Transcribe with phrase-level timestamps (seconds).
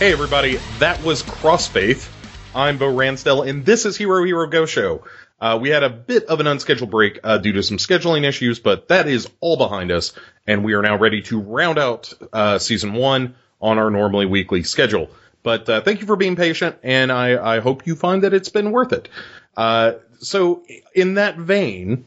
[0.00, 2.10] Hey, everybody, that was Crossfaith.
[2.54, 5.04] I'm Bo Ransdell, and this is Hero Hero Ghost Show.
[5.38, 8.60] Uh, we had a bit of an unscheduled break uh, due to some scheduling issues,
[8.60, 10.14] but that is all behind us,
[10.46, 14.62] and we are now ready to round out uh, season one on our normally weekly
[14.62, 15.10] schedule.
[15.42, 18.48] But uh, thank you for being patient, and I, I, hope you find that it's
[18.48, 19.10] been worth it.
[19.54, 22.06] Uh, so, in that vein,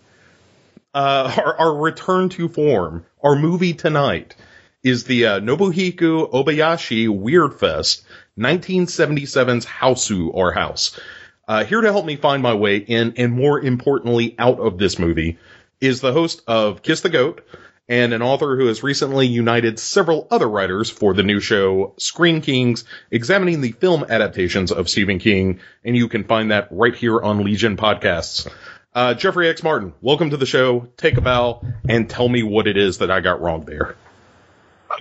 [0.96, 4.36] uh, our, our, return to form, our movie tonight,
[4.84, 8.04] is the Nobuhiko Obayashi Weird Fest
[8.38, 11.00] 1977's Hausu or House.
[11.48, 15.00] Uh, here to help me find my way in, and more importantly, out of this
[15.00, 15.38] movie,
[15.80, 17.46] is the host of Kiss the Goat,
[17.88, 22.42] and an author who has recently united several other writers for the new show Screen
[22.42, 27.22] Kings, examining the film adaptations of Stephen King, and you can find that right here
[27.22, 28.50] on Legion Podcasts.
[28.94, 29.64] Uh, Jeffrey X.
[29.64, 30.88] Martin, welcome to the show.
[30.98, 33.96] Take a bow and tell me what it is that I got wrong there.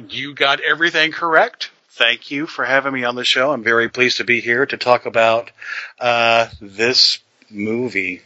[0.08, 3.52] You got everything correct thank you for having me on the show.
[3.52, 5.50] I'm very pleased to be here to talk about
[6.00, 7.18] uh, this
[7.50, 8.22] movie.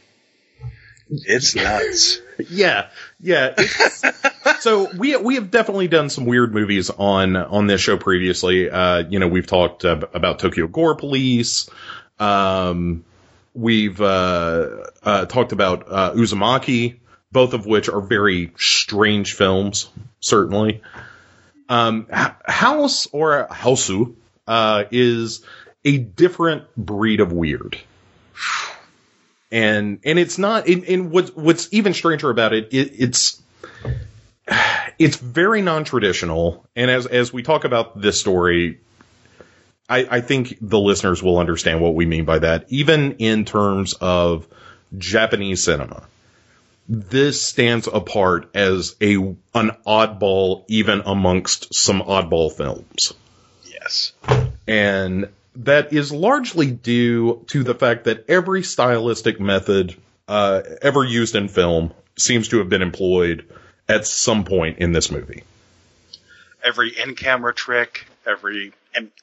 [1.09, 2.21] It's nuts.
[2.51, 2.89] yeah,
[3.21, 3.55] yeah.
[4.61, 8.69] so we we have definitely done some weird movies on on this show previously.
[8.69, 11.69] Uh, you know, we've talked uh, about Tokyo Gore Police.
[12.19, 13.05] Um,
[13.55, 16.99] we've uh, uh talked about uh, Uzumaki,
[17.31, 20.83] both of which are very strange films, certainly.
[21.69, 24.15] Um, House or Hausu
[24.47, 25.45] uh, is
[25.85, 27.79] a different breed of weird.
[29.51, 33.41] And and it's not and, and what's what's even stranger about it, it it's
[34.99, 38.81] it's very non-traditional and as as we talk about this story
[39.89, 43.95] I, I think the listeners will understand what we mean by that even in terms
[43.95, 44.49] of
[44.99, 46.03] Japanese cinema
[46.89, 53.15] this stands apart as a an oddball even amongst some oddball films.
[53.65, 54.13] Yes.
[54.67, 59.97] And that is largely due to the fact that every stylistic method
[60.29, 63.47] uh, ever used in film seems to have been employed
[63.89, 65.45] at some point in this movie.
[66.65, 68.73] Every in-camera trick, every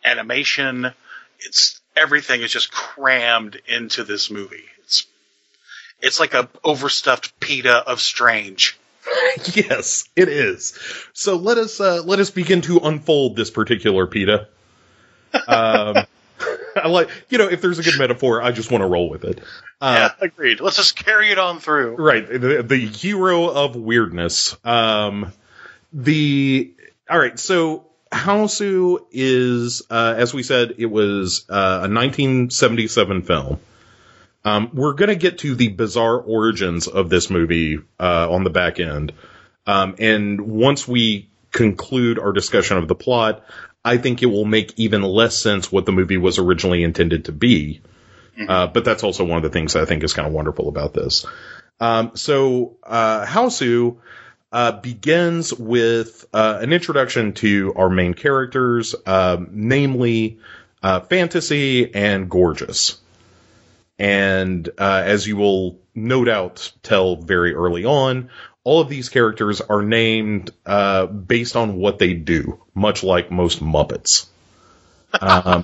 [0.03, 0.91] animation,
[1.39, 4.65] it's everything is just crammed into this movie.
[6.03, 8.77] It's like a overstuffed pita of strange.
[9.53, 10.77] yes, it is.
[11.13, 14.47] So let us uh, let us begin to unfold this particular pita.
[15.47, 15.97] Um,
[16.75, 19.23] I like you know if there's a good metaphor, I just want to roll with
[19.23, 19.39] it.
[19.79, 20.59] Uh, yeah, agreed.
[20.59, 21.95] Let's just carry it on through.
[21.95, 24.57] Right, the, the hero of weirdness.
[24.65, 25.31] Um,
[25.93, 26.73] the
[27.09, 33.59] all right, so Hausu is, uh, as we said, it was uh, a 1977 film.
[34.45, 38.49] Um, we're going to get to the bizarre origins of this movie uh, on the
[38.49, 39.13] back end.
[39.65, 43.45] Um, and once we conclude our discussion of the plot,
[43.85, 47.31] I think it will make even less sense what the movie was originally intended to
[47.31, 47.81] be.
[48.37, 48.49] Mm-hmm.
[48.49, 50.93] Uh, but that's also one of the things I think is kind of wonderful about
[50.93, 51.25] this.
[51.79, 53.97] Um, so, uh, Hausu,
[54.51, 60.39] uh, begins with, uh, an introduction to our main characters, um, namely,
[60.81, 62.99] uh, Fantasy and Gorgeous.
[63.99, 68.29] And uh, as you will no doubt tell very early on,
[68.63, 73.61] all of these characters are named uh, based on what they do, much like most
[73.61, 74.27] Muppets.
[75.19, 75.63] Um,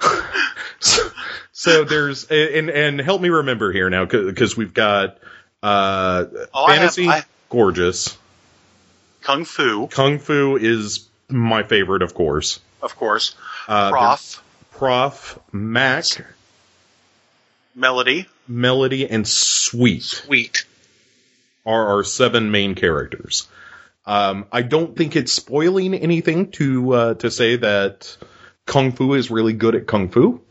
[0.78, 1.10] so,
[1.52, 5.18] so, there's and and help me remember here now because we've got
[5.62, 8.16] uh, oh, fantasy, I have, I, gorgeous,
[9.22, 9.88] kung fu.
[9.88, 12.60] Kung fu is my favorite, of course.
[12.80, 13.34] Of course,
[13.68, 16.04] uh, prof, prof, Mac.
[17.74, 20.02] Melody, Melody, and Sweet.
[20.02, 20.64] Sweet
[21.66, 23.48] are our seven main characters.
[24.06, 28.16] Um, I don't think it's spoiling anything to uh, to say that
[28.66, 30.42] Kung Fu is really good at Kung Fu.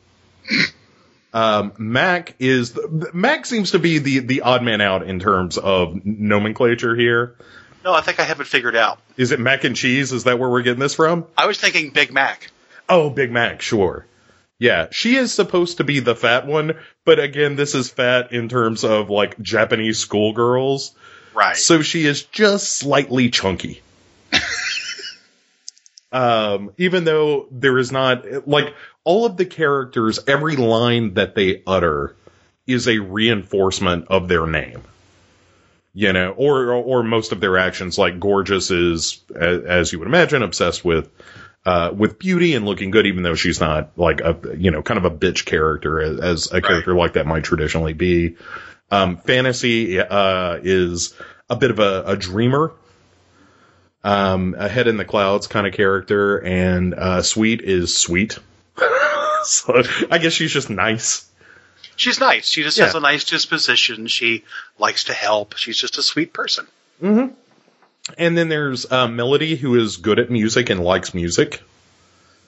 [1.34, 2.78] um, Mac is
[3.14, 7.36] Mac seems to be the the odd man out in terms of nomenclature here.
[7.84, 9.00] No, I think I have it figured out.
[9.18, 10.14] Is it mac and cheese?
[10.14, 11.26] Is that where we're getting this from?
[11.38, 12.50] I was thinking Big Mac.
[12.88, 14.06] Oh, Big Mac, sure.
[14.64, 18.48] Yeah, she is supposed to be the fat one, but again, this is fat in
[18.48, 20.96] terms of like Japanese schoolgirls.
[21.34, 21.58] Right.
[21.58, 23.82] So she is just slightly chunky.
[26.14, 28.74] um, even though there is not like
[29.04, 32.16] all of the characters, every line that they utter
[32.66, 34.82] is a reinforcement of their name.
[35.94, 40.42] You know, or or most of their actions, like Gorgeous is, as you would imagine,
[40.42, 41.10] obsessed with
[41.66, 44.98] uh, with beauty and looking good, even though she's not like a, you know, kind
[44.98, 46.64] of a bitch character as, as a right.
[46.64, 48.36] character like that might traditionally be.
[48.92, 51.14] Um, fantasy, uh, is
[51.50, 52.74] a bit of a, a dreamer.
[54.04, 58.38] um, a head in the clouds kind of character, and uh, Sweet is sweet.
[59.46, 59.82] so
[60.12, 61.30] I guess she's just nice.
[61.96, 62.48] She's nice.
[62.48, 62.86] She just Yeah.
[62.86, 64.08] has a nice disposition.
[64.08, 64.44] She
[64.78, 65.56] likes to help.
[65.58, 66.68] She's just a sweet person.
[68.18, 71.62] And then there's uh, Melody, who is good at music and likes music.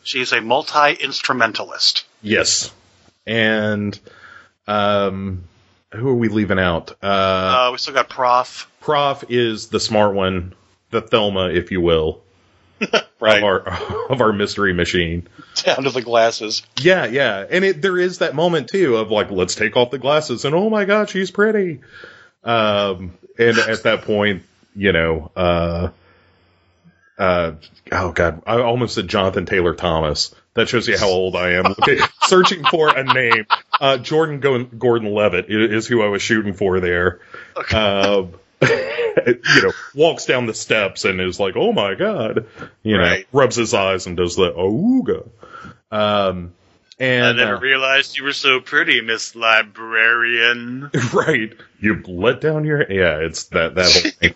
[0.03, 2.05] She's a multi instrumentalist.
[2.21, 2.71] Yes.
[3.25, 3.97] And
[4.67, 5.43] um,
[5.93, 6.91] who are we leaving out?
[7.01, 8.69] Uh, Uh, we still got Prof.
[8.81, 10.53] Prof is the smart one,
[10.91, 12.21] the Velma, if you will,
[13.19, 13.37] Right.
[13.37, 15.27] of our of our mystery machine.
[15.63, 16.61] Down to the glasses.
[16.79, 19.97] Yeah, yeah, and it there is that moment too of like, let's take off the
[19.97, 21.79] glasses, and oh my god, she's pretty.
[22.43, 24.43] Um, and at that point,
[24.75, 25.89] you know, uh,
[27.17, 27.51] uh,
[27.91, 30.33] oh god, I almost said Jonathan Taylor Thomas.
[30.53, 31.67] That shows you how old I am.
[31.67, 33.45] Okay, searching for a name.
[33.79, 34.39] Uh, Jordan
[34.77, 37.19] Gordon Levitt is who I was shooting for there.
[37.73, 42.47] Um, you know, walks down the steps and is like, "Oh my god,"
[42.83, 45.27] you know, rubs his eyes and does the "ooga."
[45.91, 46.53] Um,
[46.97, 50.89] and uh, realized you were so pretty, Miss Librarian.
[51.13, 54.35] right, you let down your yeah, it's that that whole thing.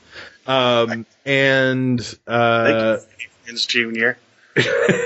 [0.50, 2.98] Um, and uh,
[3.46, 4.20] Prinze Jr.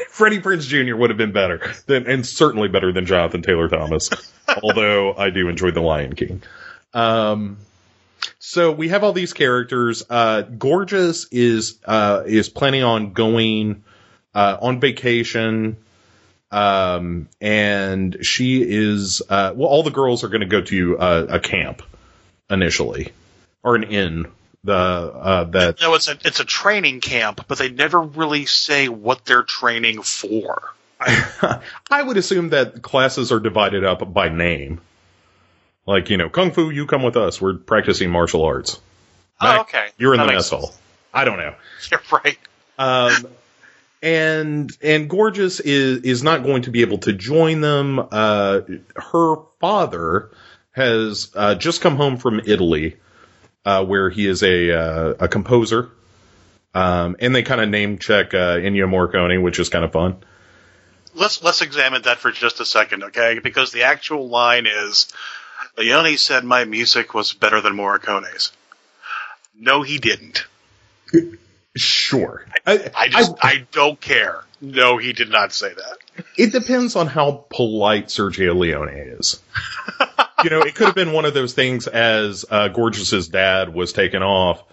[0.09, 0.95] Freddie Prinze Jr.
[0.97, 4.09] would have been better than, and certainly better than Jonathan Taylor Thomas.
[4.63, 6.41] although I do enjoy The Lion King.
[6.93, 7.57] Um,
[8.39, 10.03] so we have all these characters.
[10.09, 13.83] Uh, Gorgeous is uh, is planning on going
[14.33, 15.77] uh, on vacation,
[16.51, 19.69] um, and she is uh, well.
[19.69, 21.81] All the girls are going to go to uh, a camp
[22.49, 23.11] initially,
[23.63, 24.27] or an inn.
[24.63, 28.87] The uh, that No, it's a it's a training camp, but they never really say
[28.87, 30.73] what they're training for.
[31.01, 34.79] I would assume that classes are divided up by name.
[35.85, 37.41] Like, you know, Kung Fu, you come with us.
[37.41, 38.79] We're practicing martial arts.
[39.41, 39.89] Oh, okay.
[39.97, 40.73] You're in That the mess hall.
[41.13, 41.55] I don't know.
[41.91, 42.37] You're right.
[42.77, 43.27] Um,
[44.01, 47.99] and and Gorgeous is is not going to be able to join them.
[47.99, 48.61] Uh,
[48.95, 50.31] her father
[50.71, 52.97] has uh, just come home from Italy,
[53.65, 55.89] uh, where he is a uh, a composer.
[56.75, 60.17] Um, and they kind of name check uh, Ennio Morricone, which is kind of fun.
[61.13, 63.39] Let's let's examine that for just a second, okay?
[63.39, 65.13] Because the actual line is,
[65.77, 68.51] Leone said my music was better than Morricone's.
[69.55, 70.45] No, he didn't.
[71.75, 72.45] Sure.
[72.65, 74.43] I, I just I, don't care.
[74.61, 76.25] No, he did not say that.
[76.37, 79.41] it depends on how polite Sergio Leone is.
[80.43, 83.93] you know, it could have been one of those things as uh, Gorgeous's dad was
[83.93, 84.63] taken off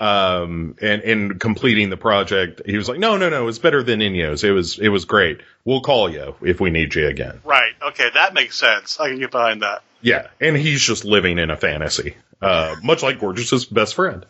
[0.00, 2.62] um, and and completing the project.
[2.66, 4.42] He was like, "No, no, no, it's better than Ennio's.
[4.44, 5.40] It was it was great.
[5.64, 7.72] We'll call you if we need you again." Right.
[7.80, 8.98] Okay, that makes sense.
[8.98, 9.82] I can get behind that.
[10.00, 14.26] Yeah, and he's just living in a fantasy, uh, much like Gorgeous's best friend.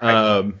[0.00, 0.60] Um,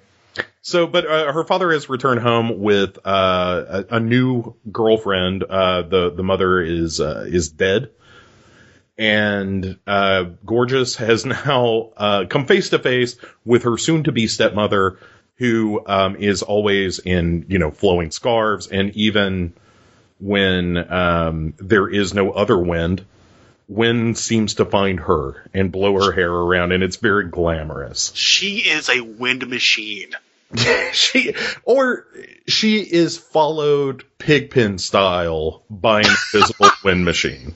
[0.62, 5.42] so, but uh, her father has returned home with uh, a, a new girlfriend.
[5.42, 7.90] Uh, the the mother is uh, is dead,
[8.96, 14.26] and uh, Gorgeous has now uh, come face to face with her soon to be
[14.26, 14.98] stepmother,
[15.36, 19.52] who um, is always in you know flowing scarves, and even
[20.20, 23.04] when um, there is no other wind,
[23.68, 28.12] wind seems to find her and blow her hair around, and it's very glamorous.
[28.14, 30.14] She is a wind machine.
[30.92, 32.06] she or
[32.46, 37.54] she is followed pigpen style by an invisible wind machine.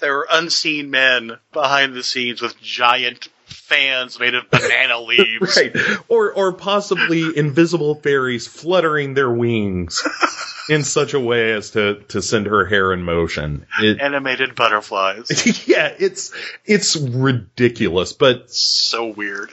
[0.00, 5.56] There are unseen men behind the scenes with giant fans made of banana leaves.
[5.56, 5.74] Right.
[6.08, 10.02] Or or possibly invisible fairies fluttering their wings
[10.68, 13.66] in such a way as to to send her hair in motion.
[13.80, 15.66] It, Animated butterflies.
[15.68, 16.32] yeah, it's
[16.64, 19.52] it's ridiculous, but so weird.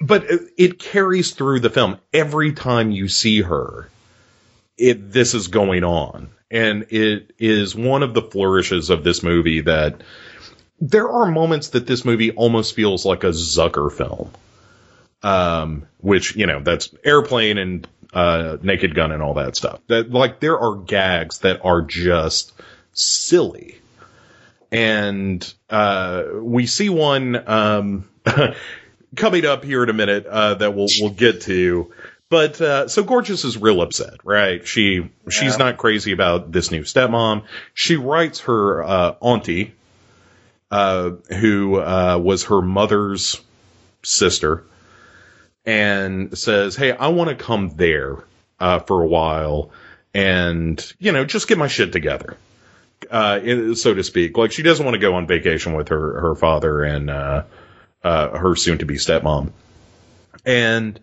[0.00, 3.91] but it, it carries through the film every time you see her.
[4.82, 9.60] It this is going on, and it is one of the flourishes of this movie
[9.60, 10.02] that
[10.80, 14.30] there are moments that this movie almost feels like a Zucker film.
[15.22, 19.78] Um, which you know that's airplane and uh, Naked Gun and all that stuff.
[19.86, 22.52] That like there are gags that are just
[22.92, 23.78] silly,
[24.72, 28.08] and uh, we see one um,
[29.16, 31.92] coming up here in a minute uh, that we'll we'll get to.
[32.32, 34.66] But uh, so Gorgeous is real upset, right?
[34.66, 37.44] She she's not crazy about this new stepmom.
[37.74, 39.74] She writes her uh, auntie,
[40.70, 43.38] uh, who uh, was her mother's
[44.02, 44.64] sister,
[45.66, 48.24] and says, "Hey, I want to come there
[48.58, 49.70] uh, for a while,
[50.14, 52.38] and you know, just get my shit together."
[53.10, 56.18] Uh, in- so to speak, like she doesn't want to go on vacation with her
[56.22, 57.42] her father and uh,
[58.02, 59.52] uh, her soon to be stepmom,
[60.46, 60.98] and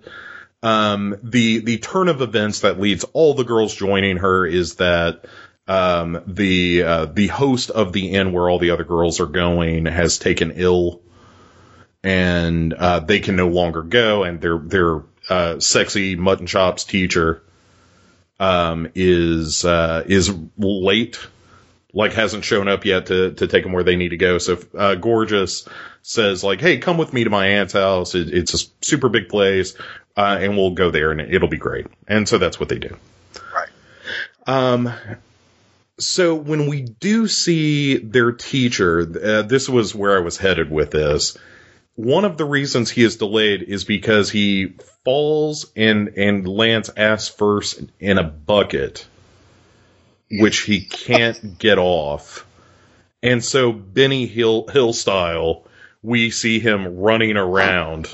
[0.62, 5.26] Um, the the turn of events that leads all the girls joining her is that
[5.68, 9.86] um, the uh, the host of the inn where all the other girls are going
[9.86, 11.02] has taken ill,
[12.04, 17.42] and uh, they can no longer go, and their their uh, sexy mutton chops teacher
[18.40, 21.20] um, is uh, is late,
[21.94, 24.38] like hasn't shown up yet to to take them where they need to go.
[24.38, 25.68] So uh, gorgeous
[26.02, 28.16] says like, "Hey, come with me to my aunt's house.
[28.16, 29.76] It, it's a super big place,
[30.16, 32.96] uh, and we'll go there, and it'll be great." And so that's what they do.
[33.54, 33.70] Right.
[34.48, 34.94] Um,
[36.00, 40.92] so when we do see their teacher, uh, this was where I was headed with
[40.92, 41.38] this.
[41.96, 47.28] One of the reasons he is delayed is because he falls and and lands ass
[47.28, 49.06] first in a bucket,
[50.32, 52.46] which he can't get off.
[53.22, 55.66] And so Benny Hill Hill style,
[56.02, 58.14] we see him running around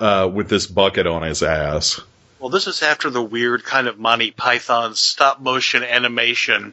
[0.00, 2.00] uh, with this bucket on his ass.
[2.38, 6.72] Well, this is after the weird kind of Monty Python stop motion animation,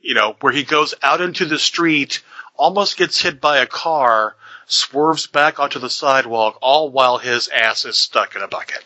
[0.00, 2.22] you know, where he goes out into the street,
[2.56, 4.34] almost gets hit by a car,
[4.66, 8.84] swerves back onto the sidewalk, all while his ass is stuck in a bucket.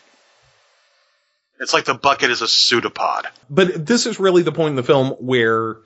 [1.59, 3.27] It's like the bucket is a pseudopod.
[3.49, 5.77] But this is really the point in the film where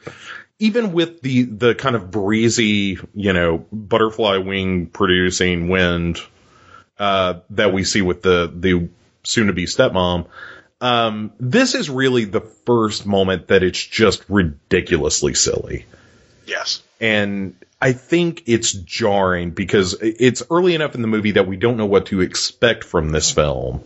[0.60, 6.20] even with the the kind of breezy, you know, butterfly wing producing wind
[7.00, 8.90] uh, that we see with the the
[9.24, 10.28] soon to be stepmom,
[10.82, 15.86] um, this is really the first moment that it's just ridiculously silly.
[16.46, 16.84] Yes.
[17.00, 21.78] And I think it's jarring because it's early enough in the movie that we don't
[21.78, 23.84] know what to expect from this film.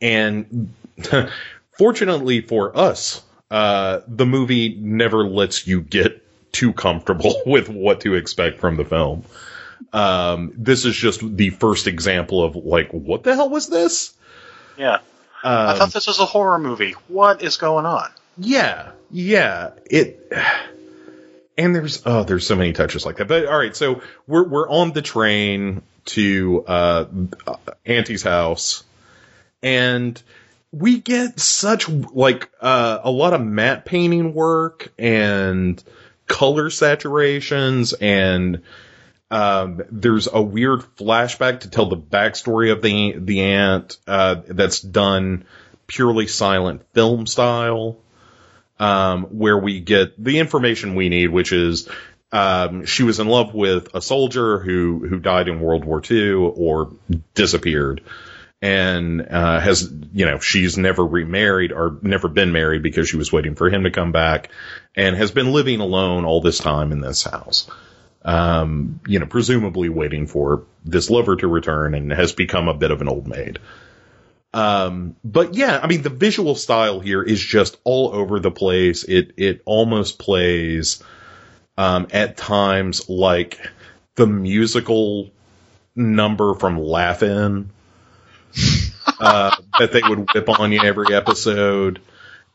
[0.00, 0.74] And
[1.78, 8.14] fortunately for us, uh, the movie never lets you get too comfortable with what to
[8.14, 9.24] expect from the film.
[9.92, 14.12] Um, this is just the first example of like, what the hell was this?
[14.76, 14.98] Yeah.
[15.42, 16.92] I thought this was a horror movie.
[17.06, 18.10] What is going on?
[18.36, 19.70] Yeah, yeah.
[19.86, 20.32] It
[21.58, 23.28] and there's oh, there's so many touches like that.
[23.28, 27.04] But all right, so we're we're on the train to uh,
[27.84, 28.84] Auntie's house,
[29.62, 30.20] and
[30.72, 35.82] we get such like uh, a lot of matte painting work and
[36.26, 38.62] color saturations and
[39.30, 44.80] um, there's a weird flashback to tell the backstory of the the aunt uh, that's
[44.80, 45.44] done
[45.86, 47.98] purely silent film style,
[48.78, 51.88] um, where we get the information we need, which is
[52.32, 56.32] um, she was in love with a soldier who who died in World War II
[56.32, 56.92] or
[57.34, 58.02] disappeared,
[58.60, 63.32] and uh, has you know she's never remarried or never been married because she was
[63.32, 64.50] waiting for him to come back,
[64.94, 67.70] and has been living alone all this time in this house
[68.28, 72.90] um, you know, presumably waiting for this lover to return and has become a bit
[72.90, 73.58] of an old maid.
[74.52, 79.04] Um, but yeah, I mean, the visual style here is just all over the place.
[79.04, 81.02] It, it almost plays,
[81.76, 83.60] um, at times like
[84.16, 85.30] the musical
[85.94, 87.70] number from Laugh-In,
[89.20, 92.00] uh, that they would whip on you every episode.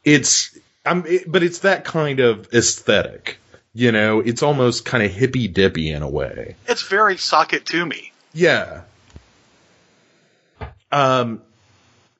[0.03, 3.38] It's, I'm, it, but it's that kind of aesthetic.
[3.74, 6.55] You know, it's almost kind of hippy dippy in a way.
[6.67, 8.12] It's very socket to me.
[8.32, 8.82] Yeah.
[10.91, 11.41] Um,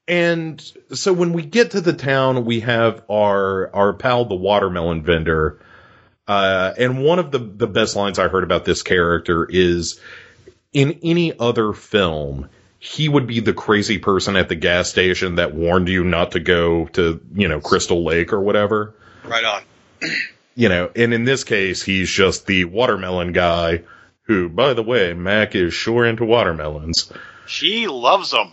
[0.08, 0.60] and
[0.94, 5.60] so when we get to the town, we have our our pal, the watermelon vendor.
[6.28, 10.00] Uh, and one of the the best lines I heard about this character is,
[10.72, 12.50] in any other film,
[12.84, 16.42] he would be the crazy person at the gas station that warned you not to
[16.42, 18.94] go to you know Crystal Lake or whatever.
[19.24, 19.64] Right on.
[20.56, 23.84] you know, and in this case, he's just the watermelon guy
[24.24, 27.10] who, by the way, Mac is sure into watermelons.
[27.48, 28.52] She loves them.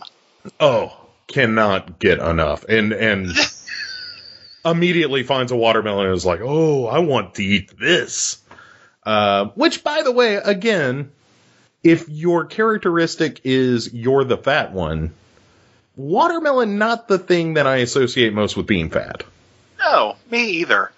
[0.61, 0.97] Oh,
[1.27, 2.63] cannot get enough.
[2.63, 3.27] And, and
[4.65, 8.41] immediately finds a watermelon and is like, oh, I want to eat this.
[9.05, 11.11] Uh, which, by the way, again,
[11.83, 15.13] if your characteristic is you're the fat one,
[15.95, 19.23] watermelon not the thing that I associate most with being fat.
[19.79, 20.91] No, me either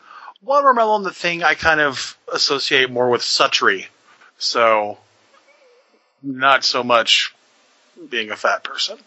[0.43, 3.85] watermelon, the thing I kind of associate more with Suttree.
[4.37, 4.97] So,
[6.21, 7.33] not so much
[8.09, 8.97] being a fat person.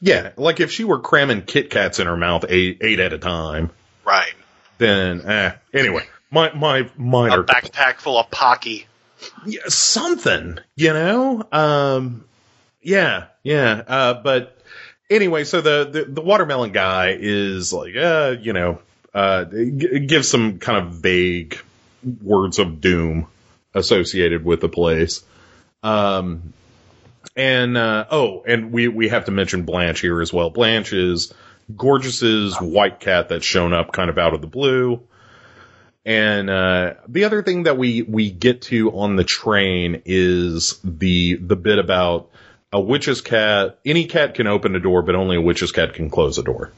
[0.00, 3.18] Yeah, like if she were cramming Kit Kats in her mouth eight, eight at a
[3.18, 3.70] time.
[4.04, 4.34] Right.
[4.78, 5.52] Then, eh.
[5.72, 7.40] Anyway, my, my, minor.
[7.40, 8.86] A backpack full of Pocky.
[9.46, 11.46] Yeah, something, you know?
[11.52, 12.24] Um,
[12.82, 13.82] yeah, yeah.
[13.86, 14.58] Uh, but
[15.10, 18.80] anyway, so the, the, the watermelon guy is like, uh, you know,
[19.14, 21.58] uh, g- gives some kind of vague
[22.22, 23.26] words of doom
[23.74, 25.22] associated with the place.
[25.82, 26.52] Um,
[27.36, 30.50] And uh, oh, and we we have to mention Blanche here as well.
[30.50, 31.32] Blanche is
[31.74, 35.00] Gorgeous's white cat that's shown up kind of out of the blue.
[36.04, 41.36] And uh, the other thing that we we get to on the train is the
[41.36, 42.30] the bit about
[42.72, 43.78] a witch's cat.
[43.86, 46.72] Any cat can open a door, but only a witch's cat can close a door.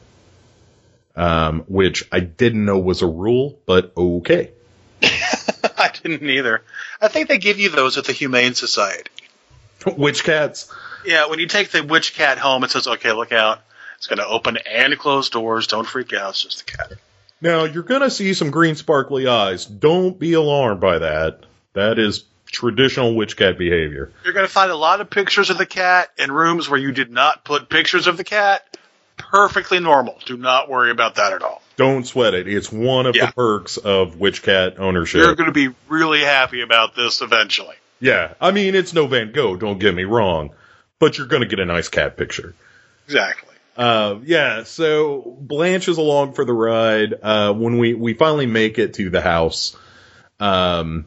[1.15, 4.51] Um, which I didn't know was a rule, but okay.
[5.01, 6.61] I didn't either.
[7.01, 9.09] I think they give you those at the Humane Society.
[9.97, 10.71] Witch cats.
[11.05, 13.59] Yeah, when you take the witch cat home, it says, "Okay, look out.
[13.97, 15.67] It's going to open and close doors.
[15.67, 16.31] Don't freak out.
[16.31, 16.93] It's just a cat."
[17.41, 19.65] Now you're gonna see some green sparkly eyes.
[19.65, 21.41] Don't be alarmed by that.
[21.73, 24.11] That is traditional witch cat behavior.
[24.23, 26.91] You're going to find a lot of pictures of the cat in rooms where you
[26.93, 28.77] did not put pictures of the cat.
[29.17, 30.17] Perfectly normal.
[30.25, 31.61] Do not worry about that at all.
[31.75, 32.47] Don't sweat it.
[32.47, 33.27] It's one of Yeah.
[33.27, 35.19] the perks of witch cat ownership.
[35.21, 37.75] You're going to be really happy about this eventually.
[37.99, 39.57] yeah, I mean it's no Van Gogh.
[39.57, 40.51] Don't get me wrong,
[40.99, 42.53] but you're gonna get a nice cat picture.
[43.07, 43.46] Exactly.
[43.77, 47.13] Uh, yeah, so Blanche is along for the ride.
[47.21, 49.77] Uh, when we, we finally make it to the house,
[50.39, 51.05] um,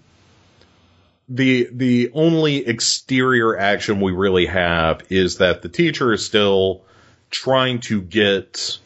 [1.29, 6.83] the, the only exterior action we really have is that the teacher is still
[7.29, 8.79] trying to get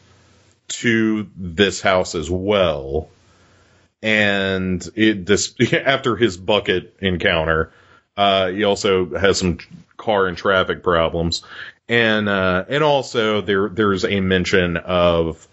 [0.67, 3.09] to this house as well.
[4.01, 7.71] And it, this, after his bucket encounter,
[8.17, 9.59] uh, he also has some
[9.95, 11.43] car and traffic problems
[11.87, 15.47] and uh, and also there there's a mention of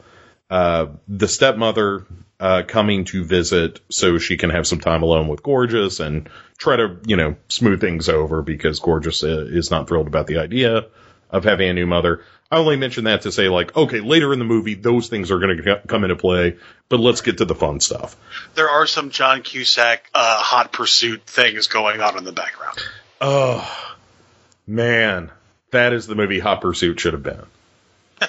[0.50, 2.06] uh, the stepmother
[2.40, 6.76] uh, coming to visit so she can have some time alone with Gorgeous and try
[6.76, 10.86] to you know smooth things over because Gorgeous uh, is not thrilled about the idea
[11.30, 12.24] of having a new mother.
[12.50, 15.38] I only mention that to say like okay later in the movie those things are
[15.38, 16.56] going to come into play,
[16.88, 18.16] but let's get to the fun stuff.
[18.54, 22.78] There are some John Cusack uh, hot pursuit things going on in the background.
[23.20, 23.94] Oh
[24.66, 25.30] man,
[25.72, 27.44] that is the movie Hot Pursuit should have been.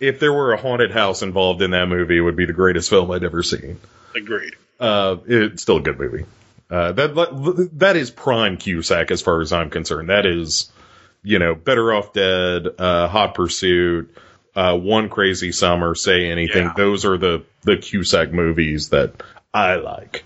[0.00, 2.90] if there were a haunted house involved in that movie, it would be the greatest
[2.90, 3.80] film I'd ever seen.
[4.14, 4.54] Agreed.
[4.78, 6.26] Uh, it's still a good movie.
[6.70, 10.08] Uh, that that is prime Cusack as far as I'm concerned.
[10.08, 10.72] That is,
[11.22, 14.14] you know, Better Off Dead, uh, Hot Pursuit,
[14.56, 16.64] uh, One Crazy Summer, Say Anything.
[16.64, 16.74] Yeah.
[16.76, 20.24] Those are the the Cusack movies that I like.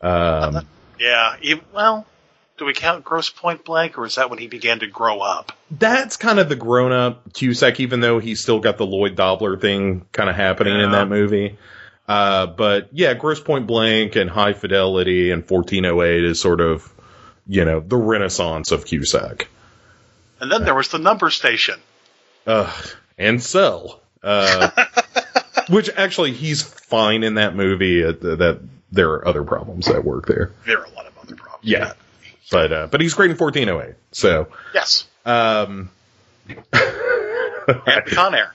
[0.00, 0.66] Um,
[0.98, 1.36] Yeah.
[1.72, 2.06] well,
[2.56, 5.52] do we count Grosse Pointe Blank, or is that when he began to grow up?
[5.70, 9.56] that's kind of the grown up Cusack, even though he's still got the Lloyd Dobler
[9.56, 11.58] thing kind of happening in that movie.
[12.06, 16.92] Uh, but yeah, Grosse Pointe Blank and High Fidelity and 1408 is sort of,
[17.46, 19.48] you know, the renaissance of Cusack.
[20.40, 21.80] And then there was the number station.
[22.46, 22.70] Uh,
[23.16, 24.00] and Cell.
[24.22, 24.70] Uh,
[25.68, 28.04] which actually he's fine in that movie.
[28.04, 28.60] Uh, that
[28.92, 30.52] there are other problems that work there.
[30.66, 31.64] There are a lot of other problems.
[31.64, 31.94] Yeah.
[32.50, 33.94] But, uh, but he's great in 1408.
[34.12, 35.06] So, Yes.
[35.24, 35.90] um,
[37.86, 38.54] And Con Air.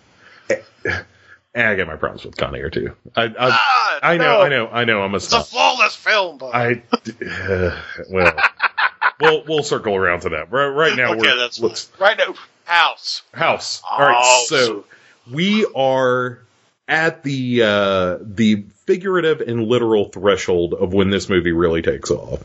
[0.49, 0.63] And
[1.67, 2.95] I get my problems with Con Air too.
[3.15, 4.41] I I, Ah, I know, no.
[4.41, 5.01] I know, I know.
[5.01, 6.37] I'm a It's a flawless film.
[6.37, 6.83] But I
[7.25, 8.33] uh, well,
[9.19, 10.51] we'll we'll circle around to that.
[10.51, 12.35] Right, right now okay, we're that's let's right now.
[12.65, 13.23] House.
[13.33, 13.81] house.
[13.89, 14.85] All right, Oh, so
[15.31, 16.39] we are
[16.87, 22.43] at the uh, the figurative and literal threshold of when this movie really takes off.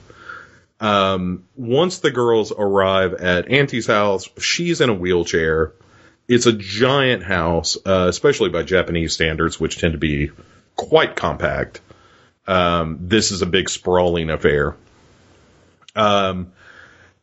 [0.84, 5.72] Um, once the girls arrive at Auntie's house, she's in a wheelchair.
[6.28, 10.30] It's a giant house, uh, especially by Japanese standards, which tend to be
[10.76, 11.80] quite compact.
[12.46, 14.76] Um, this is a big sprawling affair.
[15.96, 16.52] Um,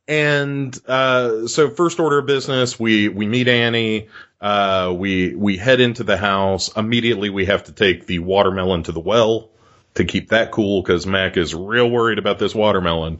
[0.08, 4.08] and uh, so first order of business, we we meet Annie.
[4.42, 6.76] Uh, we we head into the house.
[6.76, 9.52] Immediately, we have to take the watermelon to the well
[9.94, 13.20] to keep that cool because Mac is real worried about this watermelon.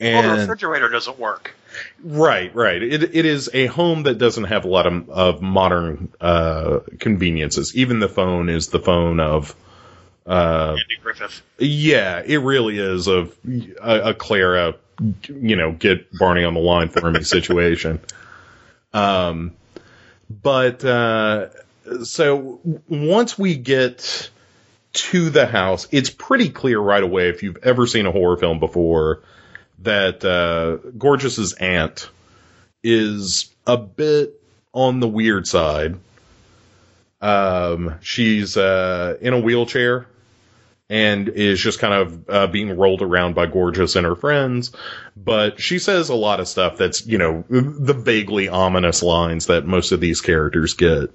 [0.00, 1.54] Well, the refrigerator doesn't work.
[2.04, 6.12] right, right, it it is a home that doesn't have a lot of of modern
[6.20, 7.74] uh, conveniences.
[7.76, 9.56] Even the phone is the phone of
[10.28, 11.42] uh, Andy Griffith.
[11.58, 13.28] yeah, it really is a,
[13.80, 14.74] a, a Clara,
[15.26, 18.00] you know, get Barney on the line for me situation.
[18.90, 19.52] Um,
[20.30, 21.50] but, uh,
[22.04, 22.58] so
[22.88, 24.30] once we get
[24.94, 28.60] to the house, it's pretty clear right away if you've ever seen a horror film
[28.60, 29.20] before
[29.80, 32.10] that, uh, Gorgeous's aunt
[32.82, 34.40] is a bit
[34.72, 35.96] on the weird side.
[37.20, 40.06] Um, she's, uh, in a wheelchair
[40.90, 44.72] and is just kind of uh, being rolled around by Gorgeous and her friends.
[45.16, 49.66] But she says a lot of stuff that's, you know, the vaguely ominous lines that
[49.66, 51.10] most of these characters get.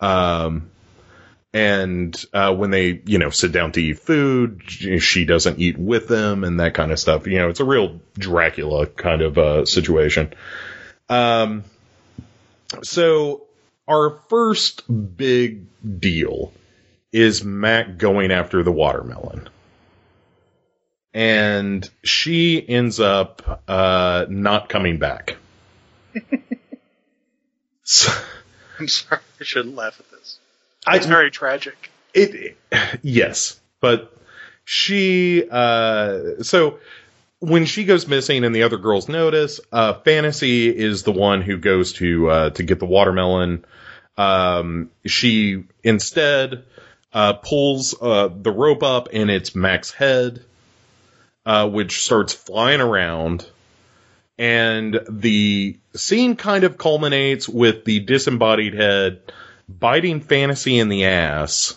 [0.00, 0.70] Um,
[1.52, 6.06] And uh, when they, you know, sit down to eat food, she doesn't eat with
[6.06, 7.26] them and that kind of stuff.
[7.26, 10.32] You know, it's a real Dracula kind of uh, situation.
[11.08, 11.64] Um,
[12.82, 13.42] so
[13.88, 14.82] our first
[15.16, 15.66] big
[16.00, 16.52] deal
[17.12, 19.48] is Mac going after the watermelon.
[21.12, 25.36] And she ends up uh, not coming back.
[27.82, 28.12] so,
[28.78, 30.39] I'm sorry, I shouldn't laugh at this.
[30.86, 31.90] I- It's very tragic.
[32.14, 32.56] it
[33.02, 34.16] yes, but
[34.64, 36.78] she uh so
[37.40, 41.56] when she goes missing and the other girls notice, uh Fantasy is the one who
[41.56, 43.64] goes to uh to get the watermelon.
[44.16, 46.64] Um she instead
[47.12, 50.44] uh pulls uh the rope up and it's Mac's head
[51.46, 53.46] uh which starts flying around
[54.38, 59.20] and the scene kind of culminates with the disembodied head
[59.78, 61.76] biting fantasy in the ass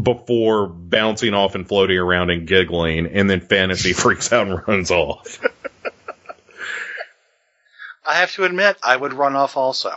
[0.00, 4.90] before bouncing off and floating around and giggling, and then fantasy freaks out and runs
[4.90, 5.40] off.
[8.08, 9.92] I have to admit, I would run off also.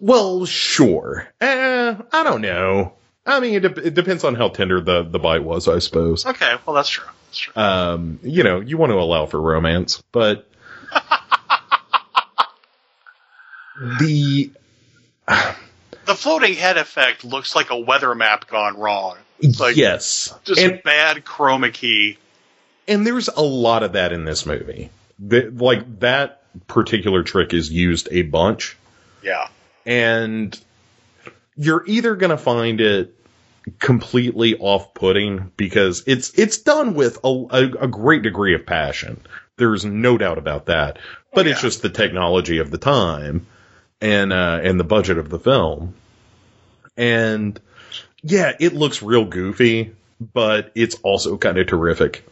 [0.00, 1.28] Well, sure.
[1.40, 2.94] Eh, I don't know.
[3.26, 6.26] I mean, it, de- it depends on how tender the, the bite was, I suppose.
[6.26, 7.04] Okay, well that's true.
[7.26, 7.62] That's true.
[7.62, 10.48] Um, you know, you want to allow for romance, but
[14.00, 14.50] the
[15.28, 19.16] the floating head effect looks like a weather map gone wrong.
[19.58, 22.18] Like yes, just and bad chroma key.
[22.86, 24.90] and there's a lot of that in this movie.
[25.18, 28.76] The, like that particular trick is used a bunch,
[29.22, 29.48] Yeah.
[29.86, 30.58] and
[31.56, 33.14] you're either going to find it
[33.78, 39.22] completely off-putting because it's it's done with a, a, a great degree of passion.
[39.56, 40.98] There's no doubt about that.
[41.32, 41.68] But it's yeah.
[41.68, 43.46] just the technology of the time
[44.00, 45.94] and uh, and the budget of the film.
[46.96, 47.58] And
[48.22, 52.26] yeah, it looks real goofy, but it's also kind of terrific.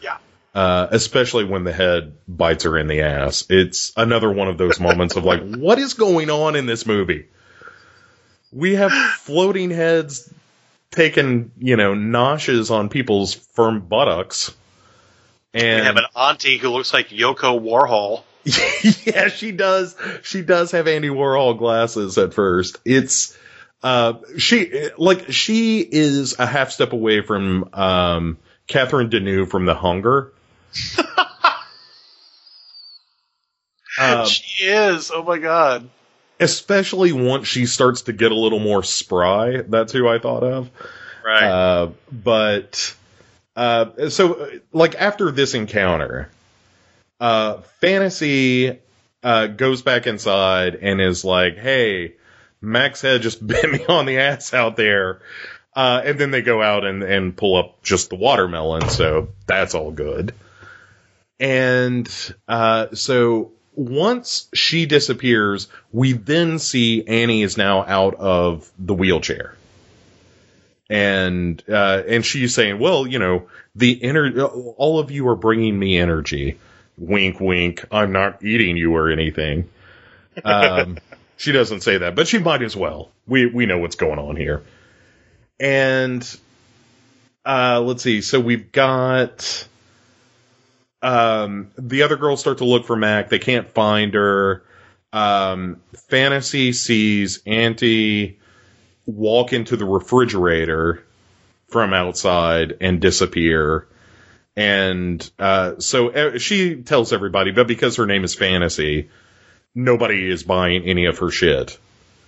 [0.00, 0.18] Yeah.
[0.54, 3.44] Uh, especially when the head bites her in the ass.
[3.50, 7.26] It's another one of those moments of like, what is going on in this movie?
[8.52, 10.32] We have floating heads
[10.90, 14.54] taking, you know, noshes on people's firm buttocks.
[15.54, 18.22] And We have an auntie who looks like Yoko Warhol.
[19.04, 19.96] yeah, she does.
[20.22, 22.78] She does have Andy Warhol glasses at first.
[22.84, 23.36] It's
[23.82, 29.74] uh she like she is a half step away from um Catherine Deneuve from The
[29.74, 30.32] Hunger.
[33.98, 35.10] Um, she is.
[35.14, 35.88] Oh my god.
[36.40, 39.62] especially once she starts to get a little more spry.
[39.62, 40.70] That's who I thought of.
[41.24, 41.44] Right.
[41.44, 42.94] Uh, but
[43.54, 46.30] uh, so like after this encounter,
[47.22, 48.80] uh, Fantasy
[49.22, 52.14] uh, goes back inside and is like, "Hey,
[52.60, 55.20] Mac's Head just bit me on the ass out there."
[55.74, 59.74] Uh, and then they go out and, and pull up just the watermelon, so that's
[59.74, 60.34] all good.
[61.40, 62.10] And
[62.46, 69.54] uh, so once she disappears, we then see Annie is now out of the wheelchair
[70.92, 75.78] and uh, and she's saying, well, you know, the ener- all of you are bringing
[75.78, 76.58] me energy.
[76.98, 77.84] Wink, wink.
[77.90, 79.68] I'm not eating you or anything.
[80.44, 80.98] Um,
[81.36, 83.10] she doesn't say that, but she might as well.
[83.26, 84.62] We we know what's going on here.
[85.58, 86.22] And
[87.44, 88.20] uh, let's see.
[88.20, 89.66] So we've got
[91.02, 93.28] um, the other girls start to look for Mac.
[93.28, 94.62] They can't find her.
[95.12, 98.38] Um, Fantasy sees Auntie
[99.04, 101.04] walk into the refrigerator
[101.68, 103.88] from outside and disappear.
[104.56, 109.08] And uh, so uh, she tells everybody, but because her name is Fantasy,
[109.74, 111.78] nobody is buying any of her shit.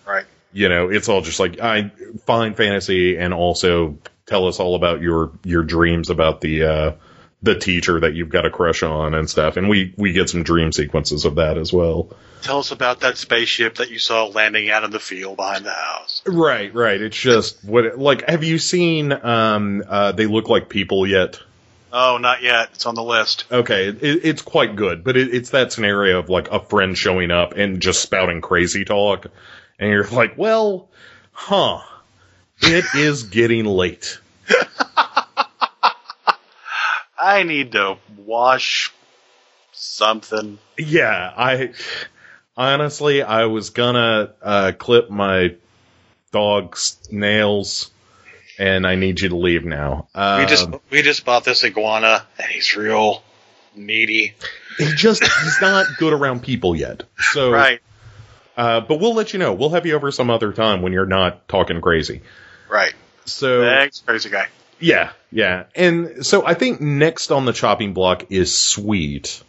[0.06, 0.24] right.
[0.52, 1.90] You know, it's all just like I
[2.26, 6.92] find Fantasy and also tell us all about your your dreams about the uh,
[7.42, 9.56] the teacher that you've got a crush on and stuff.
[9.56, 12.10] And we we get some dream sequences of that as well.
[12.42, 15.72] Tell us about that spaceship that you saw landing out in the field behind the
[15.72, 16.22] house.
[16.26, 17.00] Right, right.
[17.00, 21.40] It's just what like have you seen um uh they look like people yet?
[21.96, 22.70] Oh, not yet.
[22.74, 23.44] It's on the list.
[23.52, 27.30] Okay, it, it's quite good, but it, it's that scenario of like a friend showing
[27.30, 29.28] up and just spouting crazy talk,
[29.78, 30.88] and you're like, well,
[31.30, 31.82] huh?
[32.60, 34.18] It is getting late.
[37.16, 38.92] I need to wash
[39.70, 40.58] something.
[40.76, 41.74] Yeah, I
[42.56, 45.54] honestly I was gonna uh, clip my
[46.32, 47.92] dog's nails,
[48.58, 50.08] and I need you to leave now.
[50.14, 53.22] Um, we just we just bought this iguana, and he's real
[53.76, 54.34] needy.
[54.78, 57.04] he just he's not good around people yet.
[57.32, 57.80] So Right.
[58.56, 59.52] Uh, but we'll let you know.
[59.52, 62.22] We'll have you over some other time when you're not talking crazy.
[62.70, 62.94] Right.
[63.24, 64.46] So Thanks, crazy guy.
[64.78, 65.64] yeah, yeah.
[65.74, 69.42] And so I think next on the chopping block is Sweet,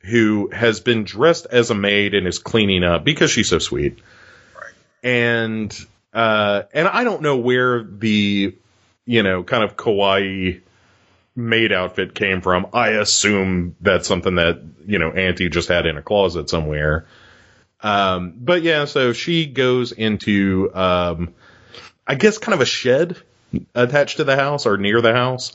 [0.00, 3.98] who has been dressed as a maid and is cleaning up because she's so sweet.
[4.54, 4.72] Right.
[5.02, 8.54] And uh and I don't know where the
[9.04, 10.60] you know, kind of kawaii
[11.34, 12.68] maid outfit came from.
[12.72, 17.06] I assume that's something that, you know, Auntie just had in a closet somewhere.
[17.80, 21.34] Um, but yeah, so she goes into, um,
[22.06, 23.16] I guess kind of a shed
[23.74, 25.52] attached to the house or near the house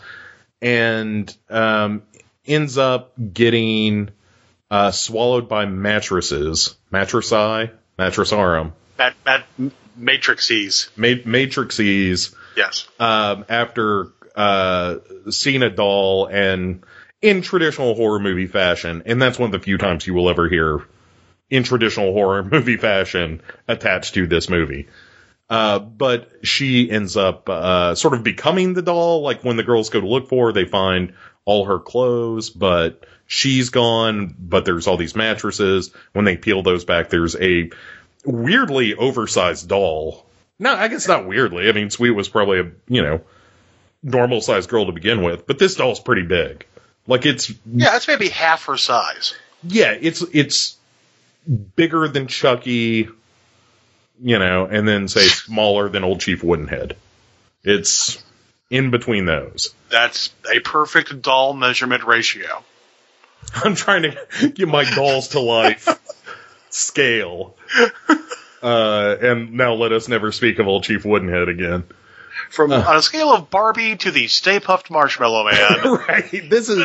[0.62, 2.04] and, um,
[2.46, 4.10] ends up getting,
[4.70, 9.46] uh, swallowed by mattresses, matressi, mattresarum, Mat, mat,
[10.00, 10.90] Matrixies.
[10.96, 12.88] ma- matrixies, Yes.
[13.00, 14.98] um, after uh,
[15.30, 16.84] seeing a doll and
[17.22, 20.48] in traditional horror movie fashion, and that's one of the few times you will ever
[20.48, 20.82] hear
[21.50, 24.88] in traditional horror movie fashion attached to this movie.
[25.50, 29.22] Uh, but she ends up uh, sort of becoming the doll.
[29.22, 31.14] Like when the girls go to look for her, they find
[31.46, 34.36] all her clothes, but she's gone.
[34.38, 35.92] But there's all these mattresses.
[36.12, 37.72] When they peel those back, there's a
[38.28, 40.26] weirdly oversized doll.
[40.60, 41.70] No, I guess not weirdly.
[41.70, 43.22] I mean, Sweet was probably a you know
[44.04, 46.66] normal sized girl to begin with, but this doll's pretty big.
[47.08, 49.34] Like it's Yeah, it's maybe half her size.
[49.64, 50.76] yeah, it's it's
[51.76, 53.08] bigger than Chucky,
[54.22, 56.94] you know, and then say smaller than Old Chief Woodenhead.
[57.64, 58.22] It's
[58.70, 59.74] in between those.
[59.90, 62.64] That's a perfect doll measurement ratio.
[63.56, 65.88] I'm trying to get my dolls to life
[66.78, 67.56] scale.
[68.60, 71.84] Uh, and now let us never speak of Old Chief Woodenhead again.
[72.50, 76.50] From on a scale of Barbie to the Stay Puft Marshmallow Man, right.
[76.50, 76.84] This is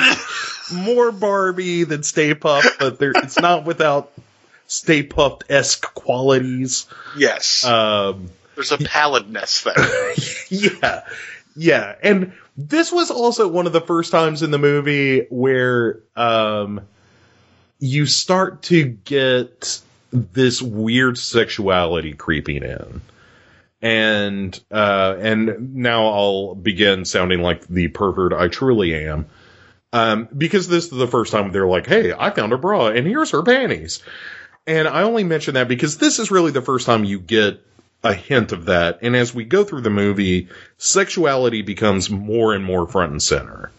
[0.71, 4.13] more Barbie than Stay Puft, but there, it's not without
[4.67, 6.87] Stay Puft esque qualities.
[7.17, 10.15] yes, Um, there's a pallidness there.
[10.51, 11.05] yeah,
[11.57, 16.83] yeah, and this was also one of the first times in the movie where um,
[17.83, 19.81] you start to get
[20.13, 23.01] this weird sexuality creeping in.
[23.83, 29.27] And uh, and now I'll begin sounding like the pervert I truly am,
[29.93, 33.05] um, because this is the first time they're like, "Hey, I found a bra, and
[33.05, 34.01] here's her panties."
[34.65, 37.61] And I only mention that because this is really the first time you get
[38.05, 39.01] a hint of that.
[39.03, 40.47] And as we go through the movie,
[40.79, 43.73] sexuality becomes more and more front and center.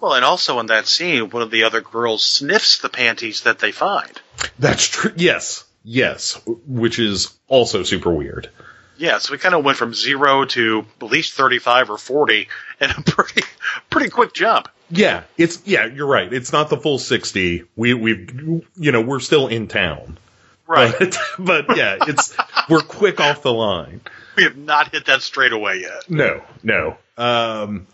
[0.00, 3.58] Well, and also in that scene, one of the other girls sniffs the panties that
[3.58, 4.10] they find.
[4.58, 5.12] That's true.
[5.16, 5.64] Yes.
[5.84, 6.40] Yes.
[6.66, 8.50] Which is also super weird.
[8.98, 12.48] Yeah, so we kind of went from zero to at least 35 or 40
[12.80, 13.42] in a pretty,
[13.90, 14.68] pretty quick jump.
[14.90, 15.24] Yeah.
[15.36, 16.32] It's, yeah, you're right.
[16.32, 17.64] It's not the full 60.
[17.76, 20.18] We, we've, you know, we're still in town.
[20.66, 20.94] Right.
[20.98, 22.34] But, but yeah, it's,
[22.68, 24.00] we're quick off the line.
[24.36, 26.08] we have not hit that straight away yet.
[26.10, 26.96] No, no.
[27.16, 27.86] Um,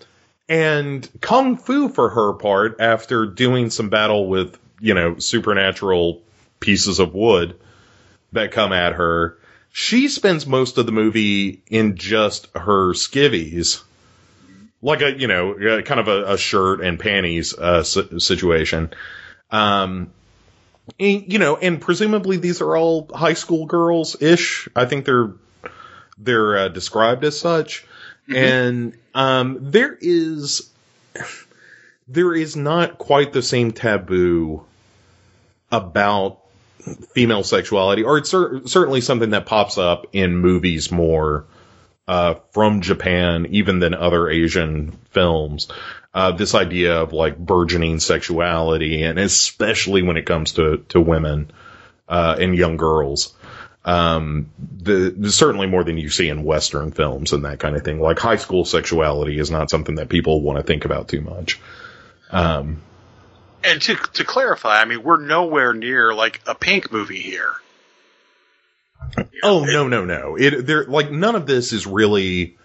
[0.53, 6.21] and Kung Fu for her part, after doing some battle with, you know, supernatural
[6.61, 7.59] pieces of wood
[8.33, 9.39] that come at her,
[9.73, 13.83] she spends most of the movie in just her skivvies.
[14.83, 15.55] Like a, you know,
[15.87, 18.93] kind of a, a shirt and panties, uh, si- situation.
[19.51, 20.13] Um,
[21.01, 24.69] and, you know, and presumably these are all high school girls ish.
[24.77, 25.33] I think they're,
[26.19, 27.87] they're uh, described as such.
[28.35, 30.71] And, um, there is,
[32.09, 34.65] there is not quite the same taboo
[35.71, 36.39] about
[37.15, 41.47] female sexuality, or it's cer- certainly something that pops up in movies more
[42.09, 45.69] uh, from Japan, even than other Asian films.
[46.15, 51.51] Uh, this idea of like burgeoning sexuality, and especially when it comes to to women
[52.09, 53.35] uh, and young girls.
[53.85, 57.99] Um, the certainly more than you see in Western films and that kind of thing.
[58.01, 61.61] Like high school sexuality is not something that people want to think about too much.
[62.31, 62.81] Um,
[63.65, 67.53] And to, to clarify, I mean, we're nowhere near like a pink movie here.
[69.43, 70.37] Oh no no no!
[70.37, 72.57] It there like none of this is really.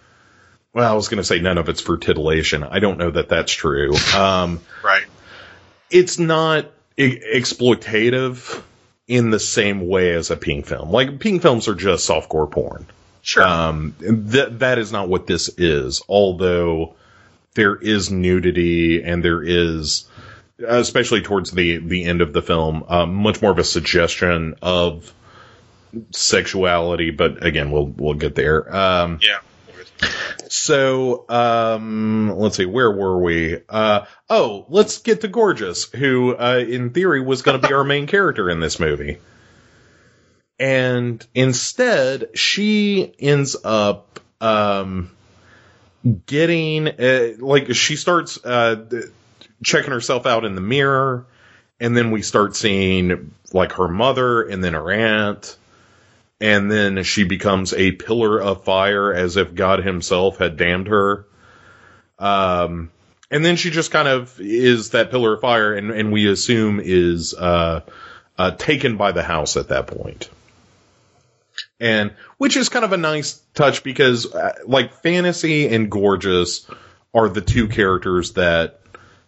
[0.73, 2.63] Well, I was going to say none of it's for titillation.
[2.63, 3.95] I don't know that that's true.
[4.15, 5.03] Um, Right.
[5.89, 8.61] it's not e- exploitative
[9.07, 10.91] in the same way as a pink film.
[10.91, 12.85] Like pink films are just softcore porn.
[13.21, 13.43] Sure.
[13.43, 16.01] Um, that that is not what this is.
[16.07, 16.95] Although
[17.55, 20.05] there is nudity and there is,
[20.65, 25.13] especially towards the the end of the film, um, much more of a suggestion of
[26.11, 27.11] sexuality.
[27.11, 28.73] But again, we'll we'll get there.
[28.75, 29.39] Um, yeah.
[30.49, 33.61] So um, let's see, where were we?
[33.67, 37.83] Uh, oh, let's get to Gorgeous, who uh, in theory was going to be our
[37.83, 39.17] main character in this movie.
[40.59, 45.11] and instead she ends up um,
[46.25, 49.01] getting uh, like she starts uh,
[49.63, 51.25] checking herself out in the mirror,
[51.79, 55.57] and then we start seeing like her mother and then her aunt.
[56.39, 61.25] And then she becomes a pillar of fire as if God himself had damned her.
[62.19, 62.91] Um,
[63.31, 66.79] and then she just kind of is that pillar of fire and, and we assume
[66.83, 67.81] is, uh,
[68.37, 70.29] uh, taken by the house at that point.
[71.79, 76.67] And, which is kind of a nice touch because, uh, like, Fantasy and Gorgeous
[77.13, 78.81] are the two characters that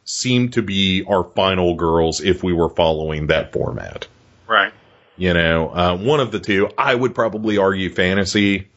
[0.04, 4.08] seem to be our final girls if we were following that format.
[4.48, 4.74] Right.
[5.20, 8.70] You know, uh, one of the two, I would probably argue Fantasy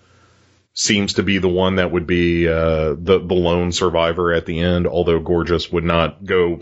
[0.75, 4.59] seems to be the one that would be uh, the the lone survivor at the
[4.59, 4.89] end.
[4.89, 6.61] Although Gorgeous would not go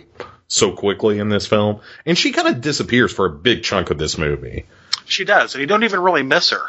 [0.48, 3.96] so quickly in this film, and she kind of disappears for a big chunk of
[3.96, 4.66] this movie.
[5.06, 6.62] She does, and you don't even really miss her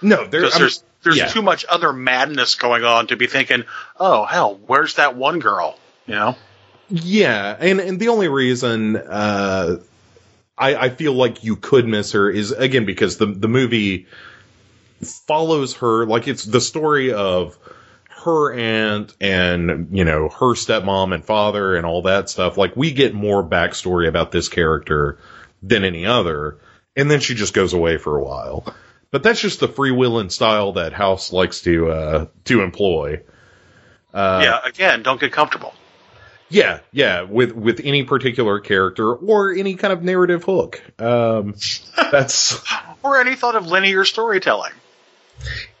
[0.00, 1.26] No, there, there's there's yeah.
[1.26, 3.64] too much other madness going on to be thinking,
[3.98, 5.76] oh hell, where's that one girl?
[6.06, 6.36] You know.
[6.88, 9.78] Yeah, and and the only reason uh,
[10.56, 14.06] I I feel like you could miss her is again because the the movie
[15.26, 17.58] follows her like it's the story of
[18.24, 22.56] her aunt and you know her stepmom and father and all that stuff.
[22.56, 25.18] Like we get more backstory about this character
[25.62, 26.58] than any other,
[26.96, 28.74] and then she just goes away for a while.
[29.10, 33.22] But that's just the freewheeling style that House likes to uh, to employ.
[34.12, 34.58] Uh, yeah.
[34.64, 35.74] Again, don't get comfortable.
[36.48, 40.82] Yeah, yeah, with with any particular character or any kind of narrative hook.
[41.00, 41.54] Um,
[42.10, 42.62] that's
[43.02, 44.72] Or any thought of linear storytelling.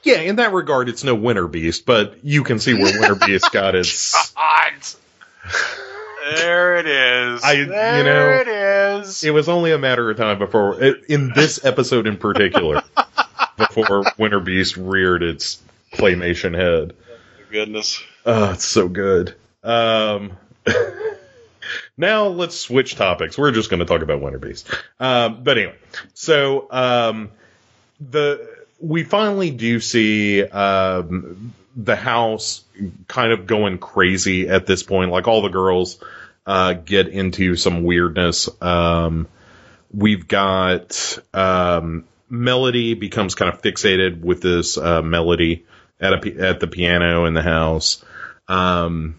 [0.02, 0.18] yeah.
[0.20, 3.74] In that regard, it's no Winter Beast, but you can see where Winter Beast got
[3.76, 4.32] its.
[6.34, 7.44] There it is.
[7.44, 8.48] I- you there know, it
[9.06, 9.22] is.
[9.22, 12.82] It was only a matter of time before, in this episode in particular,
[13.56, 16.94] before Winter Beast reared its claymation head.
[17.50, 18.02] Goodness.
[18.24, 19.36] Oh, it's so good.
[19.62, 20.32] Um,
[21.96, 23.38] now let's switch topics.
[23.38, 24.68] We're just going to talk about Winter Beast.
[25.00, 25.76] Um, but anyway,
[26.14, 27.30] so um,
[28.00, 28.48] the
[28.80, 32.64] we finally do see um, the house
[33.08, 35.10] kind of going crazy at this point.
[35.10, 35.98] Like all the girls
[36.46, 38.48] uh, get into some weirdness.
[38.62, 39.28] Um,
[39.92, 45.64] we've got um, Melody becomes kind of fixated with this uh, melody
[46.00, 48.04] at a at the piano in the house.
[48.48, 49.16] Um,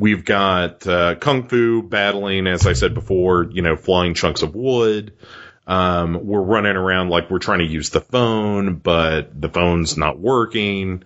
[0.00, 4.54] we've got uh, Kung Fu battling, as I said before, you know, flying chunks of
[4.54, 5.12] wood.
[5.66, 10.18] Um, we're running around like we're trying to use the phone, but the phone's not
[10.18, 11.04] working.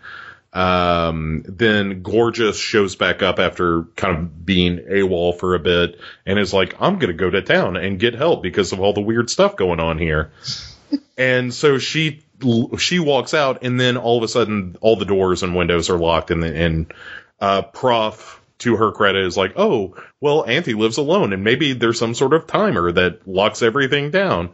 [0.53, 6.39] Um, then Gorgeous shows back up after kind of being AWOL for a bit and
[6.39, 9.01] is like, I'm going to go to town and get help because of all the
[9.01, 10.31] weird stuff going on here.
[11.19, 12.25] and so she,
[12.79, 15.99] she walks out and then all of a sudden all the doors and windows are
[15.99, 16.95] locked and, and,
[17.41, 21.99] uh, Prof to her credit is like, oh, well, Auntie lives alone and maybe there's
[21.99, 24.51] some sort of timer that locks everything down.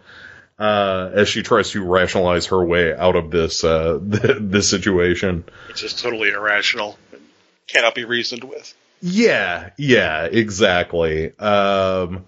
[0.59, 5.43] Uh, as she tries to rationalize her way out of this, uh, this situation.
[5.71, 7.23] it's just totally irrational and
[7.67, 8.75] cannot be reasoned with.
[9.01, 11.37] Yeah, yeah, exactly.
[11.39, 12.27] Um,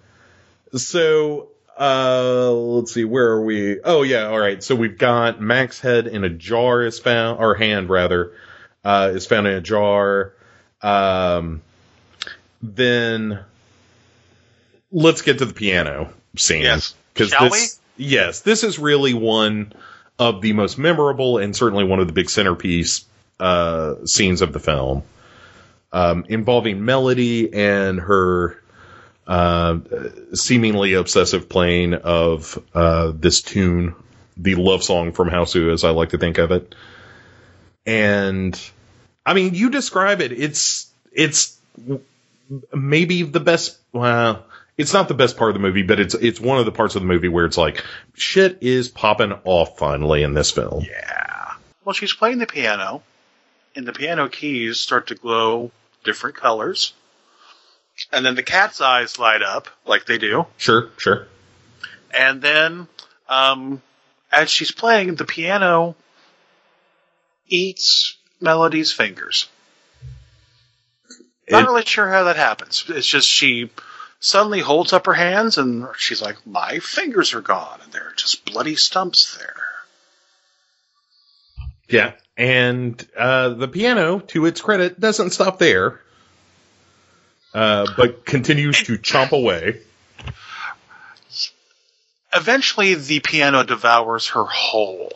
[0.74, 3.80] so, uh, let's see, where are we?
[3.82, 4.62] Oh, yeah, all right.
[4.62, 8.32] So we've got Mac's head in a jar is found, or hand rather,
[8.84, 10.32] uh, is found in a jar.
[10.80, 11.62] Um,
[12.62, 13.40] then
[14.90, 16.62] let's get to the piano scene.
[16.62, 16.94] Yes.
[17.16, 19.72] Shall this, Yes, this is really one
[20.18, 23.04] of the most memorable and certainly one of the big centerpiece
[23.38, 25.02] uh, scenes of the film,
[25.92, 28.58] um, involving Melody and her
[29.26, 29.78] uh,
[30.34, 33.94] seemingly obsessive playing of uh, this tune,
[34.36, 36.74] the love song from Hausu, as I like to think of it.
[37.84, 38.58] And
[39.26, 40.32] I mean, you describe it.
[40.32, 41.58] It's it's
[42.74, 43.78] maybe the best.
[43.92, 44.44] Well,
[44.76, 46.96] it's not the best part of the movie, but it's it's one of the parts
[46.96, 47.84] of the movie where it's like
[48.14, 50.84] shit is popping off finally in this film.
[50.84, 51.54] Yeah.
[51.84, 53.02] Well, she's playing the piano,
[53.74, 55.70] and the piano keys start to glow
[56.04, 56.92] different colors.
[58.10, 60.46] And then the cat's eyes light up, like they do.
[60.56, 61.28] Sure, sure.
[62.12, 62.88] And then,
[63.28, 63.82] um,
[64.30, 65.94] as she's playing, the piano
[67.48, 69.48] eats Melody's fingers.
[71.52, 72.84] I'm not It- really sure how that happens.
[72.88, 73.70] It's just she
[74.20, 78.14] suddenly holds up her hands and she's like, My fingers are gone, and there are
[78.16, 79.56] just bloody stumps there.
[81.88, 86.00] Yeah, and uh, the piano, to its credit, doesn't stop there,
[87.52, 89.80] uh, but continues to chomp away.
[92.32, 95.12] eventually the piano devours her whole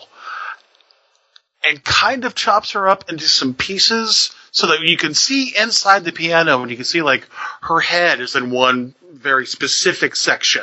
[1.64, 6.02] and kind of chops her up into some pieces so that you can see inside
[6.02, 7.28] the piano and you can see like
[7.60, 10.62] her head is in one very specific section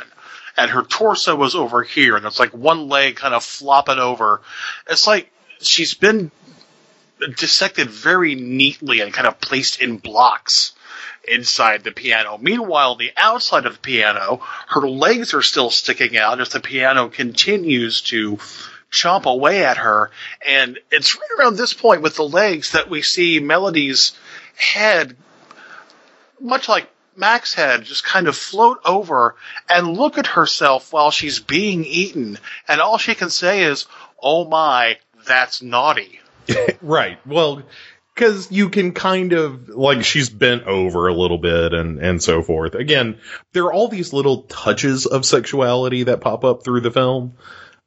[0.56, 4.40] and her torso was over here and it's like one leg kind of flopping over.
[4.90, 5.30] It's like
[5.60, 6.32] she's been
[7.36, 10.72] dissected very neatly and kind of placed in blocks
[11.28, 12.36] inside the piano.
[12.36, 17.10] Meanwhile, the outside of the piano, her legs are still sticking out as the piano
[17.10, 18.40] continues to
[18.94, 20.10] chomp away at her.
[20.46, 24.16] And it's right around this point with the legs that we see Melody's
[24.56, 25.16] head,
[26.40, 29.34] much like Mac's head, just kind of float over
[29.68, 32.38] and look at herself while she's being eaten.
[32.66, 33.86] And all she can say is,
[34.22, 36.20] Oh my, that's naughty.
[36.82, 37.18] right.
[37.26, 37.62] Well,
[38.14, 42.42] because you can kind of like she's bent over a little bit and and so
[42.42, 42.74] forth.
[42.74, 43.18] Again,
[43.52, 47.34] there are all these little touches of sexuality that pop up through the film.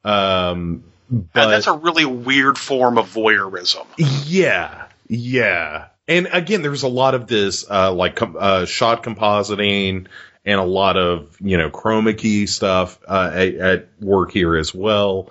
[0.04, 3.86] Um, but and that's a really weird form of voyeurism.
[3.96, 5.86] Yeah, yeah.
[6.06, 10.06] And again, there's a lot of this uh, like com- uh, shot compositing
[10.44, 14.74] and a lot of you know chroma key stuff uh, at, at work here as
[14.74, 15.30] well.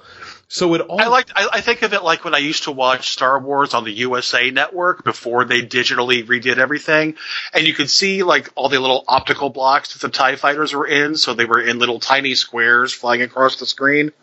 [0.49, 1.01] So it all.
[1.01, 1.27] I like.
[1.35, 3.91] I, I, think of it like when I used to watch Star Wars on the
[3.91, 7.15] USA Network before they digitally redid everything,
[7.53, 10.87] and you could see like all the little optical blocks that the Tie Fighters were
[10.87, 11.17] in.
[11.17, 14.13] So they were in little tiny squares flying across the screen.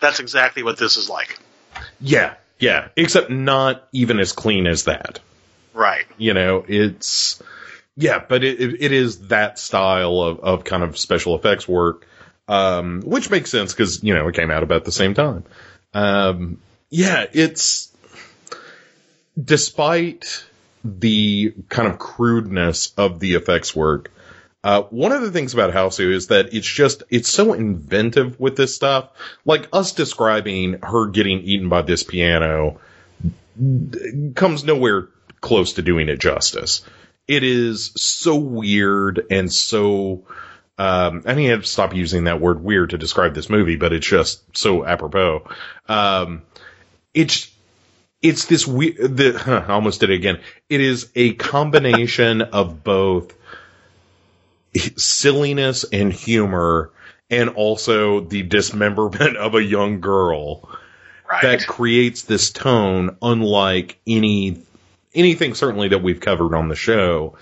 [0.00, 1.38] That's exactly what this is like.
[2.00, 2.88] Yeah, yeah.
[2.96, 5.20] Except not even as clean as that.
[5.74, 6.04] Right.
[6.18, 7.42] You know, it's
[7.96, 12.06] yeah, but it it is that style of of kind of special effects work.
[12.48, 15.44] Um, which makes sense because you know it came out about the same time.
[15.94, 17.94] Um, yeah, it's
[19.42, 20.44] despite
[20.84, 24.10] the kind of crudeness of the effects work.
[24.62, 28.56] Uh, one of the things about Hausu is that it's just, it's so inventive with
[28.56, 29.10] this stuff.
[29.44, 32.78] Like us describing her getting eaten by this piano
[34.34, 35.08] comes nowhere
[35.40, 36.82] close to doing it justice.
[37.26, 40.26] It is so weird and so,
[40.76, 44.06] um, I need to stop using that word weird to describe this movie, but it's
[44.06, 45.48] just so apropos.
[45.88, 46.42] Um,
[47.14, 47.50] it's,
[48.20, 50.40] it's this weird, the, huh, I almost did it again.
[50.68, 53.34] It is a combination of both
[54.96, 56.90] silliness and humor
[57.30, 60.68] and also the dismemberment of a young girl
[61.30, 61.42] right.
[61.42, 64.62] that creates this tone unlike any
[65.14, 67.36] anything certainly that we've covered on the show.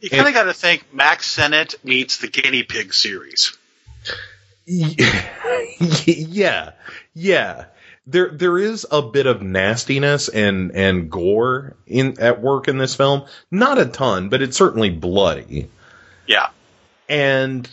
[0.00, 3.56] You kind of got to think Mack Sennett meets the guinea pig series.
[6.06, 6.72] Yeah,
[7.14, 7.64] yeah.
[8.06, 12.94] There, there is a bit of nastiness and and gore in at work in this
[12.94, 13.24] film.
[13.50, 15.68] Not a ton, but it's certainly bloody.
[16.26, 16.48] Yeah,
[17.12, 17.68] and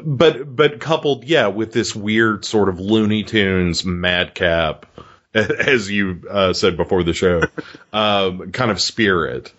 [0.00, 4.86] but but coupled, yeah, with this weird sort of Looney Tunes madcap
[5.34, 7.42] as you uh, said before the show,
[7.92, 9.52] um, kind of spirit.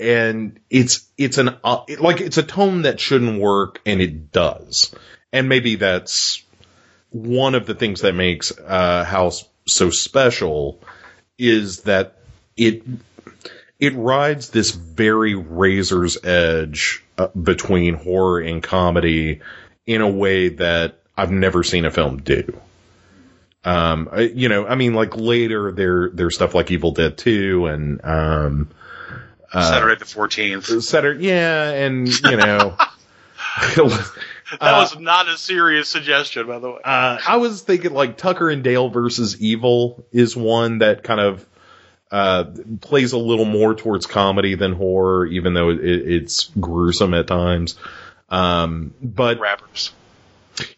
[0.00, 4.94] And it's it's an uh, like it's a tone that shouldn't work, and it does.
[5.32, 6.44] And maybe that's
[7.10, 10.80] one of the things that makes uh, House so special
[11.36, 12.18] is that
[12.56, 12.84] it
[13.80, 19.40] it rides this very razor's edge uh, between horror and comedy
[19.86, 22.58] in a way that I've never seen a film do.
[23.64, 28.04] Um, you know, I mean, like later there, there's stuff like Evil Dead 2 and,
[28.04, 28.70] um,
[29.52, 30.82] uh, Saturday the 14th.
[30.82, 32.76] Saturday, yeah, and, you know,
[33.66, 36.78] that was not a serious suggestion, by the way.
[36.84, 41.44] Uh, I was thinking like Tucker and Dale versus Evil is one that kind of,
[42.10, 42.44] uh,
[42.80, 47.76] plays a little more towards comedy than horror, even though it, it's gruesome at times.
[48.28, 49.92] Um, but rappers.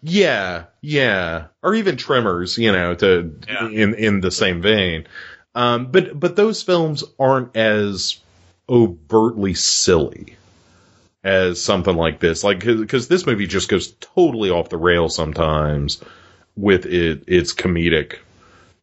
[0.03, 3.69] Yeah, yeah, or even Tremors, you know, to yeah.
[3.69, 5.07] in in the same vein.
[5.55, 8.19] Um, but but those films aren't as
[8.69, 10.37] overtly silly
[11.25, 12.45] as something like this.
[12.45, 16.03] Like because this movie just goes totally off the rail sometimes
[16.57, 18.17] with it its comedic.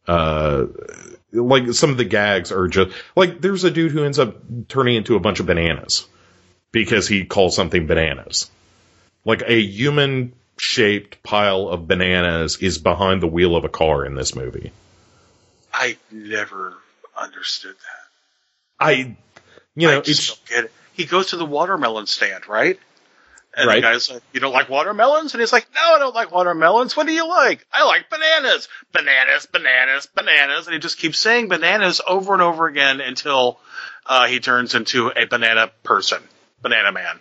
[0.06, 0.66] Uh,
[1.42, 4.36] like some of the gags are just like there's a dude who ends up
[4.68, 6.06] turning into a bunch of bananas
[6.72, 8.50] because he calls something bananas.
[9.24, 14.14] Like a human shaped pile of bananas is behind the wheel of a car in
[14.14, 14.72] this movie.
[15.72, 16.74] I never
[17.16, 18.84] understood that.
[18.84, 19.16] I,
[19.74, 20.72] you know, I it's get it.
[20.92, 22.78] He goes to the watermelon stand, right?
[23.58, 23.76] And right.
[23.76, 26.96] the guy's like, "You don't like watermelons?" And he's like, "No, I don't like watermelons.
[26.96, 31.48] What do you like?" "I like bananas, bananas, bananas, bananas." And he just keeps saying
[31.48, 33.58] bananas over and over again until
[34.06, 36.22] uh, he turns into a banana person,
[36.62, 37.18] banana man.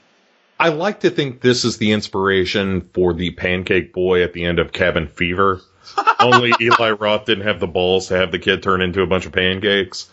[0.59, 4.59] I like to think this is the inspiration for the pancake boy at the end
[4.59, 5.61] of Cabin Fever.
[6.19, 9.25] Only Eli Roth didn't have the balls to have the kid turn into a bunch
[9.25, 10.07] of pancakes.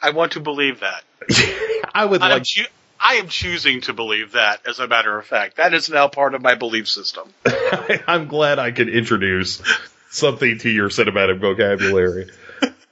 [0.00, 1.04] I want to believe that.
[1.94, 2.44] I would I like.
[2.44, 2.64] choo-
[3.00, 5.56] I am choosing to believe that, as a matter of fact.
[5.56, 7.28] That is now part of my belief system.
[8.06, 9.62] I'm glad I could introduce
[10.10, 12.30] something to your cinematic vocabulary.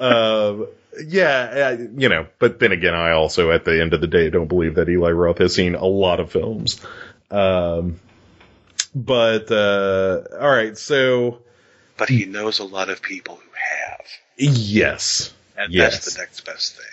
[0.00, 0.68] um,
[1.04, 4.30] yeah, uh, you know, but then again, I also, at the end of the day,
[4.30, 6.80] don't believe that Eli Roth has seen a lot of films.
[7.30, 8.00] Um,
[8.94, 11.42] but uh, all right, so
[11.96, 14.06] But he knows a lot of people who have.
[14.38, 16.04] yes, And Yes.
[16.04, 16.84] that's the next best thing.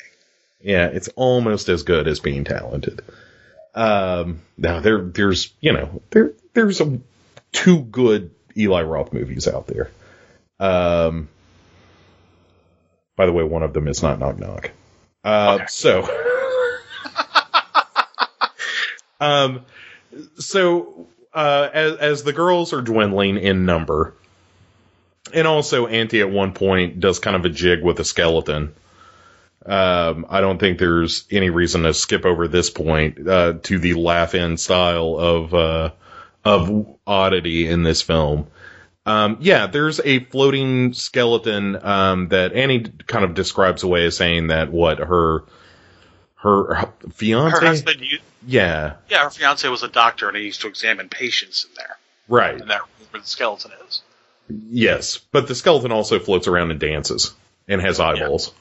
[0.64, 3.02] Yeah, it's almost as good as being talented.
[3.76, 7.00] Um, now there, there's, you know, there, there's a,
[7.52, 9.92] two good Eli Roth movies out there.
[10.60, 11.28] Um,
[13.16, 14.72] by the way, one of them is not Knock Knock.
[15.24, 15.66] Uh, Okay.
[15.70, 16.02] so,
[19.20, 19.66] um,
[20.38, 24.14] so, uh, as, as the girls are dwindling in number,
[25.34, 28.74] and also Auntie at one point does kind of a jig with a skeleton.
[29.66, 33.94] Um, I don't think there's any reason to skip over this point uh, to the
[33.94, 35.92] laugh in style of uh,
[36.44, 38.48] of oddity in this film.
[39.06, 44.48] Um, yeah, there's a floating skeleton um, that Annie kind of describes away as saying
[44.48, 45.44] that what her
[46.36, 48.02] her, her fiance, Her husband,
[48.46, 51.98] yeah, yeah, her fiance was a doctor, and he used to examine patients in there.
[52.28, 54.02] right, And that where the skeleton is.
[54.50, 57.34] yes, but the skeleton also floats around and dances
[57.68, 58.54] and has eyeballs.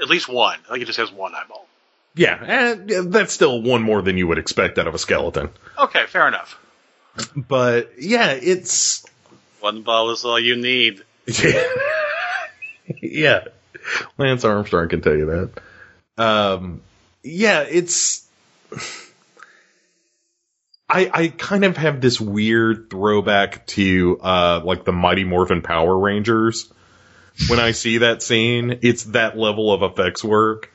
[0.00, 0.58] At least one.
[0.68, 1.66] I think it just has one eyeball.
[2.14, 5.50] Yeah, and that's still one more than you would expect out of a skeleton.
[5.78, 6.58] Okay, fair enough.
[7.36, 9.04] But yeah, it's
[9.60, 11.02] One ball is all you need.
[13.02, 13.44] yeah.
[14.16, 16.22] Lance Armstrong can tell you that.
[16.22, 16.80] Um,
[17.22, 18.26] yeah, it's.
[20.88, 25.96] I I kind of have this weird throwback to uh like the Mighty Morphin Power
[25.98, 26.72] Rangers.
[27.48, 30.72] When I see that scene, it's that level of effects work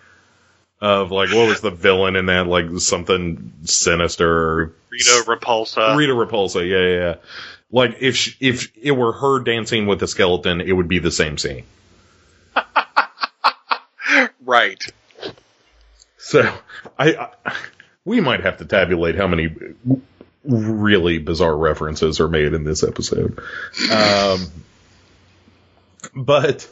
[0.80, 5.95] of like what was the villain in that like something sinister Rita Repulsa.
[5.95, 7.16] Rita Repulsa, yeah, yeah, yeah.
[7.72, 11.11] Like if sh if it were her dancing with a skeleton, it would be the
[11.11, 11.64] same scene.
[14.45, 14.84] right.
[16.18, 16.53] So
[16.99, 17.55] I, I
[18.05, 19.55] we might have to tabulate how many
[20.43, 23.39] really bizarre references are made in this episode.
[23.89, 24.51] Um,
[26.16, 26.68] but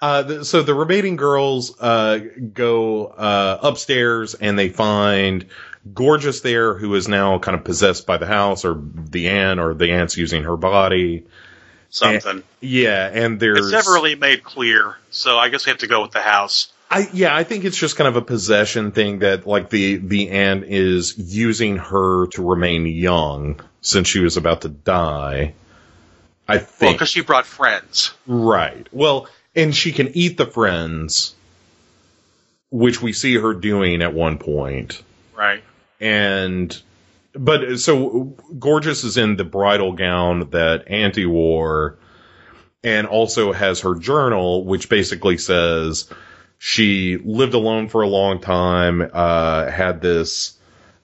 [0.00, 2.18] uh, the, so the remaining girls uh,
[2.52, 5.46] go uh, upstairs and they find
[5.94, 9.72] Gorgeous there, who is now kind of possessed by the house or the aunt, or
[9.72, 11.26] the aunt's using her body.
[11.90, 12.42] Something.
[12.60, 16.02] Yeah, and there's It's never really made clear, so I guess we have to go
[16.02, 16.72] with the house.
[16.90, 20.30] I yeah, I think it's just kind of a possession thing that like the the
[20.30, 25.54] aunt is using her to remain young since she was about to die.
[26.48, 28.12] I Well, think because she brought friends.
[28.26, 28.86] right.
[28.92, 31.34] Well, and she can eat the friends,
[32.70, 35.02] which we see her doing at one point.
[35.36, 35.62] Right.
[36.00, 36.80] And
[37.32, 41.98] but so gorgeous is in the bridal gown that Auntie wore,
[42.84, 46.08] and also has her journal, which basically says
[46.58, 50.56] she lived alone for a long time, uh, had this,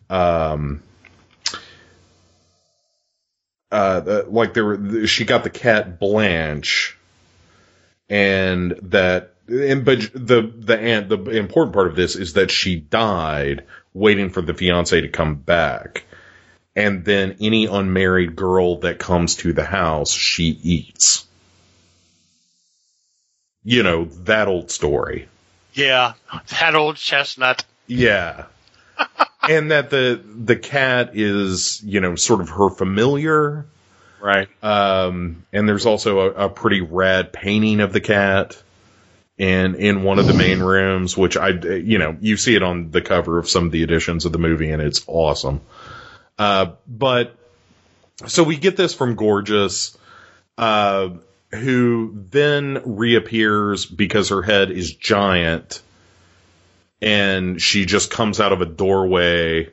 [0.08, 0.82] um,
[3.72, 6.96] uh, like there were, she got the cat Blanche,
[8.08, 12.76] and that, and but the the aunt, the important part of this is that she
[12.76, 13.64] died
[13.94, 16.04] waiting for the fiance to come back,
[16.76, 21.26] and then any unmarried girl that comes to the house, she eats.
[23.64, 25.28] You know that old story.
[25.72, 26.12] Yeah,
[26.60, 27.64] that old chestnut.
[27.86, 28.46] Yeah.
[29.48, 33.66] and that the the cat is, you know, sort of her familiar.
[34.20, 34.48] Right.
[34.62, 38.62] Um, and there's also a, a pretty rad painting of the cat
[39.36, 42.90] in in one of the main rooms, which I, you know, you see it on
[42.90, 45.60] the cover of some of the editions of the movie, and it's awesome.
[46.38, 47.36] Uh, but
[48.26, 49.96] so we get this from Gorgeous,
[50.56, 51.10] uh,
[51.50, 55.82] who then reappears because her head is giant,
[57.02, 59.68] and she just comes out of a doorway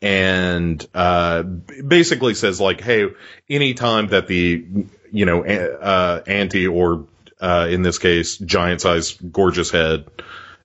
[0.00, 3.08] and uh, basically says like, "Hey,
[3.50, 4.64] anytime that the
[5.10, 7.06] you know uh, anti or
[7.40, 10.06] uh, in this case giant size gorgeous head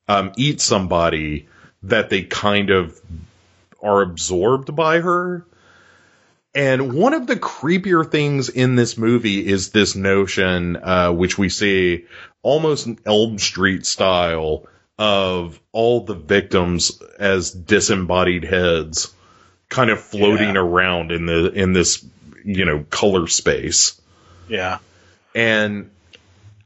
[0.07, 1.47] um, eats somebody,
[1.81, 2.99] that they kind of
[3.81, 5.45] are absorbed by her."
[6.55, 11.49] And one of the creepier things in this movie is this notion, uh, which we
[11.49, 12.05] see
[12.43, 14.67] almost Elm Street style,
[14.99, 19.13] of all the victims as disembodied heads
[19.69, 20.61] kind of floating Yeah.
[20.61, 22.05] around in the in this
[22.45, 23.99] you know color space
[24.47, 24.77] Yeah.
[25.33, 25.89] and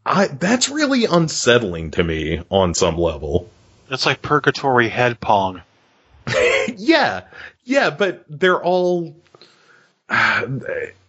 [0.06, 3.50] I that's really unsettling to me on some level.
[3.90, 5.62] It's like purgatory head pong.
[6.76, 7.22] yeah,
[7.64, 9.16] yeah, but they're all,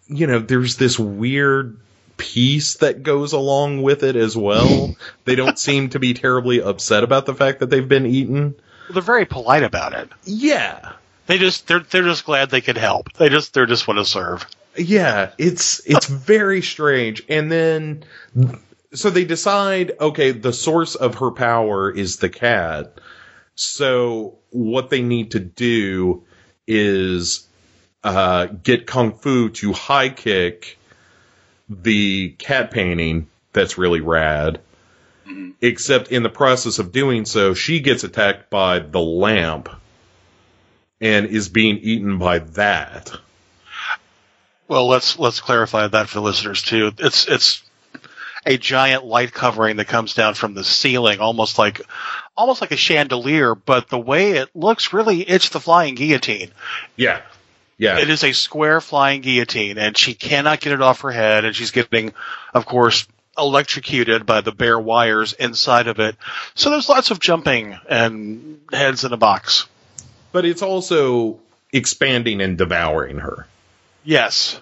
[0.09, 1.79] you know, there's this weird
[2.19, 4.95] piece that goes along with it as well.
[5.25, 8.55] they don't seem to be terribly upset about the fact that they've been eaten.
[8.91, 10.11] They're very polite about it.
[10.25, 10.93] Yeah,
[11.27, 13.13] They just they're they're just glad they could help.
[13.15, 14.47] They just they're just want to serve.
[14.77, 17.23] yeah, it's it's very strange.
[17.29, 18.05] And then,
[18.95, 22.99] so they decide, okay, the source of her power is the cat.
[23.57, 26.25] So what they need to do
[26.67, 27.47] is
[28.05, 30.78] uh, get Kung Fu to high kick
[31.69, 33.29] the cat painting.
[33.53, 34.61] That's really rad.
[35.27, 35.51] Mm-hmm.
[35.61, 39.69] Except in the process of doing so, she gets attacked by the lamp
[41.01, 43.13] and is being eaten by that.
[44.67, 46.93] Well, let's let's clarify that for listeners too.
[46.99, 47.63] It's it's
[48.45, 51.81] a giant light covering that comes down from the ceiling, almost like
[52.37, 53.55] almost like a chandelier.
[53.55, 56.51] But the way it looks, really, it's the flying guillotine.
[56.97, 57.23] Yeah.
[57.79, 57.99] Yeah.
[57.99, 61.55] It is a square flying guillotine, and she cannot get it off her head, and
[61.55, 62.13] she's getting,
[62.53, 63.07] of course,
[63.39, 66.17] electrocuted by the bare wires inside of it.
[66.57, 69.67] So there's lots of jumping and heads in a box.
[70.33, 71.39] but it's also
[71.73, 73.47] expanding and devouring her.
[74.05, 74.61] Yes.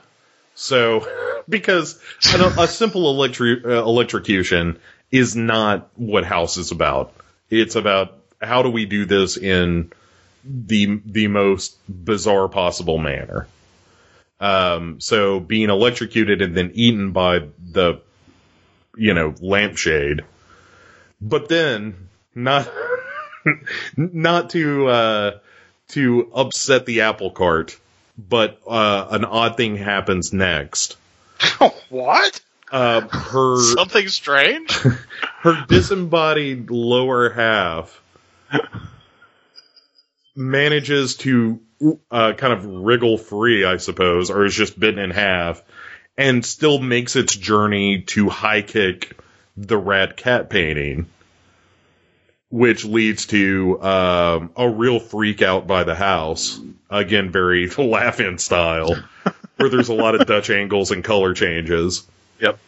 [0.55, 1.09] So,
[1.49, 1.99] because
[2.35, 4.79] an, a simple electri- uh, electrocution
[5.11, 7.15] is not what House is about.
[7.49, 9.91] It's about how do we do this in
[10.47, 13.47] the the most bizarre possible manner.
[14.39, 18.01] Um, so being electrocuted and then eaten by the,
[18.97, 20.23] you know, lampshade,
[21.21, 22.71] but then not
[23.97, 25.39] not to uh,
[25.89, 27.79] to upset the apple cart,
[28.19, 30.97] but uh, an odd thing happens next.
[31.89, 32.41] what?
[32.71, 34.71] Uh, her Something strange?
[35.41, 38.03] her disembodied lower half
[40.37, 41.61] manages to
[42.11, 45.63] uh, kind of wriggle free, I suppose, or is just bitten in half,
[46.17, 49.19] and still makes its journey to high kick
[49.57, 51.07] the rat cat painting,
[52.51, 56.61] which leads to um, a real freak out by the house.
[56.89, 58.97] Again, very laugh in style,
[59.57, 62.07] where there's a lot of Dutch angles and color changes.
[62.41, 62.59] Yep.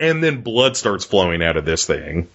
[0.00, 2.28] And then blood starts flowing out of this thing.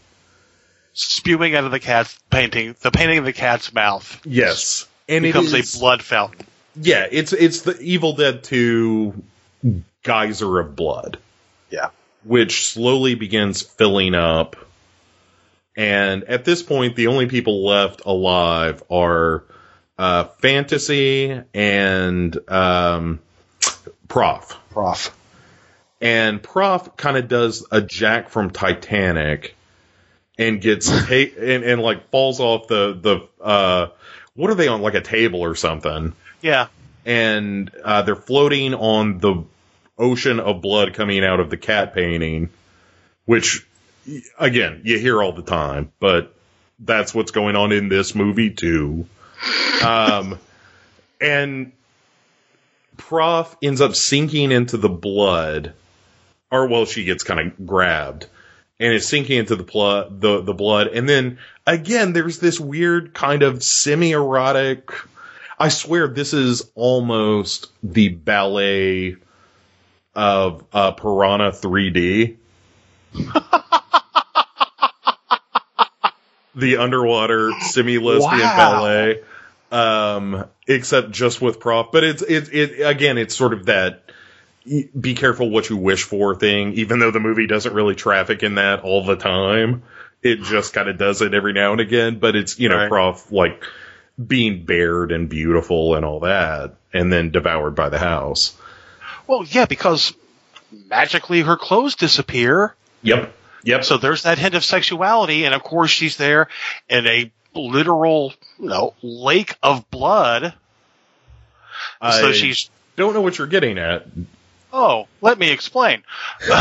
[0.99, 4.87] Spewing out of the cat's painting, the painting of the cat's mouth Yes.
[5.07, 6.45] And it becomes is, a blood fountain.
[6.75, 9.13] yeah, it's it's the Evil Dead 2
[10.03, 11.17] geyser of blood,
[11.69, 11.89] Yeah.
[12.23, 14.55] which slowly begins filling up.
[15.75, 19.43] And at this point, the only people left alive are
[19.99, 23.19] uh, Fantasy and um,
[24.07, 24.57] Prof.
[24.71, 25.15] Prof.
[26.01, 29.55] and Prof kind of does a Jack from Titanic
[30.37, 33.87] and gets ta- and, and like falls off the the uh
[34.35, 36.13] what are they on like a table or something?
[36.41, 36.67] Yeah.
[37.05, 39.43] and uh, they're floating on the
[39.97, 42.49] ocean of blood coming out of the cat painting
[43.25, 43.65] which
[44.39, 46.35] again you hear all the time but
[46.79, 49.07] that's what's going on in this movie too.
[49.83, 50.37] Um
[51.19, 51.71] and
[52.97, 55.73] prof ends up sinking into the blood
[56.51, 58.27] or well she gets kind of grabbed
[58.79, 63.13] and it's sinking into the pl- the the blood and then again there's this weird
[63.13, 64.91] kind of semi-erotic
[65.59, 69.15] I swear this is almost the ballet
[70.13, 72.37] of uh, Piranha 3D.
[76.55, 78.55] the underwater semi-lesbian Wow.
[78.55, 79.21] ballet,
[79.71, 81.87] um, except just with prof.
[81.91, 84.06] But it's it it again, it's sort of that
[84.99, 86.73] be careful what you wish for thing.
[86.73, 89.83] Even though the movie doesn't really traffic in that all the time,
[90.21, 92.19] it just kind of does it every now and again.
[92.19, 92.89] But it's you know Right.
[92.89, 93.63] prof like
[94.25, 98.55] being bared and beautiful and all that, and then devoured by the house.
[99.27, 100.13] Well, yeah, because
[100.89, 102.75] magically her clothes disappear.
[103.03, 103.33] Yep.
[103.63, 103.83] Yep.
[103.85, 106.47] So there's that hint of sexuality, and of course she's there
[106.89, 110.53] in a literal, you know, lake of blood.
[112.01, 112.69] so I she's.
[112.95, 114.07] don't know what you're getting at.
[114.71, 116.03] Oh, let me explain.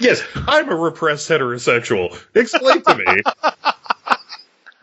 [0.00, 2.16] Yes, I'm a repressed heterosexual.
[2.32, 3.04] Explain to me.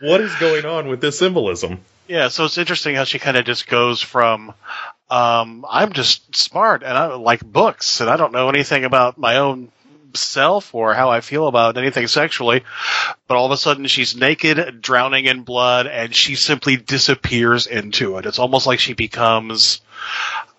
[0.00, 1.80] what is going on with this symbolism?
[2.06, 4.52] Yeah, so it's interesting how she kind of just goes from,
[5.10, 9.38] um, I'm just smart and I like books and I don't know anything about my
[9.38, 9.72] own
[10.14, 12.64] self or how I feel about anything sexually.
[13.26, 18.18] But all of a sudden she's naked, drowning in blood, and she simply disappears into
[18.18, 18.26] it.
[18.26, 19.80] It's almost like she becomes,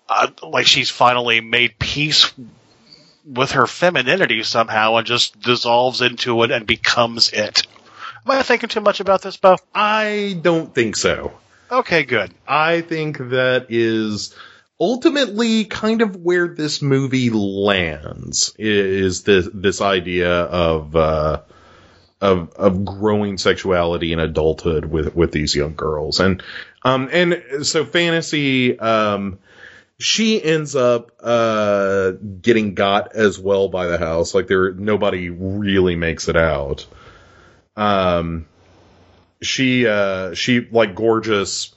[0.08, 2.32] uh, like she's finally made peace
[3.24, 7.66] with her femininity somehow and just dissolves into it and becomes it.
[8.24, 9.56] Am I thinking too much about this, Bo?
[9.74, 11.32] I don't think so.
[11.70, 12.32] Okay, good.
[12.46, 14.34] I think that is
[14.80, 21.42] ultimately kind of where this movie lands is this this idea of uh,
[22.20, 26.42] of of growing sexuality in adulthood with with these young girls and
[26.84, 29.38] um and so fantasy um
[29.98, 34.34] she ends up uh getting got as well by the house.
[34.34, 36.86] Like there nobody really makes it out.
[37.76, 38.46] Um
[39.42, 41.74] she uh she like gorgeous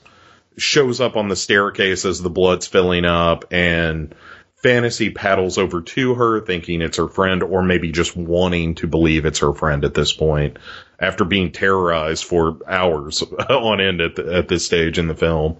[0.56, 4.14] shows up on the staircase as the blood's filling up and
[4.62, 9.26] fantasy paddles over to her thinking it's her friend or maybe just wanting to believe
[9.26, 10.56] it's her friend at this point
[11.00, 15.56] after being terrorized for hours on end at, the, at this stage in the film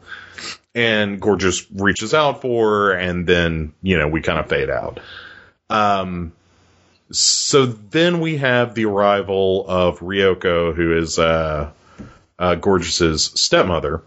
[0.74, 5.00] and gorgeous reaches out for her and then you know we kind of fade out
[5.68, 6.32] um
[7.10, 11.70] so then we have the arrival of Ryoko who is uh,
[12.38, 14.02] uh gorgeous's stepmother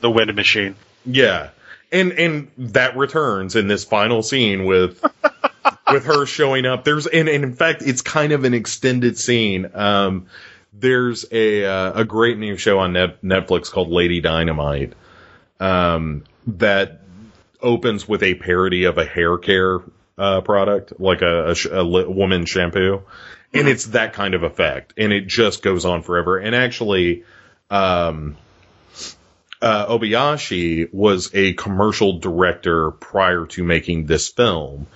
[0.00, 0.74] The wind machine.
[1.06, 1.50] yeah.
[1.92, 5.04] And and that returns in this final scene with
[5.92, 6.84] with her showing up.
[6.84, 9.70] There's and, and in fact it's kind of an extended scene.
[9.74, 10.26] Um
[10.72, 14.94] there's a uh, a great new show on Net- Netflix called Lady Dynamite
[15.60, 17.02] um that
[17.60, 19.80] opens with a parody of a hair care
[20.18, 23.02] uh product like a, a, sh- a li- woman shampoo
[23.52, 27.24] and it's that kind of effect and it just goes on forever and actually
[27.70, 28.36] um
[29.62, 34.88] uh, Obayashi was a commercial director prior to making this film.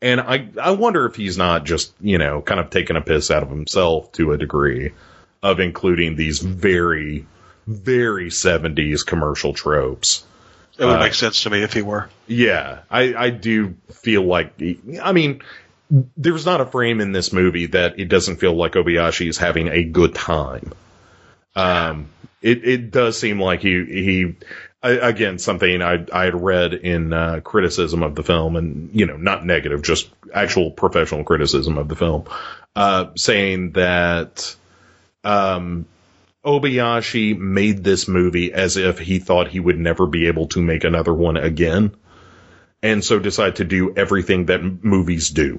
[0.00, 3.30] And I, I wonder if he's not just, you know, kind of taking a piss
[3.30, 4.92] out of himself to a degree
[5.42, 7.26] of including these very,
[7.66, 10.24] very 70s commercial tropes.
[10.78, 12.08] It would Uh, make sense to me if he were.
[12.26, 14.54] Yeah, I, I do feel like,
[15.02, 15.42] I mean,
[16.16, 19.68] there's not a frame in this movie that it doesn't feel like Obayashi is having
[19.68, 20.72] a good time.
[21.56, 22.08] Um,
[22.42, 24.34] it, it does seem like he, he,
[24.82, 29.16] again, something I, I had read in, uh, criticism of the film and, you know,
[29.16, 32.24] not negative, just actual professional criticism of the film,
[32.76, 34.56] uh, saying that,
[35.22, 35.86] um,
[36.44, 40.84] Obayashi made this movie as if he thought he would never be able to make
[40.84, 41.96] another one again,
[42.82, 45.58] and so decided to do everything that movies do.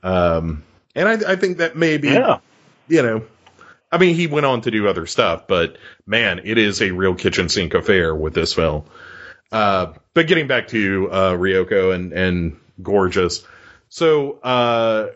[0.00, 0.62] Um,
[0.94, 2.38] and I, I think that maybe, yeah.
[2.86, 3.24] you know,
[3.90, 5.76] I mean, he went on to do other stuff, but
[6.06, 8.84] man, it is a real kitchen sink affair with this film.
[9.52, 13.46] Uh, but getting back to uh, Ryoko and and gorgeous,
[13.88, 15.08] so uh,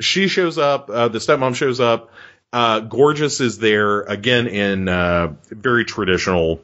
[0.00, 0.88] she shows up.
[0.88, 2.10] Uh, the stepmom shows up.
[2.52, 6.60] Uh, gorgeous is there again in uh, very traditional.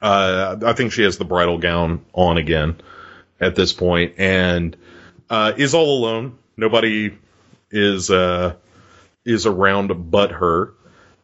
[0.00, 2.76] I think she has the bridal gown on again
[3.40, 4.76] at this point, and
[5.30, 6.38] is all alone.
[6.56, 7.16] Nobody
[7.70, 8.54] is uh,
[9.24, 10.72] is around but her.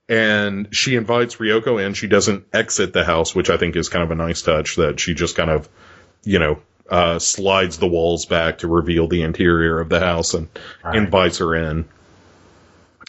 [0.08, 1.94] And she invites Ryoko in.
[1.94, 4.98] She doesn't exit the house, which I think is kind of a nice touch that
[4.98, 5.68] she just kind of,
[6.24, 6.58] you know,
[6.90, 10.48] uh, slides the walls back to reveal the interior of the house and
[10.82, 10.96] Right.
[10.96, 11.84] invites her in.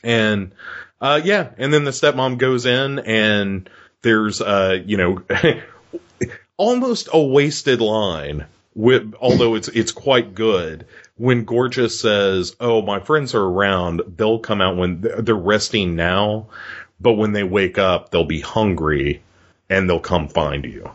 [0.03, 0.51] And,
[0.99, 3.67] uh, yeah, and then the stepmom goes in and
[4.03, 5.23] there's, uh, you know,
[6.57, 10.85] almost a wasted line with, although it's, it's quite good
[11.17, 14.01] when Gorgeous says, "Oh, my friends are around.
[14.17, 16.47] They'll come out when they're resting now,
[16.99, 19.21] but when they wake up, they'll be hungry
[19.69, 20.89] and they'll come find you."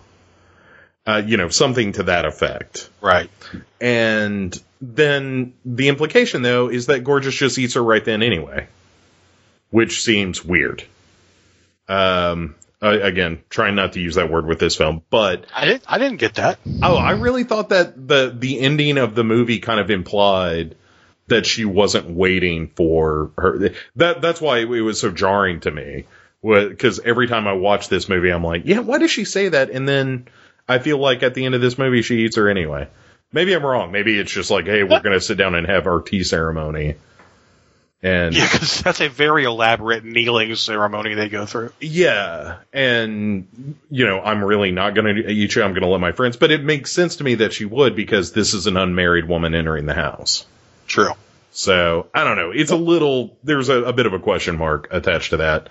[1.06, 2.90] Uh, you know, something to that effect.
[3.00, 3.30] Right.
[3.80, 8.66] And then the implication, though, is that Gorgeous just eats her right then anyway,
[9.70, 10.82] which seems weird.
[11.88, 15.84] Um, I- again, trying not to use that word with this film, but I didn't.
[15.86, 16.58] I didn't get that.
[16.82, 20.74] Oh, I really thought that the the ending of the movie kind of implied
[21.28, 23.70] that she wasn't waiting for her.
[23.96, 26.04] That that's why it was so jarring to me.
[26.42, 29.70] Because every time I watch this movie, I'm like, yeah, why does she say that?
[29.70, 30.28] And then
[30.68, 32.86] I feel like at the end of this movie, she eats her anyway.
[33.32, 33.90] Maybe I'm wrong.
[33.90, 36.96] Maybe it's just like, hey, we're gonna sit down and have our tea ceremony.
[38.06, 41.72] And Yeah, because that's a very elaborate kneeling ceremony they go through.
[41.80, 45.62] Yeah, and you know, I'm really not going to eat you.
[45.64, 46.36] I'm going to let my friends.
[46.36, 49.56] But it makes sense to me that she would because this is an unmarried woman
[49.56, 50.46] entering the house.
[50.86, 51.14] True.
[51.50, 52.52] So I don't know.
[52.52, 53.36] It's a little.
[53.42, 55.68] There's a, a bit of a question mark attached to that.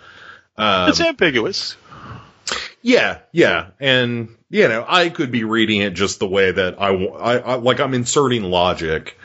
[0.57, 1.77] Um, it's ambiguous.
[2.81, 6.89] yeah, yeah, and you know, I could be reading it just the way that I,
[6.89, 7.79] I, I like.
[7.79, 9.17] I'm inserting logic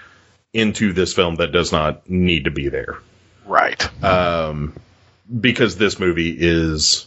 [0.52, 2.98] into this film that does not need to be there.
[3.46, 4.04] Right.
[4.04, 4.76] Um,
[5.40, 7.06] because this movie is,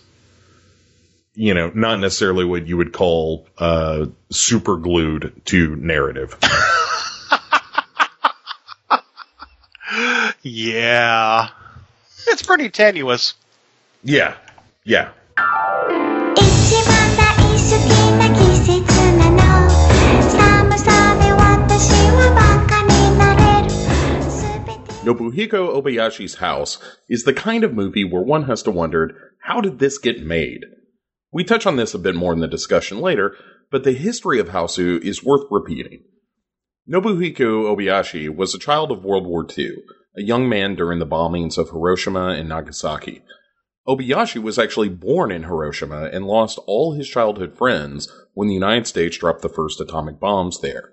[1.36, 6.38] you know, not necessarily what you would call uh, super glued to narrative.
[10.42, 11.50] yeah.
[12.28, 13.34] It's pretty tenuous.
[14.04, 14.36] Yeah.
[14.84, 15.12] Yeah.
[25.04, 26.78] Nobuhiko Obayashi's House
[27.10, 30.62] is the kind of movie where one has to wonder, how did this get made?
[31.30, 33.36] We touch on this a bit more in the discussion later,
[33.70, 36.04] but the history of Hausu is worth repeating.
[36.90, 39.74] Nobuhiko Obayashi was a child of World War II,
[40.16, 43.24] a young man during the bombings of Hiroshima and Nagasaki.
[43.86, 48.88] Obayashi was actually born in Hiroshima and lost all his childhood friends when the United
[48.88, 50.92] States dropped the first atomic bombs there.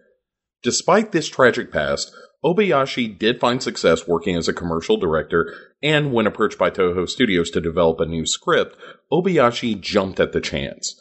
[0.65, 2.13] Despite this tragic past,
[2.45, 7.51] Obayashi did find success working as a commercial director, and when approached by Toho Studios
[7.51, 8.77] to develop a new script,
[9.13, 10.99] Obayashi jumped at the chance.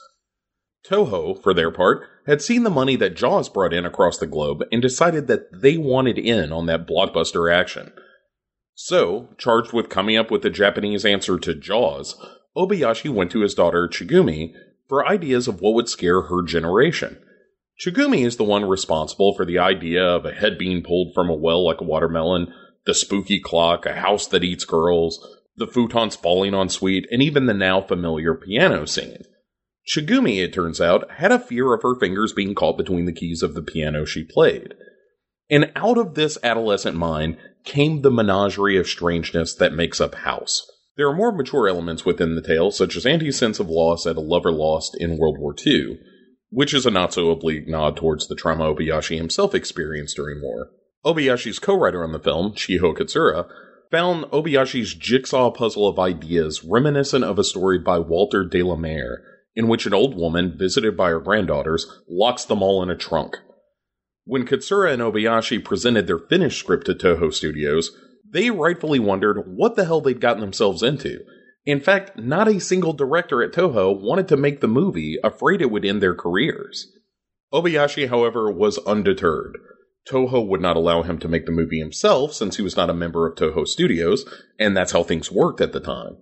[0.85, 4.63] Toho, for their part, had seen the money that Jaws brought in across the globe
[4.71, 7.93] and decided that they wanted in on that blockbuster action.
[8.75, 12.15] So, charged with coming up with the Japanese answer to Jaws,
[12.55, 14.53] Obayashi went to his daughter Chigumi
[14.87, 17.21] for ideas of what would scare her generation.
[17.79, 21.35] Chigumi is the one responsible for the idea of a head being pulled from a
[21.35, 22.53] well like a watermelon,
[22.85, 25.25] the spooky clock, a house that eats girls,
[25.55, 29.23] the futons falling on sweet, and even the now familiar piano scene.
[29.87, 33.41] Chigumi, it turns out, had a fear of her fingers being caught between the keys
[33.41, 34.73] of the piano she played.
[35.49, 40.69] And out of this adolescent mind came the menagerie of strangeness that makes up House.
[40.97, 44.17] There are more mature elements within the tale, such as Auntie's sense of loss at
[44.17, 45.97] a lover lost in World War II,
[46.49, 50.71] which is a not so oblique nod towards the trauma Obayashi himself experienced during war.
[51.05, 53.47] Obayashi's co-writer on the film, Chiho Katsura,
[53.91, 59.23] found Obayashi's jigsaw puzzle of ideas reminiscent of a story by Walter de la Mare,
[59.55, 63.37] in which an old woman, visited by her granddaughters, locks them all in a trunk.
[64.25, 67.91] When Katsura and Obayashi presented their finished script to Toho Studios,
[68.31, 71.19] they rightfully wondered what the hell they'd gotten themselves into.
[71.65, 75.69] In fact, not a single director at Toho wanted to make the movie, afraid it
[75.69, 76.87] would end their careers.
[77.53, 79.57] Obayashi, however, was undeterred.
[80.07, 82.93] Toho would not allow him to make the movie himself since he was not a
[82.93, 84.25] member of Toho Studios,
[84.57, 86.17] and that's how things worked at the time.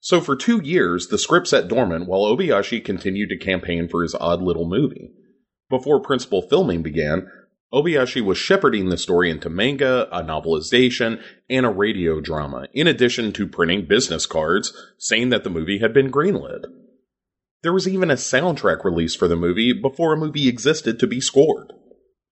[0.00, 4.14] So for two years, the script sat dormant while Obayashi continued to campaign for his
[4.14, 5.12] odd little movie.
[5.70, 7.26] Before principal filming began,
[7.74, 11.20] Obayashi was shepherding the story into manga, a novelization,
[11.50, 15.92] and a radio drama, in addition to printing business cards saying that the movie had
[15.92, 16.66] been greenlit.
[17.64, 21.20] There was even a soundtrack release for the movie before a movie existed to be
[21.20, 21.72] scored.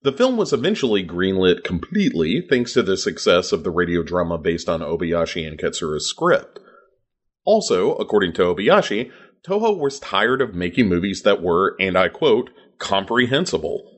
[0.03, 4.69] The film was eventually greenlit completely thanks to the success of the radio drama based
[4.69, 6.59] on Obayashi and Katsura's script.
[7.43, 9.11] Also, according to Obayashi,
[9.45, 13.92] Toho was tired of making movies that were, and I quote, comprehensible.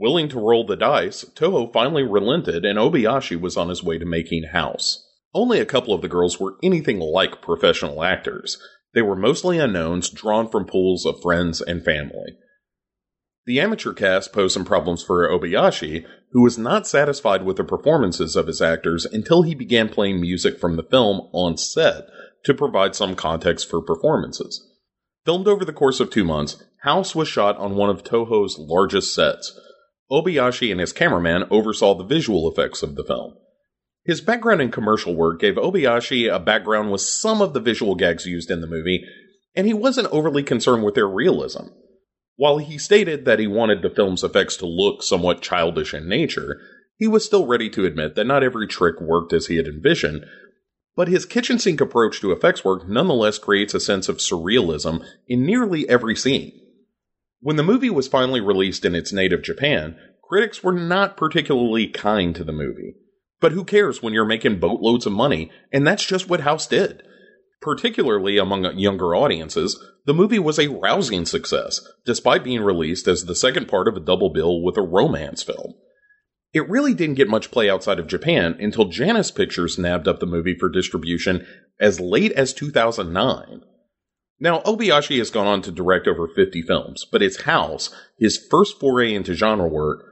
[0.00, 4.06] Willing to roll the dice, Toho finally relented and Obayashi was on his way to
[4.06, 5.06] making House.
[5.34, 8.56] Only a couple of the girls were anything like professional actors.
[8.94, 12.38] They were mostly unknowns drawn from pools of friends and family.
[13.44, 18.36] The amateur cast posed some problems for Obayashi, who was not satisfied with the performances
[18.36, 22.04] of his actors until he began playing music from the film on set
[22.46, 24.66] to provide some context for performances.
[25.26, 29.14] Filmed over the course of two months, House was shot on one of Toho's largest
[29.14, 29.59] sets.
[30.10, 33.34] Obayashi and his cameraman oversaw the visual effects of the film.
[34.04, 38.26] His background in commercial work gave Obayashi a background with some of the visual gags
[38.26, 39.04] used in the movie,
[39.54, 41.66] and he wasn't overly concerned with their realism.
[42.36, 46.60] While he stated that he wanted the film's effects to look somewhat childish in nature,
[46.96, 50.24] he was still ready to admit that not every trick worked as he had envisioned,
[50.96, 55.46] but his kitchen sink approach to effects work nonetheless creates a sense of surrealism in
[55.46, 56.52] nearly every scene.
[57.42, 62.36] When the movie was finally released in its native Japan, critics were not particularly kind
[62.36, 62.96] to the movie.
[63.40, 67.02] But who cares when you're making boatloads of money, and that's just what House did.
[67.62, 73.34] Particularly among younger audiences, the movie was a rousing success, despite being released as the
[73.34, 75.72] second part of a double bill with a romance film.
[76.52, 80.26] It really didn't get much play outside of Japan until Janus Pictures nabbed up the
[80.26, 81.46] movie for distribution
[81.80, 83.62] as late as 2009.
[84.42, 88.80] Now, Obayashi has gone on to direct over 50 films, but it's House, his first
[88.80, 90.02] foray into genre work,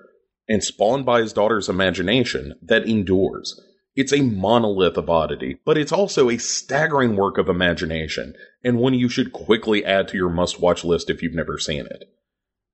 [0.46, 3.58] and spawned by his daughter's imagination, that endures.
[3.96, 8.94] It's a monolith of oddity, but it's also a staggering work of imagination, and one
[8.94, 12.04] you should quickly add to your must watch list if you've never seen it.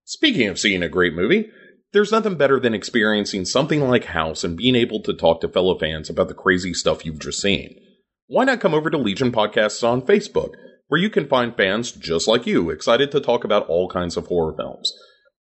[0.05, 1.51] Speaking of seeing a great movie,
[1.95, 5.79] There's nothing better than experiencing something like House and being able to talk to fellow
[5.79, 7.81] fans about the crazy stuff you've just seen.
[8.27, 10.55] Why not come over to Legion Podcasts on Facebook,
[10.95, 14.29] where you can find fans just like you excited to talk about all kinds of
[14.29, 14.93] horror films.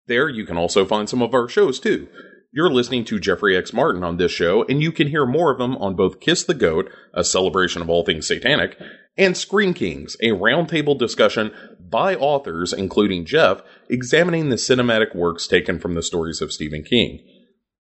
[0.09, 2.09] There you can also find some of our shows too.
[2.50, 3.72] You're listening to Jeffrey X.
[3.72, 6.55] Martin on this show, and you can hear more of them on both Kiss the
[6.55, 8.76] Goat, a celebration of all things satanic,
[9.16, 15.78] and Screen Kings, a roundtable discussion by authors, including Jeff, examining the cinematic works taken
[15.78, 17.24] from the stories of Stephen King.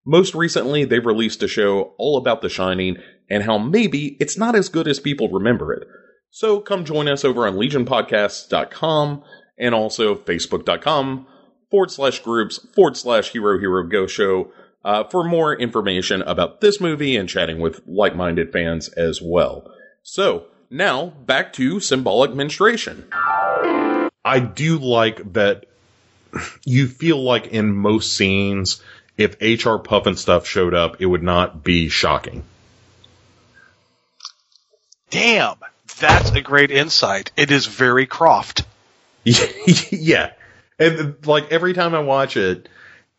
[0.06, 2.98] Most recently, they've released a show all about The Shining
[3.30, 5.88] and how maybe it's not as good as people remember it.
[6.32, 9.24] So come join us over on legionpodcasts.com
[9.58, 11.28] and also facebook.com
[11.70, 14.52] forward slash groups forward slash hero hero ghost show
[14.84, 19.72] uh, for more information about this movie and chatting with like minded fans as well.
[20.04, 23.06] So now back to symbolic menstruation.
[24.24, 25.66] I do like that
[26.66, 28.82] you feel like in most scenes,
[29.18, 32.44] if HR Pufnstuf showed up, it would not be shocking.
[35.10, 35.58] Damn,
[36.02, 37.32] that's a great insight.
[37.38, 38.66] It is very Krofft.
[39.24, 40.32] yeah,
[40.80, 42.68] and like every time I watch it,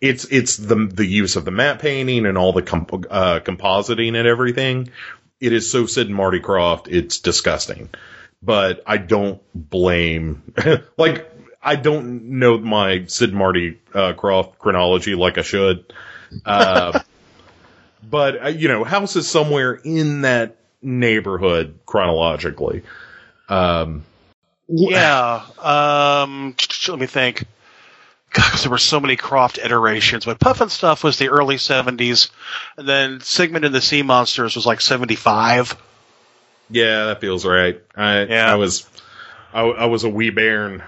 [0.00, 4.16] it's it's the the use of the matte painting and all the comp- uh, compositing
[4.16, 4.90] and everything.
[5.40, 6.88] It is so Sid and Marty Krofft.
[6.88, 7.88] It's disgusting,
[8.42, 10.52] but I don't blame
[10.98, 11.30] like
[11.62, 15.92] I don't know my Sid and Marty uh, Krofft chronology like I should.
[16.44, 16.98] Uh,
[18.02, 22.82] but uh, you know, House is somewhere in that neighborhood chronologically.
[23.48, 24.04] Um,
[24.68, 25.42] Yeah.
[25.58, 26.56] Um,
[26.88, 27.44] let me think.
[28.32, 32.30] God, there were so many Krofft iterations, but Pufnstuf was the early '70s,
[32.78, 35.76] and then Sigmund and the Sea Monsters was like '75.
[36.70, 37.80] Yeah, that feels right.
[37.94, 38.50] I Yeah.
[38.50, 38.88] I was
[39.52, 40.82] I, I was a wee bairn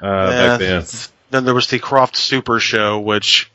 [0.00, 0.84] uh, back then.
[1.30, 3.50] Then there was the Krofft Super Show, which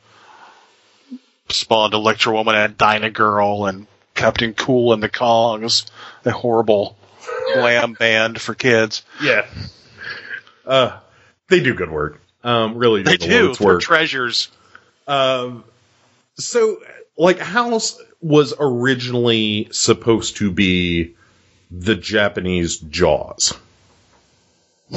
[1.49, 5.85] spawned Electra Woman and Dyna Girl and Kaptain Kool and the Kongs,
[6.25, 6.97] a horrible
[7.53, 9.03] glam band for kids.
[9.21, 9.45] Yeah.
[10.65, 10.99] Uh,
[11.49, 12.21] they do good work.
[12.43, 13.11] Um, really do.
[13.11, 13.53] They the do.
[13.55, 13.81] They're work.
[13.81, 14.49] treasures.
[15.07, 15.63] Um,
[16.35, 16.79] so,
[17.17, 21.15] like, House was originally supposed to be
[21.71, 23.53] the Japanese Jaws.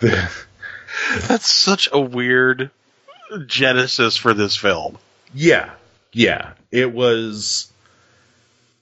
[0.00, 2.70] That's such a weird
[3.46, 4.98] genesis for this film.
[5.34, 5.70] Yeah,
[6.16, 6.52] yeah.
[6.70, 7.70] It was.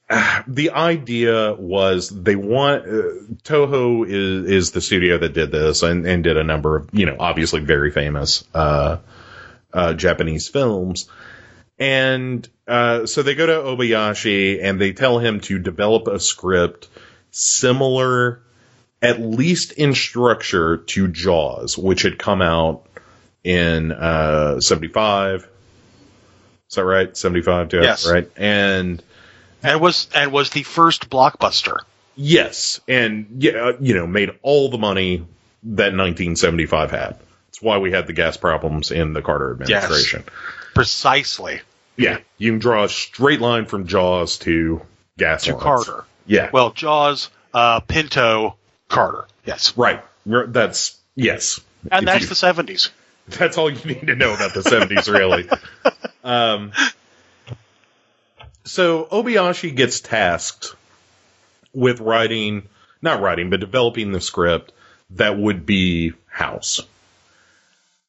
[0.08, 3.02] uh, the idea was they want uh,
[3.44, 7.06] Toho is is the studio that did this and, and did a number of you
[7.06, 8.98] know obviously very famous uh,
[9.72, 11.08] uh, Japanese films,
[11.78, 16.88] and uh, so they go to Obayashi and they tell him to develop a script
[17.30, 18.42] similar,
[19.02, 22.86] at least in structure, to Jaws, which had come out
[23.44, 25.48] in uh, seventy five.
[26.74, 27.16] Is that right?
[27.16, 27.72] Seventy five.
[27.72, 28.10] Yes.
[28.10, 29.00] Right, and
[29.62, 31.78] And was and was the first blockbuster.
[32.16, 35.18] Yes, and yeah, you know, made all the money
[35.62, 37.16] that 1975 had.
[37.46, 40.24] That's why we had the gas problems in the Carter administration.
[40.74, 41.60] Precisely.
[41.96, 44.82] Yeah, you can draw a straight line from Jaws to
[45.16, 45.62] gas To lines.
[45.62, 46.04] Carter.
[46.26, 48.56] Yeah, Well, Jaws, uh, Pinto,
[48.88, 49.26] Carter.
[49.44, 49.76] Yes.
[49.76, 50.02] right.
[50.26, 51.60] That's yes,
[51.92, 52.90] And If that's you- the 70s.
[53.28, 55.48] that's all you need to know about the 70s, really.
[56.24, 56.72] Um,
[58.64, 60.74] so Obayashi gets tasked
[61.74, 62.68] with writing,
[63.02, 64.72] not writing, but developing the script
[65.10, 66.80] that would be House.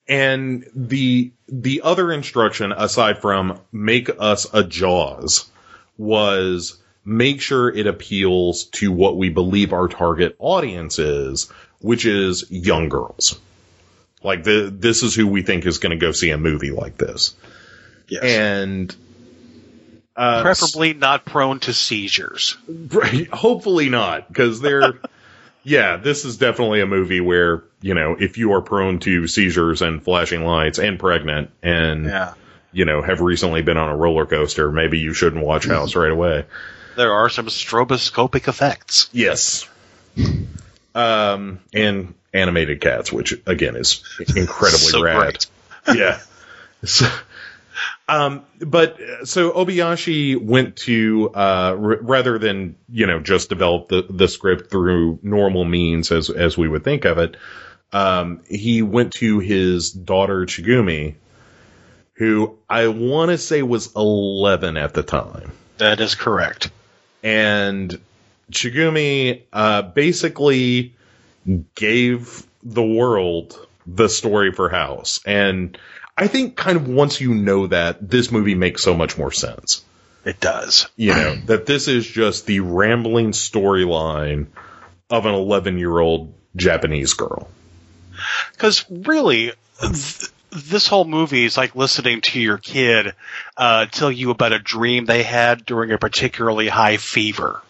[0.08, 5.50] And the the other instruction, aside from make us a Jaws,
[5.98, 12.50] was make sure it appeals to what we believe our target audience is, which is
[12.50, 13.40] young girls.
[14.24, 16.98] Like the this is who we think is going to go see a movie like
[16.98, 17.36] this,
[18.08, 18.24] Yes.
[18.24, 18.96] and
[20.16, 22.56] uh, Preferably not prone to seizures.
[22.68, 24.94] Right, hopefully not, because they're.
[25.64, 29.82] yeah, this is definitely a movie where you know if you are prone to seizures
[29.82, 32.34] and flashing lights and pregnant and Yeah.
[32.72, 36.12] you know have recently been on a roller coaster, maybe you shouldn't watch House right
[36.12, 36.46] away.
[36.96, 39.10] There are some stroboscopic effects.
[39.12, 39.68] Yes.
[40.94, 44.02] Um, and animated cats, which again is
[44.36, 45.46] incredibly So rad.
[45.86, 45.98] great.
[45.98, 46.20] yeah.
[46.86, 47.08] So,
[48.08, 54.06] um, but so Obayashi went to uh, r- rather than you know just develop the
[54.10, 57.38] the script through normal means as as we would think of it.
[57.92, 61.16] Um, he went to his daughter Chigumi,
[62.14, 66.72] who I want to say was eleven at the time That is correct.
[67.24, 68.00] and
[68.52, 70.94] Chigumi uh, basically
[71.76, 75.20] gave the world the story for House.
[75.26, 75.78] And
[76.18, 79.84] I think kind of once you know that, this movie makes so much more sense.
[80.24, 80.88] It does.
[80.96, 84.48] You know, that this is just the rambling storyline
[85.10, 87.50] of an 11 year old Japanese girl.
[88.54, 89.52] Because really,
[89.82, 93.14] th- this whole movie is like listening to your kid
[93.58, 97.62] uh, tell you about a dream they had during a particularly high fever.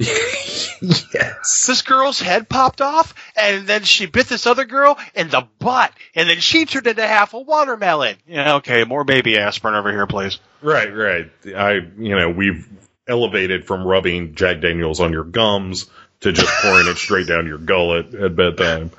[0.80, 1.66] yes.
[1.66, 5.92] This girl's head popped off, and then she bit this other girl in the butt,
[6.14, 8.16] and then she turned into half a watermelon.
[8.26, 10.38] Yeah, okay, more baby aspirin over here, please.
[10.62, 11.30] Right, right.
[11.54, 12.66] I, you know, we've
[13.06, 15.90] elevated from rubbing Jack Daniels on your gums
[16.20, 18.90] to just pouring it straight down your gullet at bedtime.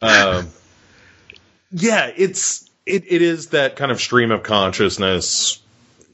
[0.00, 0.48] Um,
[1.70, 5.60] yeah, it's it, it is that kind of stream of consciousness,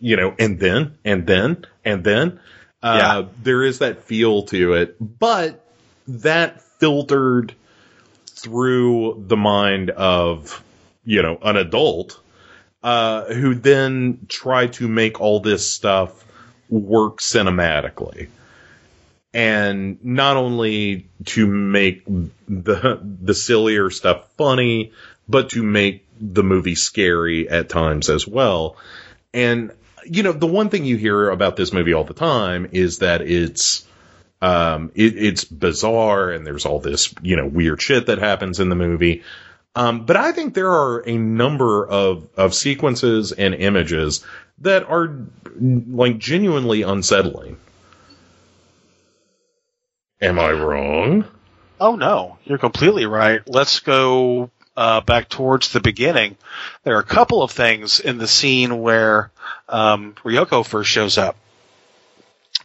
[0.01, 2.41] you know, and then and then and then.
[2.83, 3.23] Uh, Yeah.
[3.43, 5.65] There is that feel to it, but
[6.09, 7.55] that filtered
[8.27, 10.63] through the mind of
[11.05, 12.21] you know an adult
[12.83, 16.25] uh, who then tried to make all this stuff
[16.69, 18.29] work cinematically
[19.37, 24.93] and not only to make the the sillier stuff funny,
[25.29, 28.77] but to make the movie scary at times as well.
[29.35, 29.73] And
[30.09, 33.23] you know, the one thing you hear about this movie all the time is that
[33.23, 33.87] it's
[34.43, 38.69] um it, it's bizarre and there's all this, you know, weird shit that happens in
[38.69, 39.23] the movie.
[39.75, 44.25] Um, but I think there are a number of, of sequences and images
[44.61, 45.15] that are
[45.61, 47.59] like genuinely unsettling.
[50.23, 51.27] Am I wrong?
[51.79, 53.43] Oh no, you're completely right.
[53.47, 56.39] Let's go uh, back towards the beginning.
[56.85, 59.31] There are a couple of things in the scene where
[59.69, 61.37] um, Ryoko first shows up.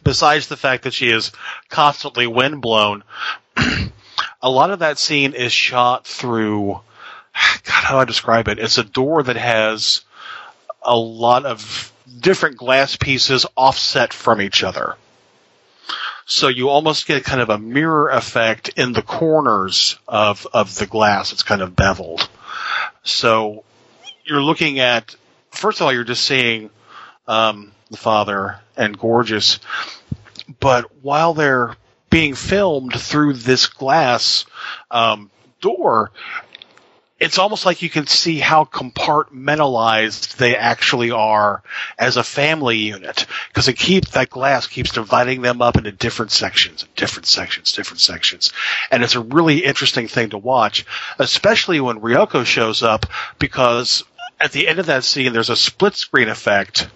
[0.02, 1.32] Besides the fact that she is
[1.68, 3.04] constantly windblown,
[4.42, 6.72] a lot of that scene is shot through.
[7.34, 8.58] God, how do I describe it?
[8.58, 10.02] It's a door that has
[10.82, 14.96] a lot of different glass pieces offset from each other.
[16.24, 20.86] So you almost get kind of a mirror effect in the corners of, of the
[20.86, 21.32] glass.
[21.32, 22.28] It's kind of beveled.
[23.02, 23.64] So
[24.24, 25.14] you're looking at,
[25.50, 26.70] first of all, you're just seeing
[27.26, 29.60] um, the father and gorgeous,
[30.60, 31.76] but while they're
[32.10, 34.44] being filmed through this glass
[34.90, 36.10] um, door,
[37.22, 41.62] it's almost like you can see how compartmentalized they actually are
[41.96, 43.26] as a family unit.
[43.48, 48.00] Because it keep that glass keeps dividing them up into different sections, different sections, different
[48.00, 48.52] sections,
[48.90, 50.84] and it's a really interesting thing to watch,
[51.20, 53.06] especially when Ryoko shows up
[53.38, 54.02] because
[54.40, 56.88] at the end of that scene there's a split screen effect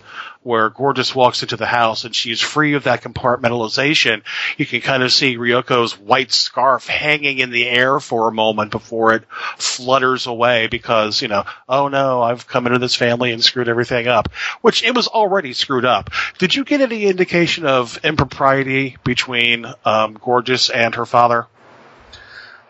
[0.46, 4.22] where Gorgeous walks into the house and she's free of that compartmentalization,
[4.56, 8.70] you can kind of see Ryoko's white scarf hanging in the air for a moment
[8.70, 9.24] before it
[9.56, 14.06] flutters away because, you know, oh no, I've come into this family and screwed everything
[14.06, 16.10] up, which it was already screwed up.
[16.38, 21.48] Did you get any indication of impropriety between um, Gorgeous and her father?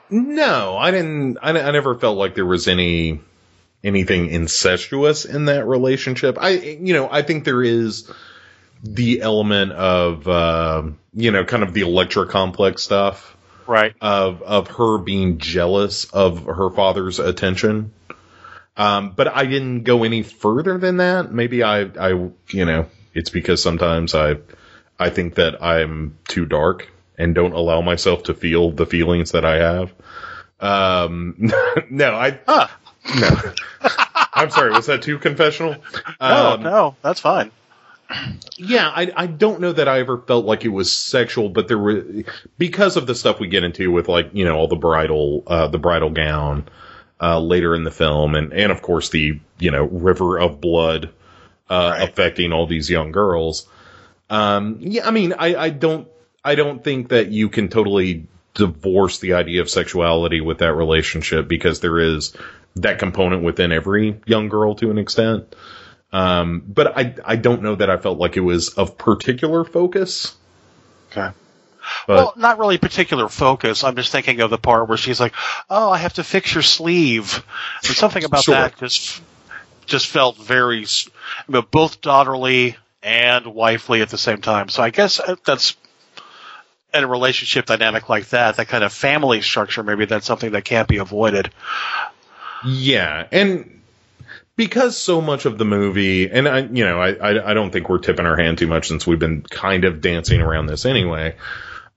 [0.08, 1.36] No, I didn't.
[1.42, 3.20] I, I never felt like there was any
[3.86, 6.36] anything incestuous in that relationship.
[6.40, 8.10] I, you know, I think there is
[8.82, 10.82] the element of, uh,
[11.14, 13.34] you know, kind of the Electra complex stuff
[13.66, 13.94] Right.
[14.00, 17.92] of of her being jealous of her father's attention.
[18.76, 21.32] Um, but I didn't go any further than that.
[21.32, 22.08] Maybe I, I,
[22.50, 24.36] you know, it's because sometimes I,
[24.98, 26.88] I think that I'm too dark
[27.18, 29.94] and don't allow myself to feel the feelings that I have.
[30.60, 31.50] Um,
[31.90, 32.38] no, I.
[33.08, 33.36] no.
[34.34, 35.82] I'm sorry, was that too confessional?
[36.26, 37.52] No, Um, no, that's fine.
[38.56, 41.78] yeah, I, I don't know that I ever felt like it was sexual, but there
[41.78, 42.04] were
[42.58, 45.68] because of the stuff we get into with like you know all the bridal uh,
[45.68, 46.68] the bridal gown
[47.20, 51.10] uh, later in the film, and and of course the you know river of blood
[51.68, 52.00] uh, Right.
[52.00, 53.66] affecting all these young girls.
[54.30, 56.08] Um, yeah, I mean, I, I don't
[56.44, 58.26] I don't think that you can totally
[58.56, 62.34] divorce the idea of sexuality with that relationship because there is
[62.76, 65.54] that component within every young girl to an extent.
[66.12, 70.34] Um, but I I don't know that I felt like it was of particular focus.
[71.10, 71.28] Okay.
[72.06, 73.84] But well, not really particular focus.
[73.84, 75.34] I'm just thinking of the part where she's like,
[75.70, 77.44] "Oh, I have to fix your sleeve,"
[77.86, 78.54] and something about Sure.
[78.54, 79.20] that just
[79.86, 81.08] just felt very s-
[81.48, 84.68] I mean, both daughterly and wifely at the same time.
[84.68, 85.76] So I guess uh, that's
[86.96, 89.82] in a relationship dynamic like that, that kind of family structure.
[89.82, 91.50] Maybe that's something that can't be avoided.
[92.66, 93.80] yeah, and
[94.56, 97.88] because so much of the movie, and I you know I I, I don't think
[97.88, 101.36] we're tipping our hand too much since we've been kind of dancing around this anyway.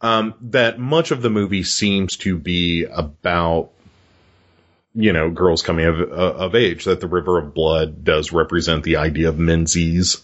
[0.01, 3.71] Um, that much of the movie seems to be about
[4.95, 8.97] you know, girls coming of, of age, that the River of Blood does represent the
[8.97, 10.23] idea of menses.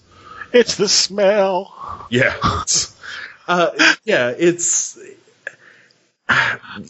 [0.51, 2.07] It's the smell.
[2.09, 2.35] Yeah.
[2.61, 2.94] It's,
[3.47, 3.71] uh,
[4.03, 4.97] yeah, it's,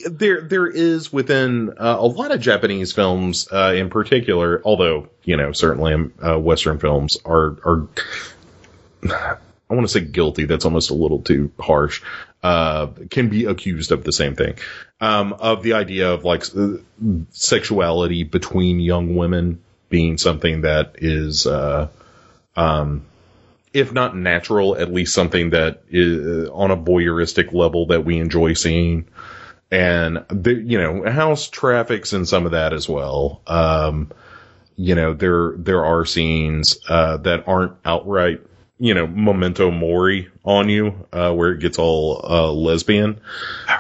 [0.10, 5.38] there, there is within uh, a lot of Japanese films, uh, in particular, although, you
[5.38, 7.88] know, certainly, um, uh, Western films are, are,
[9.70, 10.46] I want to say guilty.
[10.46, 12.02] That's almost a little too harsh.
[12.42, 14.56] Uh, can be accused of the same thing.
[15.02, 16.46] Um, of the idea of like
[17.32, 21.90] sexuality between young women being something that is, uh,
[22.56, 23.06] um,
[23.76, 28.54] if not natural, at least something that is on a voyeuristic level that we enjoy
[28.54, 29.06] seeing.
[29.70, 33.42] And the, you know, house traffics and some of that as well.
[33.46, 34.14] Um,
[34.78, 38.40] you know, there, there are scenes, uh, that aren't outright,
[38.80, 43.20] you know, memento mori on you, uh, where it gets all, uh, lesbian.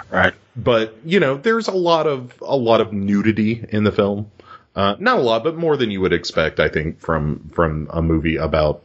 [0.09, 0.33] Right.
[0.57, 4.29] But, you know, there's a lot of, a lot of nudity in the film.
[4.75, 8.01] Uh, not a lot, but more than you would expect, I think, from, from a
[8.01, 8.81] movie about,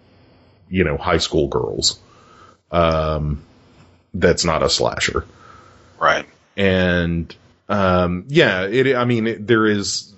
[0.70, 2.00] you know, high school girls.
[2.70, 3.42] Um,
[4.14, 5.24] that's not a slasher
[5.98, 6.26] Right.
[6.56, 7.34] and
[7.68, 8.96] um, yeah, it.
[8.96, 10.12] I mean, it, there is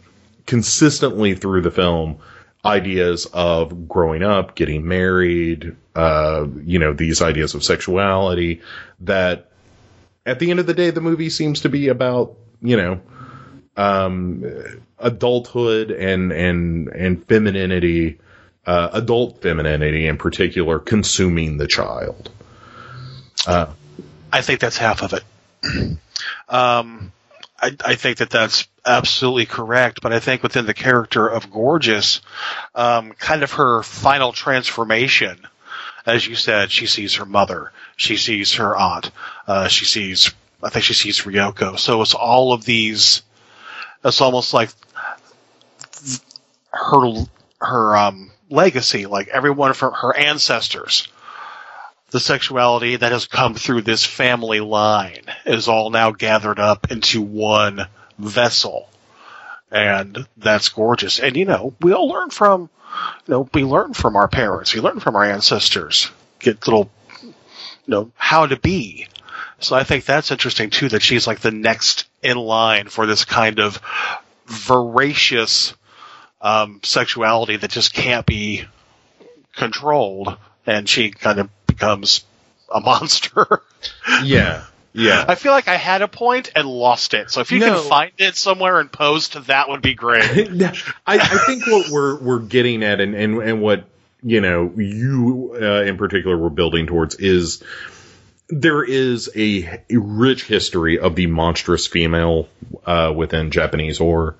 [0.46, 2.18] consistently through the film
[2.64, 8.62] ideas of growing up, getting married, uh, you know, these ideas of sexuality
[9.00, 9.50] that
[10.24, 13.00] at the end of the day, the movie seems to be about, you know,
[13.76, 14.44] um,
[14.98, 18.18] adulthood and, and, and femininity,
[18.66, 22.30] uh, adult femininity in particular, consuming the child.
[23.46, 23.66] Uh,
[24.32, 25.24] I think that's half of it.
[26.48, 27.12] um,
[27.60, 32.20] I, I think that that's absolutely correct, but I think within the character of Gorgeous,
[32.74, 35.46] um, kind of her final transformation,
[36.06, 39.10] as you said, she sees her mother, she sees her aunt,
[39.46, 40.32] uh, she sees,
[40.62, 41.78] I think she sees Ryoko.
[41.78, 43.22] So it's all of these.
[44.04, 44.70] It's almost like
[46.72, 47.26] her
[47.60, 51.08] her um, legacy, like everyone from her ancestors
[52.12, 57.22] the sexuality that has come through this family line is all now gathered up into
[57.22, 57.86] one
[58.18, 58.88] vessel.
[59.70, 61.18] And that's gorgeous.
[61.18, 62.68] And you know, we all learn from,
[63.26, 66.90] you know, we learn from our parents, we learn from our ancestors, get little,
[67.22, 67.32] you
[67.86, 69.08] know, how to be.
[69.60, 73.24] So I think that's interesting too, that she's like the next in line for this
[73.24, 73.80] kind of
[74.44, 75.72] voracious,
[76.42, 78.64] um, sexuality that just can't be
[79.56, 80.36] controlled.
[80.66, 82.24] And she kind of becomes
[82.72, 83.62] a monster.
[84.24, 84.64] yeah.
[84.94, 85.24] Yeah.
[85.26, 87.30] I feel like I had a point and lost it.
[87.30, 87.80] So if you No.
[87.80, 90.22] can find it somewhere and post, that would be great.
[91.06, 93.84] I, I think what we're we're getting at, and and, and what
[94.22, 97.62] you know you uh, in particular were building towards is
[98.50, 102.48] there is a, a rich history of the monstrous female
[102.84, 104.36] uh, within Japanese or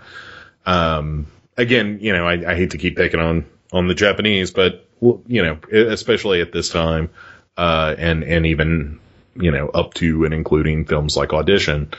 [0.66, 4.86] Um, again, you know, I, I hate to keep picking on on the Japanese, but
[5.00, 7.10] you know, especially at this time,
[7.56, 9.00] uh, and and even
[9.34, 11.92] you know up to and including films like Audition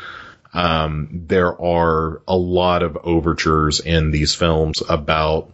[0.53, 5.51] um, there are a lot of overtures in these films about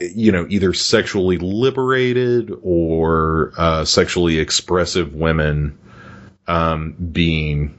[0.00, 5.78] you know either sexually liberated or uh, sexually expressive women
[6.46, 7.74] um, being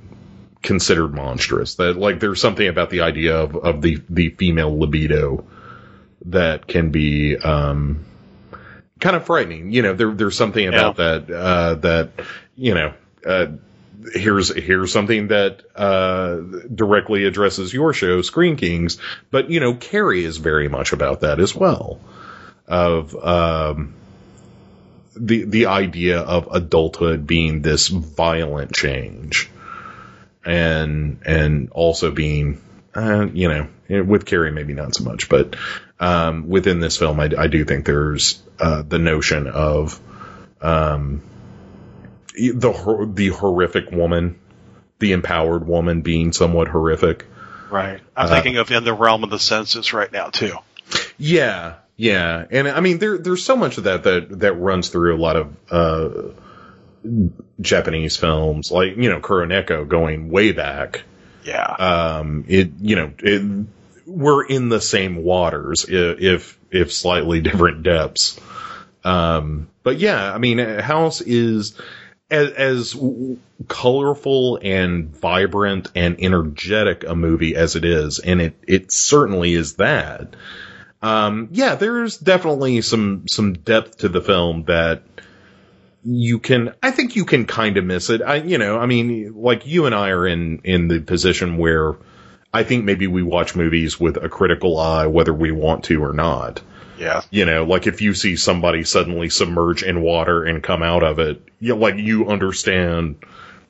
[0.61, 5.45] considered monstrous that like there's something about the idea of, of the the female libido
[6.25, 8.05] that can be um,
[8.99, 12.11] kind of frightening you know there there's something about that uh, that
[12.55, 12.93] you know
[13.25, 13.47] uh,
[14.13, 16.37] here's here's something that uh,
[16.73, 18.97] directly addresses your show, Screen Kings.
[19.31, 21.99] But you know, Carrie is very much about that as well.
[22.67, 23.95] Of um,
[25.15, 29.49] the the idea of adulthood being this violent change,
[30.47, 32.61] and and also being
[32.95, 35.55] uh, you know with Carrie maybe not so much, but
[35.99, 39.99] um, within this film, I, I do think there's uh, the notion of
[40.61, 41.21] um,
[42.33, 44.39] the the horrific woman,
[44.99, 47.25] the empowered woman being somewhat horrific.
[47.69, 47.99] Right.
[48.15, 50.53] I'm Uh, thinking of in the realm of the senses right now too.
[51.17, 55.15] Yeah, yeah, and I mean there there's so much of that that that runs through
[55.15, 56.09] a lot of uh,
[57.61, 61.03] Japanese films, like you know Kuroneko going way back.
[61.43, 61.65] Yeah.
[61.65, 63.67] Um, it you know it,
[64.05, 68.39] we're in the same waters if if slightly different depths.
[69.03, 71.79] Um, but yeah, I mean House is
[72.29, 72.95] as, as
[73.67, 79.75] colorful and vibrant and energetic a movie as it is, and it it certainly is
[79.75, 80.35] that.
[81.01, 85.03] Um, yeah, there's definitely some some depth to the film that
[86.09, 86.73] you can.
[86.81, 88.21] I think you can kind of miss it.
[88.21, 91.95] I, you know, I mean, like you and I are in in the position where
[92.53, 96.13] I think maybe we watch movies with a critical eye, whether we want to or
[96.13, 96.61] not.
[96.97, 97.21] Yeah.
[97.29, 101.19] You know, like if you see somebody suddenly submerge in water and come out of
[101.19, 103.17] it, you know, like you understand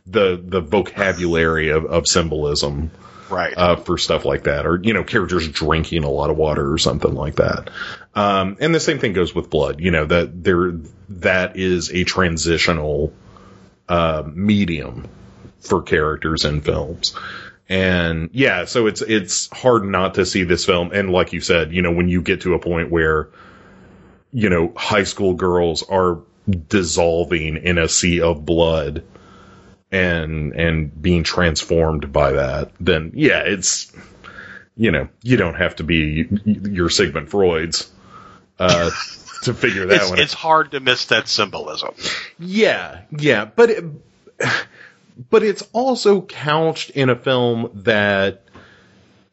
[0.06, 2.92] the the vocabulary of, of symbolism
[3.30, 3.54] Right.
[3.58, 6.78] uh, for stuff like that, or you know, characters drinking a lot of water or
[6.78, 7.70] something like that.
[8.16, 9.80] Um, and the same thing goes with blood.
[9.80, 10.74] You know that there
[11.10, 13.14] that is a transitional
[13.90, 15.08] uh, medium
[15.60, 17.16] for characters in films.
[17.70, 20.92] And yeah, so it's it's hard not to see this film.
[20.94, 23.30] And like you said, you know, when you get to a point where
[24.32, 26.20] you know high school girls are
[26.70, 29.04] dissolving in a sea of blood
[29.92, 33.92] and and being transformed by that, then yeah, it's
[34.76, 37.90] you know you don't have to be your Sigmund Freud's
[38.60, 38.90] uh,
[39.44, 40.20] to figure that it's, one.
[40.20, 40.24] Out.
[40.24, 41.94] It's hard to miss that symbolism.
[42.40, 43.86] Yeah, yeah, but it,
[45.30, 48.44] but it's also couched in a film that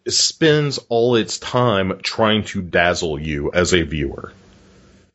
[0.06, 4.32] spends all its time trying to dazzle you as a viewer.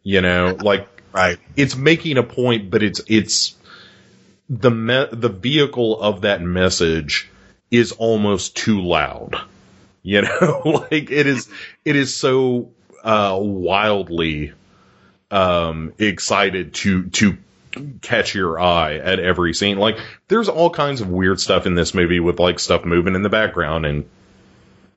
[0.04, 1.40] You know, like Right.
[1.56, 3.56] it's making a point, but it's it's
[4.50, 7.30] the me- the vehicle of that message
[7.70, 9.36] is almost too loud.
[10.02, 11.50] You know, like it is
[11.86, 12.72] it is so
[13.04, 14.54] uh, wildly
[15.32, 17.38] um, excited to to
[18.02, 19.78] catch your eye at every scene.
[19.78, 19.98] Like
[20.28, 23.30] there's all kinds of weird stuff in this movie with like stuff moving in the
[23.30, 24.10] background and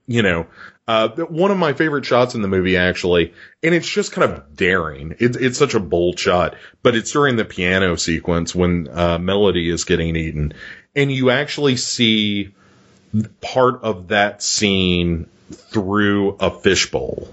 [0.07, 0.47] you know,
[0.89, 3.33] uh, one of my favorite shots in the movie actually,
[3.63, 5.15] and it's just kind of daring.
[5.19, 9.69] It's it's such a bold shot, but it's during the piano sequence when uh, Melody
[9.71, 10.55] is getting eaten,
[10.97, 12.55] and you actually see
[13.41, 17.29] part of that scene through a fishbowl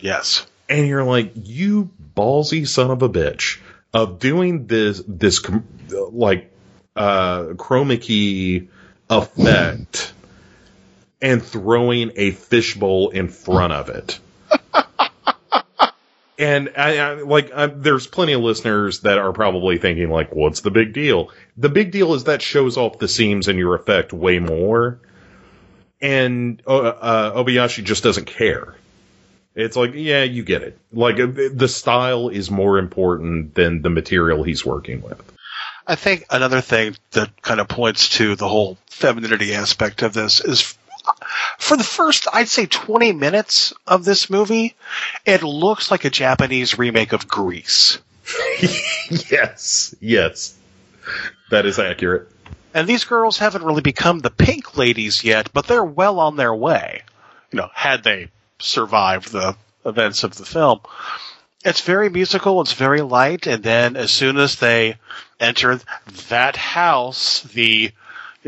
[0.00, 0.46] Yes.
[0.70, 3.60] and you're like, you ballsy son of a bitch
[3.92, 5.42] of doing this this
[5.90, 6.50] like
[6.96, 8.68] uh chroma key
[9.10, 10.14] effect
[11.20, 14.18] and throwing a fishbowl in front of it.
[16.38, 20.60] and I, I like I, there's plenty of listeners that are probably thinking like, what's
[20.60, 21.30] the big deal?
[21.56, 25.00] The big deal is that shows off the seams in your effect way more.
[26.00, 28.76] And uh, uh, Obayashi just doesn't care.
[29.54, 30.78] It's like, yeah, you get it.
[30.92, 35.32] Like uh, the style is more important than the material he's working with.
[35.86, 40.40] I think another thing that kind of points to the whole femininity aspect of this
[40.40, 40.76] is
[41.58, 44.74] for the first, I'd say 20 minutes of this movie,
[45.24, 47.98] it looks like a Japanese remake of Grease.
[49.30, 50.56] yes, yes,
[51.50, 52.28] that is accurate.
[52.74, 56.54] And these girls haven't really become the pink ladies yet, but they're well on their
[56.54, 57.02] way.
[57.50, 58.28] You know, had they
[58.58, 60.80] survived the events of the film.
[61.64, 64.96] It's very musical, it's very light, and then as soon as they
[65.40, 65.80] enter
[66.28, 67.92] that house, the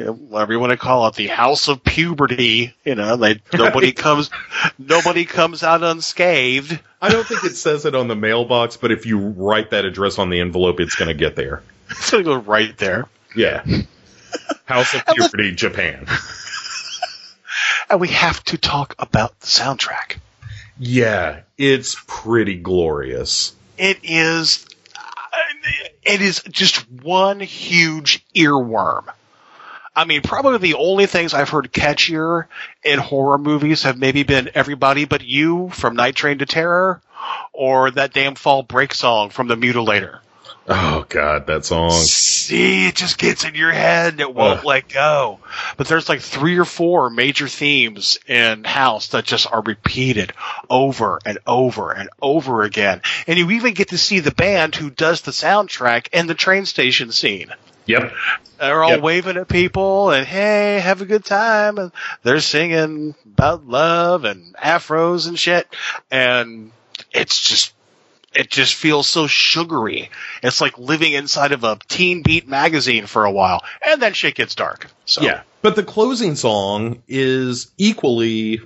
[0.07, 4.31] whatever you want to call it, the house of puberty, you know, they nobody comes
[4.79, 6.79] nobody comes out unscathed.
[7.01, 10.19] I don't think it says it on the mailbox, but if you write that address
[10.19, 11.63] on the envelope, it's going to get there.
[11.91, 13.09] It's gonna go right there.
[13.37, 13.65] Yeah.
[14.65, 16.07] House of Puberty, Japan.
[17.91, 20.19] And we have to talk about the soundtrack.
[20.79, 23.55] Yeah, it's pretty glorious.
[23.79, 25.41] it is uh,
[26.03, 29.07] it is just one huge earworm.
[29.99, 32.45] I mean, probably the only things I've heard catchier
[32.85, 37.01] in horror movies have maybe been Everybody But You from Night Train to Terror
[37.53, 40.21] or that damn Fall Break song from The Mutilator.
[40.69, 41.91] Oh god, that song.
[41.91, 44.65] See, it just gets in your head and it won't Ugh.
[44.67, 45.41] let go.
[45.77, 50.33] But there's like three or four major themes in House that just are repeated
[50.71, 53.03] over and over and over again.
[53.27, 56.67] And you even get to see the band who does the soundtrack in the train
[56.67, 57.51] station scene.
[57.89, 58.13] Yep.
[58.61, 59.01] They're all Yep.
[59.01, 61.79] waving at people and hey, have a good time.
[61.79, 61.91] And
[62.23, 65.67] they're singing about love and afros and shit.
[66.11, 66.71] And
[67.13, 67.73] it's just,
[68.35, 70.11] it just feels so sugary.
[70.43, 73.65] It's like living inside of a teen beat magazine for a while.
[73.85, 74.87] And then shit gets dark.
[75.07, 75.41] So Yeah.
[75.63, 78.61] But the closing song is equally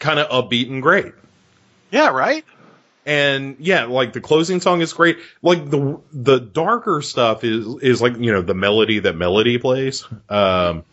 [0.00, 1.12] kind of upbeat and great.
[1.90, 2.44] Yeah, right?
[3.10, 5.18] And yeah, like the closing song is great.
[5.42, 10.06] Like the the darker stuff is is like, you know, the melody that melody plays.
[10.28, 10.84] Um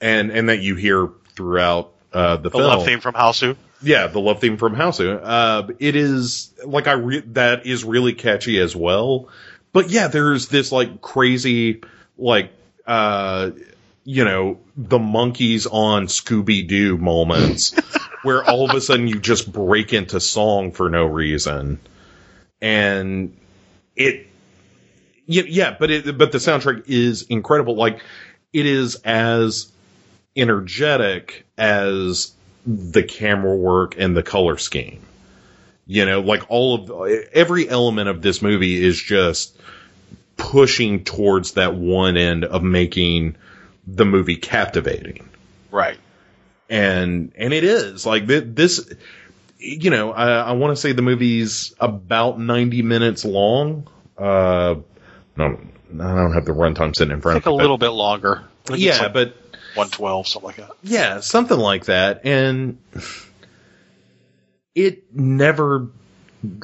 [0.00, 2.62] and and that you hear throughout uh the, The film.
[2.62, 3.56] love theme from Hausu.
[3.82, 5.20] Yeah, the love theme from Hausu.
[5.22, 9.28] Uh, it is like I re- that is really catchy as well.
[9.72, 11.82] But yeah, there's this like crazy
[12.16, 12.52] like
[12.86, 13.50] uh
[14.08, 17.74] you know the Monkees on Scooby Doo moments
[18.22, 21.78] where all of a sudden you just break into song for no reason,
[22.62, 23.36] and
[23.96, 24.26] it
[25.26, 27.76] yeah, yeah but it but the soundtrack is incredible.
[27.76, 28.00] Like
[28.50, 29.70] it is as
[30.34, 32.32] energetic as
[32.66, 35.02] the camera work and the color scheme.
[35.86, 39.54] You know, like all of every element of this movie is just
[40.38, 43.36] pushing towards that one end of making
[43.94, 45.28] the movie captivating.
[45.70, 45.98] Right.
[46.68, 48.92] And and it is like thi- this
[49.58, 53.88] you know, I, I want to say the movie's about 90 minutes long.
[54.16, 54.76] Uh
[55.36, 58.44] no, I don't have the runtime sitting in front think of a little bit longer.
[58.70, 59.28] Yeah, like but
[59.74, 60.70] 112, something like that.
[60.82, 62.26] yeah, something like that.
[62.26, 62.78] And
[64.74, 65.88] it never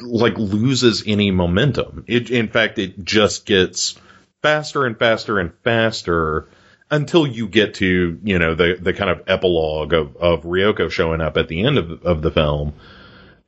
[0.01, 2.05] like loses any momentum.
[2.07, 3.99] It, in fact, it just gets
[4.41, 6.47] faster and faster and faster
[6.91, 11.21] until you get to, you know, the, the kind of epilogue of, of Ryoko showing
[11.21, 12.73] up at the end of, of the film.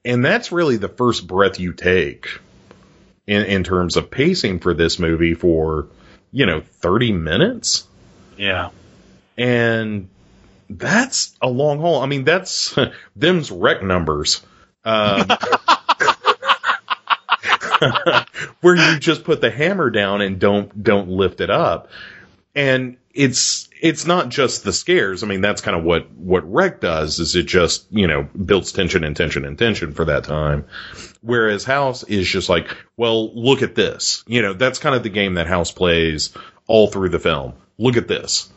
[0.03, 2.39] And that's really the first breath you take
[3.27, 5.87] in, in terms of pacing for this movie for,
[6.31, 7.85] you know, 30 minutes
[8.37, 8.69] Yeah.
[9.37, 10.09] and
[10.69, 12.01] that's a long haul.
[12.01, 12.75] I mean, that's
[13.15, 14.41] them's wreck numbers.
[14.83, 15.27] Um,
[18.61, 21.89] where you just put the hammer down and don't don't lift it up.
[22.55, 25.23] And it's it's not just the scares.
[25.23, 28.71] I mean, that's kind of what what rec does is it just you know builds
[28.71, 30.65] tension and tension and tension for that time.
[31.21, 34.23] Whereas House is just like, well, look at this.
[34.27, 36.31] You know, that's kind of the game that House plays
[36.67, 37.53] all through the film.
[37.79, 38.49] Look at this.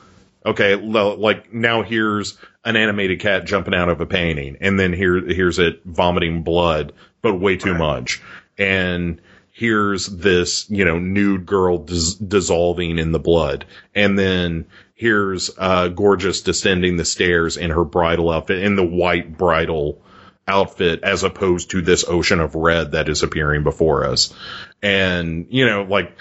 [0.45, 5.21] Okay, like now here's an animated cat jumping out of a painting, and then here
[5.21, 6.93] here's it vomiting blood,
[7.23, 8.23] but way too much.
[8.59, 9.23] And
[9.61, 14.65] here's this, you know, nude girl dis- dissolving in the blood, and then
[14.95, 20.01] here's uh, gorgeous descending the stairs in her bridal outfit, in the white bridal
[20.49, 24.33] outfit, as opposed to this ocean of red that is appearing before us.
[24.81, 26.17] And you know, like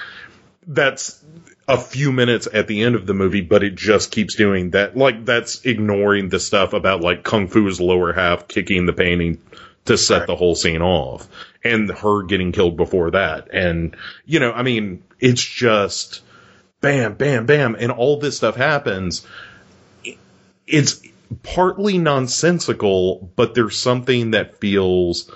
[0.68, 1.24] that's
[1.66, 4.98] a few minutes at the end of the movie, but it just keeps doing that.
[4.98, 9.40] Like that's ignoring the stuff about like Kung Fu's lower half kicking the painting
[9.86, 10.28] to set Right.
[10.28, 11.26] the whole scene off
[11.64, 13.50] and her getting killed before that.
[13.54, 13.96] And,
[14.26, 16.22] you know, I mean, it's just
[16.82, 17.76] bam, bam, bam.
[17.80, 19.26] And all this stuff happens.
[20.66, 21.02] It's
[21.44, 25.32] partly nonsensical, but there's something that feels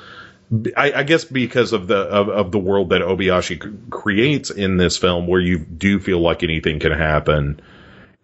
[0.78, 4.98] I, I guess because of the of, of the world that Obayashi creates in this
[4.98, 7.60] film, where you do feel like anything can happen,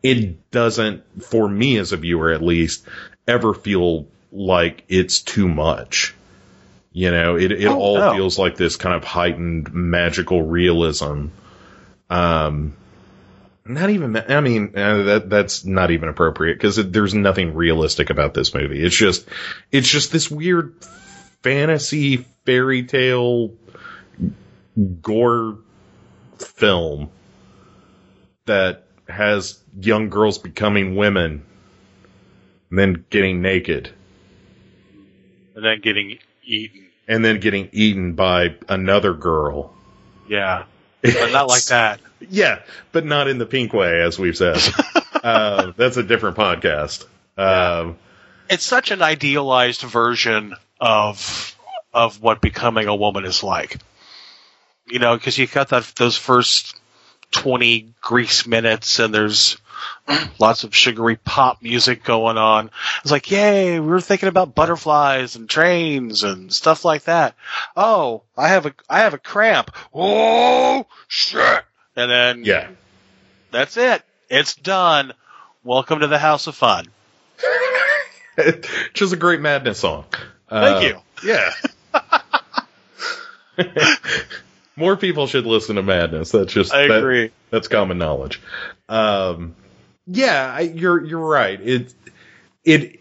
[0.04, 2.86] it doesn't, for me as a viewer at least,
[3.28, 6.14] ever feel like it's too much.
[7.00, 8.14] You know, it it Oh, all no.
[8.14, 11.28] feels like this kind of heightened magical realism.
[12.10, 12.76] Um,
[13.66, 14.18] not even.
[14.18, 18.84] I mean, uh, that that's not even appropriate because there's nothing realistic about this movie.
[18.84, 19.26] It's just,
[19.72, 20.74] it's just this weird
[21.42, 23.54] fantasy fairy tale
[25.02, 25.60] gore
[26.40, 27.12] film
[28.46, 31.46] that has young girls becoming women
[32.70, 33.90] and then getting naked
[35.56, 36.89] And then getting eaten.
[37.10, 39.74] And then getting eaten by another girl.
[40.30, 40.66] Yeah.
[41.02, 42.00] But not like that.
[42.30, 42.60] Yeah,
[42.92, 44.58] but not in the pink way, as we've said.
[45.24, 47.06] uh, that's a different podcast.
[47.38, 47.98] Um,
[48.50, 51.56] It's such an idealized version of
[51.94, 53.78] of what becoming a woman is like.
[54.86, 56.76] You know, because you got that those first
[57.32, 59.56] twenty grease minutes, and there's
[60.40, 62.72] lots of sugary pop music going on.
[63.02, 67.36] It's like, yay, we were thinking about butterflies and trains and stuff like that.
[67.76, 69.72] Oh, I have a I have a cramp.
[69.94, 71.64] Oh shit!
[71.96, 72.68] And then yeah.
[73.52, 74.04] that's it.
[74.30, 75.14] It's done.
[75.64, 76.86] Welcome to the House of Fun.
[78.38, 80.06] It's just a great madness song.
[80.50, 81.30] Thank Uh, you.
[81.30, 81.52] Yeah.
[84.76, 86.32] More people should listen to Madness.
[86.32, 87.32] That's just I that- agree.
[87.50, 88.42] that's common knowledge.
[88.88, 89.56] Um,
[90.12, 91.60] yeah, I, you're you're right.
[91.62, 91.94] It
[92.64, 93.00] it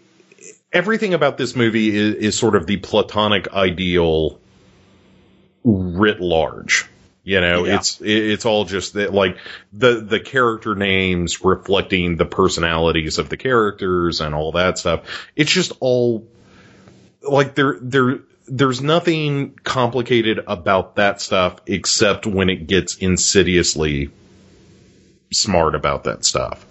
[0.71, 4.39] everything about this movie is, is sort of the platonic ideal
[5.63, 6.85] writ large.
[7.23, 7.75] You know, Yeah.
[7.75, 9.37] it's it's all just that like
[9.73, 15.01] the the character names reflecting the personalities of the characters and all that stuff.
[15.35, 16.27] It's just all
[17.21, 24.09] like there there there's nothing complicated about that stuff except when it gets insidiously
[25.31, 26.65] smart about that stuff.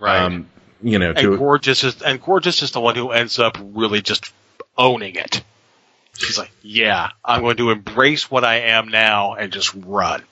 [0.00, 0.48] Um,
[0.82, 4.32] you know, and gorgeous is and gorgeous is the one who ends up really just
[4.78, 5.42] owning it.
[6.16, 10.22] She's like, "Yeah, I'm going to embrace what I am now and just run."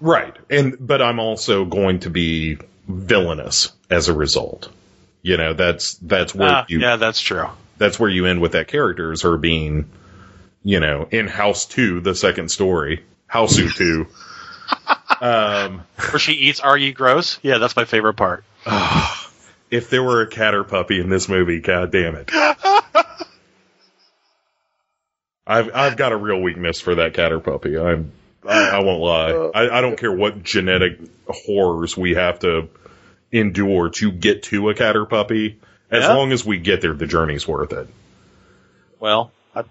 [0.00, 0.36] right.
[0.50, 2.58] And but I'm also going to be
[2.88, 4.68] villainous as a result.
[5.22, 7.46] You know, that's that's where Ah, you yeah, that's true.
[7.78, 9.88] that's where you end with that character is her being,
[10.64, 14.06] you know, in House Two, the second story, House Two.
[15.20, 18.44] um, Where she eats "Are you gross?" Yeah, that's my favorite part.
[19.70, 22.30] if there were a cat or puppy in this movie, god damn it.
[25.46, 27.76] I've I've got a real weakness for that cat or puppy.
[27.78, 28.12] I'm
[28.46, 29.32] I, I won't lie.
[29.32, 30.98] Uh, I, I don't care what genetic
[31.28, 32.68] horrors we have to
[33.30, 35.58] endure to get to a cat or puppy.
[35.90, 36.14] As Yeah.
[36.14, 37.88] long as we get there, the journey's worth it.
[38.98, 39.64] Well, I,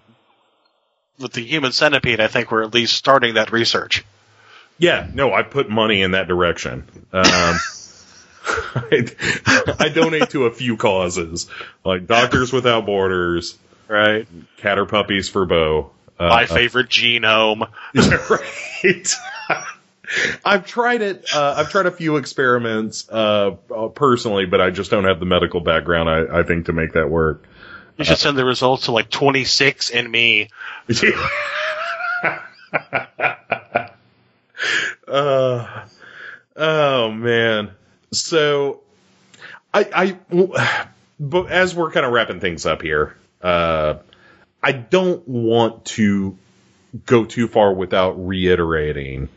[1.19, 4.03] with the human centipede, I think we're at least starting that research.
[4.81, 6.83] Yeah, no, I put money in that direction.
[7.13, 7.23] Um,
[8.43, 11.47] I, I donate to a few causes,
[11.85, 14.27] like Doctors Without Borders, Right.
[14.57, 15.91] Cat or Puppies for Bo.
[16.17, 17.69] Uh, My favorite genome.
[17.93, 19.15] right.
[20.45, 21.25] I've tried it.
[21.35, 25.25] Uh, I've tried a few experiments uh, uh, personally, but I just don't have the
[25.25, 26.09] medical background.
[26.09, 27.43] I, I think to make that work.
[27.97, 30.49] You should send the results to like 26 and me.
[35.07, 35.85] uh,
[36.55, 37.71] oh man.
[38.11, 38.81] So,
[39.73, 40.87] I, I,
[41.19, 43.95] but as we're kind of wrapping things up here, uh,
[44.61, 46.37] I don't want to
[47.05, 49.29] go too far without reiterating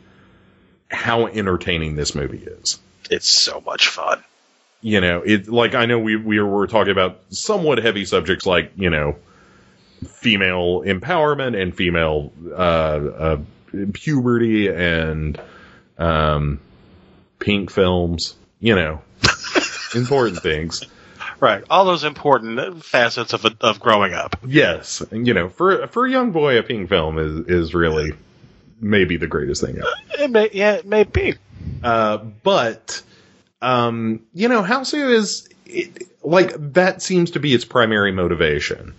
[0.91, 2.79] how entertaining this movie is.
[3.09, 4.23] It's so much fun.
[4.81, 8.73] You know, it like I know we we were talking about somewhat heavy subjects like
[8.75, 9.15] you know
[10.07, 13.37] female empowerment and female uh, uh,
[13.93, 15.39] puberty and
[15.97, 16.59] um,
[17.39, 18.35] pink films.
[18.59, 19.01] You know,
[19.95, 20.83] important things.
[21.39, 21.63] Right.
[21.69, 24.37] All those important facets of of growing up.
[24.45, 28.13] Yes, and you know, for for a young boy, a pink film is is really
[28.79, 29.87] maybe the greatest thing ever.
[30.23, 31.35] It may, yeah, it may be.
[31.83, 33.01] Uh, but
[33.61, 38.95] um, you know, Hausu is it, like that seems to be its primary motivation.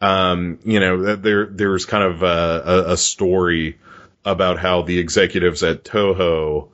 [0.00, 3.78] Um, you know, there there's kind of a, a, a story
[4.24, 6.68] about how the executives at Toho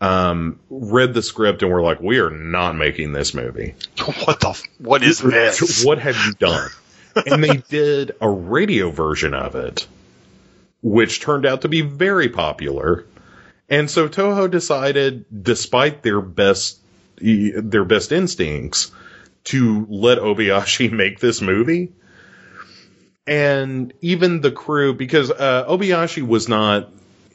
[0.00, 3.74] um, read the script and were like, "We are not making this movie.
[4.24, 4.50] What the?
[4.50, 5.84] f- What is this?
[5.86, 6.70] What have you done?"
[7.26, 9.86] and they did a radio version of it,
[10.82, 13.04] which turned out to be very popular.
[13.68, 16.78] And so Toho decided, despite their best
[17.16, 18.90] their best instincts,
[19.44, 21.92] to let Obayashi make this movie.
[23.26, 26.90] And even the crew, because uh, Obayashi was not,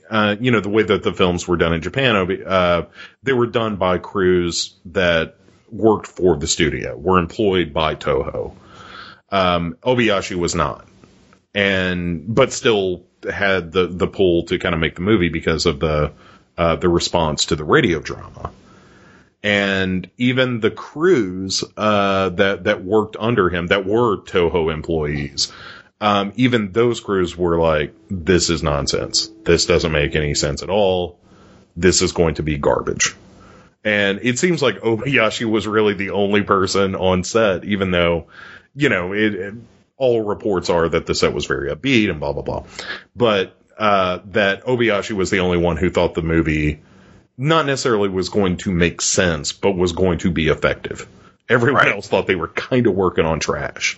[0.09, 2.85] uh, you know, the way that the films were done in Japan, uh,
[3.23, 5.37] they were done by crews that
[5.71, 8.55] worked for the studio, were employed by Toho.
[9.31, 10.87] Um, Obayashi was not,
[11.53, 15.79] and but still had the the pull to kind of make the movie because of
[15.79, 16.13] the
[16.57, 18.51] uh, the response to the radio drama.
[19.41, 25.51] And even the crews uh, that that worked under him, that were Toho employees,
[26.01, 29.29] um, even those crews were like, "This is nonsense.
[29.43, 31.19] This doesn't make any sense at all.
[31.75, 33.15] This is going to be garbage."
[33.83, 38.27] And it seems like Obayashi was really the only person on set, even though,
[38.75, 39.53] you know, it, it
[39.95, 42.63] all reports are that the set was very upbeat and blah blah blah.
[43.15, 46.81] But uh, that Obayashi was the only one who thought the movie
[47.37, 51.07] not necessarily was going to make sense, but was going to be effective.
[51.47, 51.93] Everyone Right.
[51.95, 53.97] else thought they were kind of working on trash.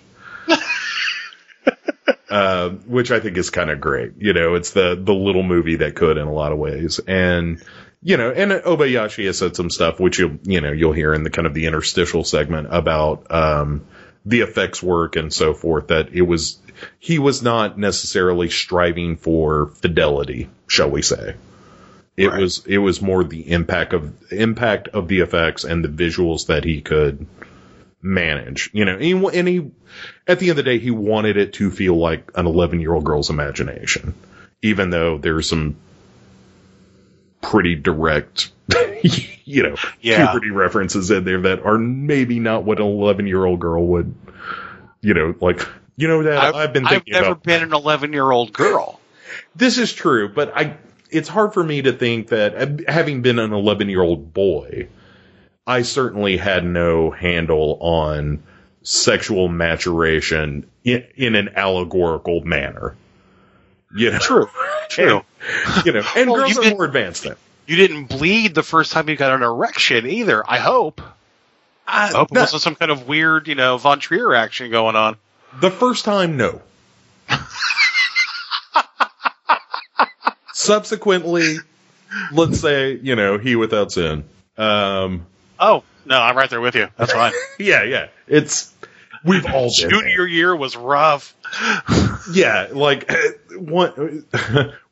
[2.31, 4.13] Uh, which I think is kind of great.
[4.17, 7.61] You know, it's the the little movie that could in a lot of ways, and
[8.01, 11.23] you know, and Obayashi has said some stuff which you you know you'll hear in
[11.23, 13.85] the kind of the interstitial segment about um,
[14.25, 15.87] the effects work and so forth.
[15.87, 16.57] That it was
[16.99, 21.35] he was not necessarily striving for fidelity, shall we say.
[22.17, 22.41] It Right.
[22.41, 26.63] was it was more the impact of impact of the effects and the visuals that
[26.63, 27.25] he could
[28.01, 28.69] manage.
[28.73, 29.71] You know, and he, and he
[30.27, 32.93] at the end of the day he wanted it to feel like an 11 year
[32.93, 34.13] old girl's imagination,
[34.61, 35.75] even though there's some
[37.41, 38.51] pretty direct,
[39.45, 40.27] you know, Yeah.
[40.31, 44.13] puberty references in there that are maybe not what an 11 year old girl would,
[45.01, 45.61] you know, like.
[45.97, 48.99] You know that I've, I've, been I've never about been an 11 year old girl.
[49.55, 50.77] this is true, but I
[51.11, 54.87] it's hard for me to think that uh, having been an 11 year old boy,
[55.71, 58.43] I certainly had no handle on
[58.83, 62.97] sexual maturation in, in an allegorical manner.
[63.95, 64.49] You know, True.
[64.89, 65.21] True.
[65.85, 67.37] you know, and Well, girls are more advanced than.
[67.67, 70.43] You didn't bleed the first time you got an erection either.
[70.45, 70.99] I hope.
[71.87, 75.15] I hope it wasn't some kind of weird, you know, Von Trier action going on.
[75.61, 76.61] The first time, no.
[80.53, 81.55] Subsequently,
[82.33, 84.25] let's say you know he without sin.
[84.57, 85.25] Um,
[85.61, 86.87] Oh no, I'm right there with you.
[86.97, 87.31] That's fine.
[87.59, 88.73] yeah, yeah, it's
[89.23, 90.01] we've all been there.
[90.01, 91.35] Junior year was rough.
[92.33, 93.09] yeah, like
[93.55, 94.25] one,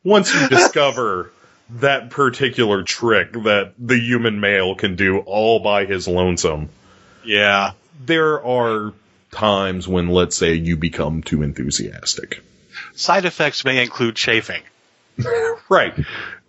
[0.03, 1.31] once you discover
[1.71, 6.69] that particular trick that the human male can do all by his lonesome,
[7.23, 7.71] Yeah.
[8.05, 8.93] there are
[9.31, 12.43] times when, let's say, you become too enthusiastic.
[12.95, 14.63] Side effects may include chafing.
[15.69, 15.93] Right.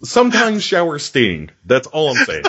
[0.02, 1.50] Sometimes showers sting.
[1.66, 2.44] That's all I'm saying.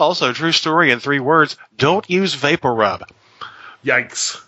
[0.00, 3.04] Also, true story in three words: don't use vapor rub.
[3.84, 4.40] Yikes.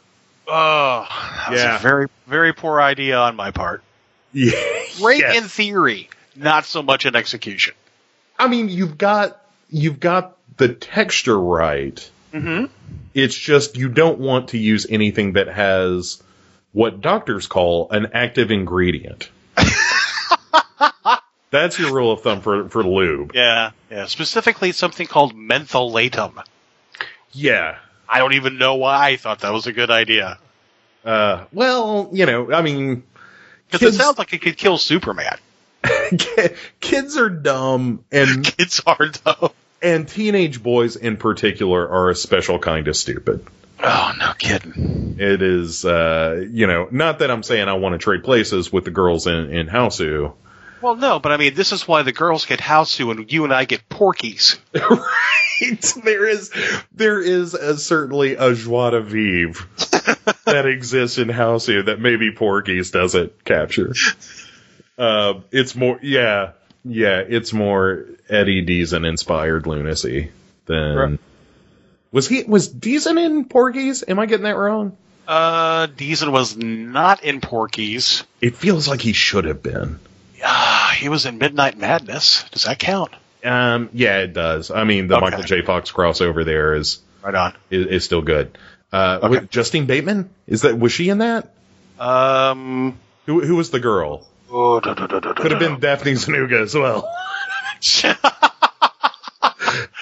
[0.48, 1.06] Oh,
[1.50, 1.76] Yeah.
[1.76, 3.82] a very, very poor idea on my part.
[4.34, 4.52] Yeah.
[4.98, 5.36] Great Yes.
[5.36, 7.74] in theory, not so much in execution.
[8.38, 9.38] I mean, you've got
[9.68, 12.10] you've got the texture right.
[12.32, 12.66] Mm-hmm.
[13.12, 16.22] It's just you don't want to use anything that has
[16.72, 19.28] what doctors call an active ingredient.
[21.52, 23.32] That's your rule of thumb for for lube.
[23.34, 24.06] Yeah, yeah.
[24.06, 26.42] Specifically, something called mentholatum.
[27.30, 27.78] Yeah.
[28.08, 30.38] I don't even know why I thought that was a good idea.
[31.04, 33.04] Uh, well, you know, I mean,
[33.70, 35.38] Because it sounds like it could kill Superman.
[36.80, 39.52] kids are dumb, and It's hard though.
[39.80, 43.44] and teenage boys in particular are a special kind of stupid.
[43.82, 45.16] Oh, no kidding.
[45.18, 48.84] It is, uh, you know, not that I'm saying I want to trade places with
[48.84, 50.34] the girls in in Hausu.
[50.82, 53.54] Well, no, but I mean, this is why the girls get Hausu and you and
[53.54, 54.58] I get Porky's.
[54.74, 55.94] right.
[56.02, 56.50] There is
[56.92, 59.64] there is a, certainly a joie de vivre
[60.44, 63.94] that exists in Hausu that maybe Porky's doesn't capture.
[64.98, 66.52] Uh, it's more, yeah,
[66.84, 70.32] yeah, it's more Eddie Deezen inspired lunacy
[70.66, 70.96] than.
[70.96, 71.20] Right.
[72.10, 74.02] Was he was Deezen in Porky's?
[74.06, 74.96] Am I getting that wrong?
[75.28, 78.24] Uh, Deezen was not in Porky's.
[78.40, 80.00] It feels like he should have been.
[80.44, 82.44] Ah, he was in Midnight Madness.
[82.50, 83.12] Does that count?
[83.44, 84.70] Um, yeah, it does.
[84.70, 85.24] I mean, the Okay.
[85.30, 85.62] Michael J.
[85.62, 87.54] Fox crossover there is Right on.
[87.70, 88.56] is, is still good.
[88.92, 89.28] Uh, Okay.
[89.28, 91.52] with Justine Bateman is that was she in that?
[91.98, 94.26] Um, Who who was the girl?
[94.50, 97.08] oh, da, da, da, Could have been Daphne Zuniga as well.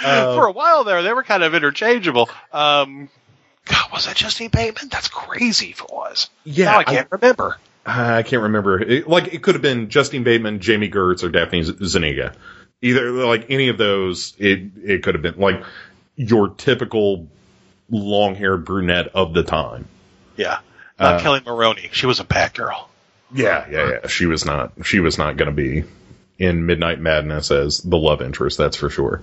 [0.03, 2.29] For a while there, they were kind of interchangeable.
[2.53, 3.09] Um,
[3.67, 4.89] God, was that Justine Bateman?
[4.91, 6.31] That's crazy if it was.
[6.45, 7.59] Yeah, now I can't remember.
[7.85, 8.81] I can't remember.
[8.81, 12.35] It, like it could have been Justine Bateman, Jami Gertz, or Daphne Zuniga.
[12.83, 15.63] Either like any of those, it it could have been like
[16.17, 17.29] your typical
[17.91, 19.87] long-haired brunette of the time.
[20.37, 20.61] Yeah,
[20.99, 21.91] not Uh, Kelly Maroney.
[21.93, 22.87] She was a Batgirl.
[23.33, 24.07] Yeah, yeah, yeah.
[24.09, 24.73] She was not.
[24.85, 25.85] She was not going to be
[26.39, 28.59] in Midnight Madness as the love interest.
[28.59, 29.23] That's for sure.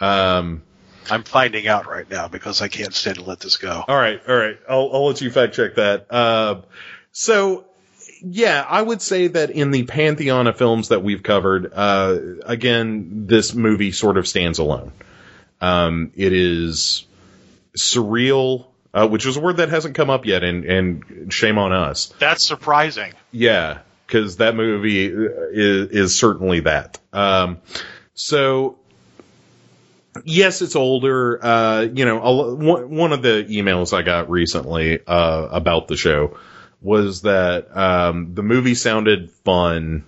[0.00, 0.62] Um.
[1.08, 3.84] I'm finding out right now because I can't stand to let this go.
[3.86, 4.58] All right, all right.
[4.68, 6.12] I'll, I'll let you fact check that.
[6.12, 6.62] Uh,
[7.12, 7.64] so,
[8.22, 13.26] yeah, I would say that in the pantheon of films that we've covered, uh, again,
[13.26, 14.92] this movie sort of stands alone.
[15.60, 17.06] Um, it is
[17.76, 21.72] surreal, uh, which is a word that hasn't come up yet, and, and shame on
[21.72, 22.12] us.
[22.18, 23.12] That's surprising.
[23.32, 26.98] Yeah, because that movie is, is certainly that.
[27.12, 27.58] Um,
[28.14, 28.78] so,
[30.24, 31.44] yes, it's older.
[31.44, 35.96] Uh, you know, a- one one of the emails I got recently uh, about the
[35.96, 36.38] show
[36.80, 40.04] was that um, the movie sounded fun,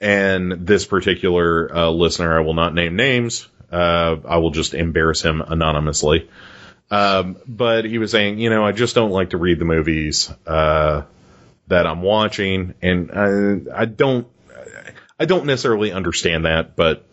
[0.00, 3.48] and this particular uh, listener, I will not name names.
[3.70, 6.28] Uh, I will just embarrass him anonymously.
[6.90, 10.32] Um, but he was saying, you know, I just don't like to read the movies.
[10.46, 11.02] Uh,
[11.70, 14.26] that I'm watching, and I, I don't,
[15.18, 17.06] I don't necessarily understand that, but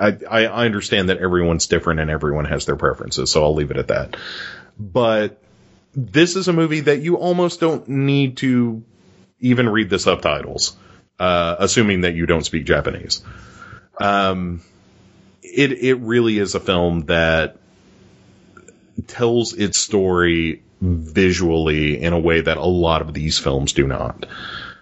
[0.00, 3.70] I, I I understand that everyone's different and everyone has their preferences, so I'll leave
[3.70, 4.16] it at that.
[4.78, 5.42] But
[5.96, 8.84] this is a movie that you almost don't need to
[9.40, 10.76] even read the subtitles,
[11.18, 13.24] uh, assuming that you don't speak Japanese.
[13.98, 14.62] Um,
[15.42, 17.56] it it really is a film that
[19.06, 24.26] tells its story visually in a way that a lot of these films do not.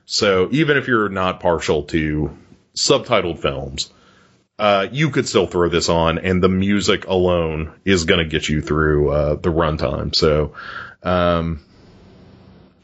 [0.06, 2.36] So even if you're not partial to
[2.74, 3.92] subtitled films,
[4.58, 8.48] uh, you could still throw this on, and the music alone is going to get
[8.48, 10.14] you through uh, the runtime.
[10.14, 10.54] So,
[11.04, 11.60] um,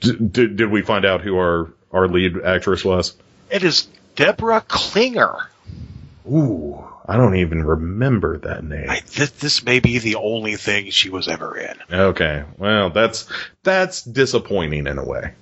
[0.00, 3.14] d- did did we find out who our our lead actress was?
[3.50, 5.46] It is Deborah Clinger.
[6.30, 8.88] Ooh, I don't even remember that name.
[8.88, 11.76] I, th- this may be the only thing she was ever in.
[11.92, 13.28] Okay, well that's
[13.62, 15.32] that's disappointing in a way.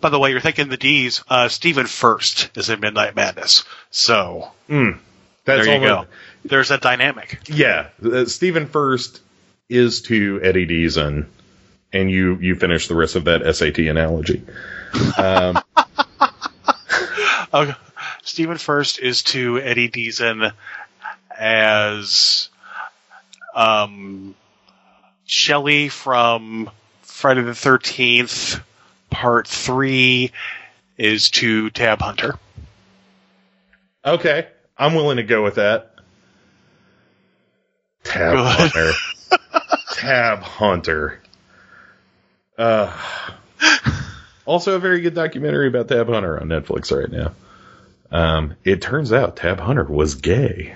[0.00, 1.22] By the way, you're thinking the D's.
[1.28, 3.64] Uh, Stephen Furst is in Midnight Madness.
[3.90, 6.06] So That's there you go.
[6.44, 7.40] There's that dynamic.
[7.48, 9.20] Yeah, uh, Stephen Furst
[9.68, 11.26] is to Eddie Deezen,
[11.92, 14.42] and you you finish the rest of that SAT analogy.
[15.16, 15.58] Um,
[17.50, 17.72] Uh,
[18.22, 20.52] Stephen Furst is to Eddie Deezen
[21.34, 22.50] as
[23.54, 24.34] um,
[25.24, 26.70] Shelley from
[27.00, 28.60] Friday the Thirteenth
[29.08, 30.32] Part Three
[30.98, 32.34] is to Tab Hunter.
[34.04, 35.94] okay, I'm willing to go with that.
[38.04, 38.36] Tab.
[38.36, 38.92] Hunter.
[39.94, 41.20] Tab Hunter.
[42.58, 42.92] Uh,
[44.44, 47.32] also, a very good documentary about Tab Hunter on Netflix right now.
[48.10, 50.74] Um, it turns out Tab Hunter was gay.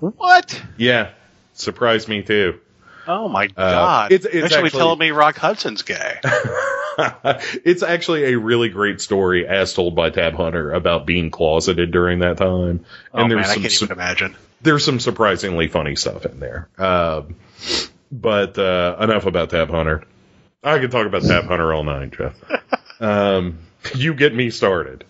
[0.00, 0.62] What?
[0.76, 1.10] Yeah,
[1.54, 2.60] surprised me too.
[3.06, 4.12] Oh my god!
[4.12, 6.20] it's- it's Eventually actually- telling me Rock Hudson's gay.
[7.64, 12.20] it's actually a really great story, as told by Tab Hunter, about being closeted during
[12.20, 12.84] that time.
[13.14, 14.36] oh man, I can't su- even imagine.
[14.60, 16.68] there's some surprisingly funny stuff in there.
[16.78, 17.34] Um,
[18.12, 20.04] but uh, enough about Tab Hunter.
[20.68, 22.34] I could talk about Tab Hunter all night, Jeff.
[23.00, 23.60] Um,
[23.94, 25.04] you get me started.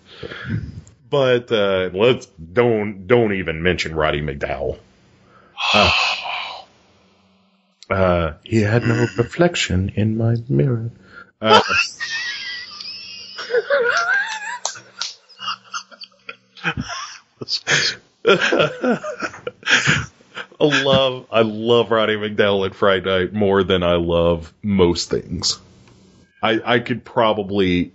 [1.09, 4.77] But uh, let's don't don't even mention Roddy McDowall.
[5.73, 5.91] Uh,
[7.89, 10.91] uh, he had no reflection in my mirror.
[11.41, 11.63] Uh,
[20.59, 25.59] I love I love Roddy McDowall at Fright Night more than I love most things.
[26.41, 27.91] I I could probably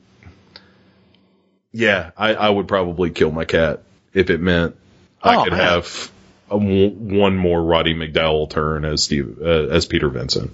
[1.72, 4.76] yeah, I, I would probably kill my cat if it meant
[5.22, 5.60] I Oh, could man.
[5.60, 6.10] have
[6.50, 10.52] a, one more Roddy McDowall turn as Steve uh, as Peter Vincent.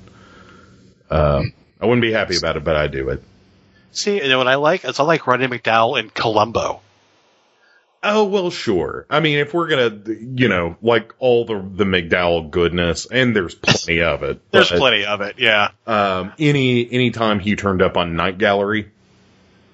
[1.11, 3.23] Um, I wouldn't be happy about it, but I do it.
[3.93, 4.85] See, you know what I like?
[4.85, 6.81] Is I like Roddy McDowall in Columbo.
[8.03, 9.05] Oh well, sure.
[9.11, 13.55] I mean, if we're gonna, you know, like all the the McDowall goodness, and there's
[13.55, 14.41] plenty of it.
[14.51, 15.39] There's but, plenty of it.
[15.39, 15.73] Yeah.
[15.87, 18.91] Um, any any time he turned up on Night Gallery,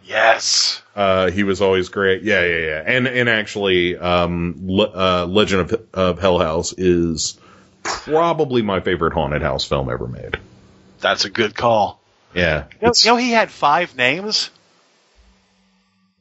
[0.05, 0.83] Yes.
[0.97, 2.23] uh, he was always great.
[2.25, 2.83] Yeah, yeah, yeah.
[2.85, 7.39] And and actually, um, Le- uh, Legend of of Hell House is
[7.85, 10.37] probably my favorite haunted house film ever made.
[10.99, 12.01] That's a good call.
[12.35, 14.51] Yeah, You know, you know he had five names?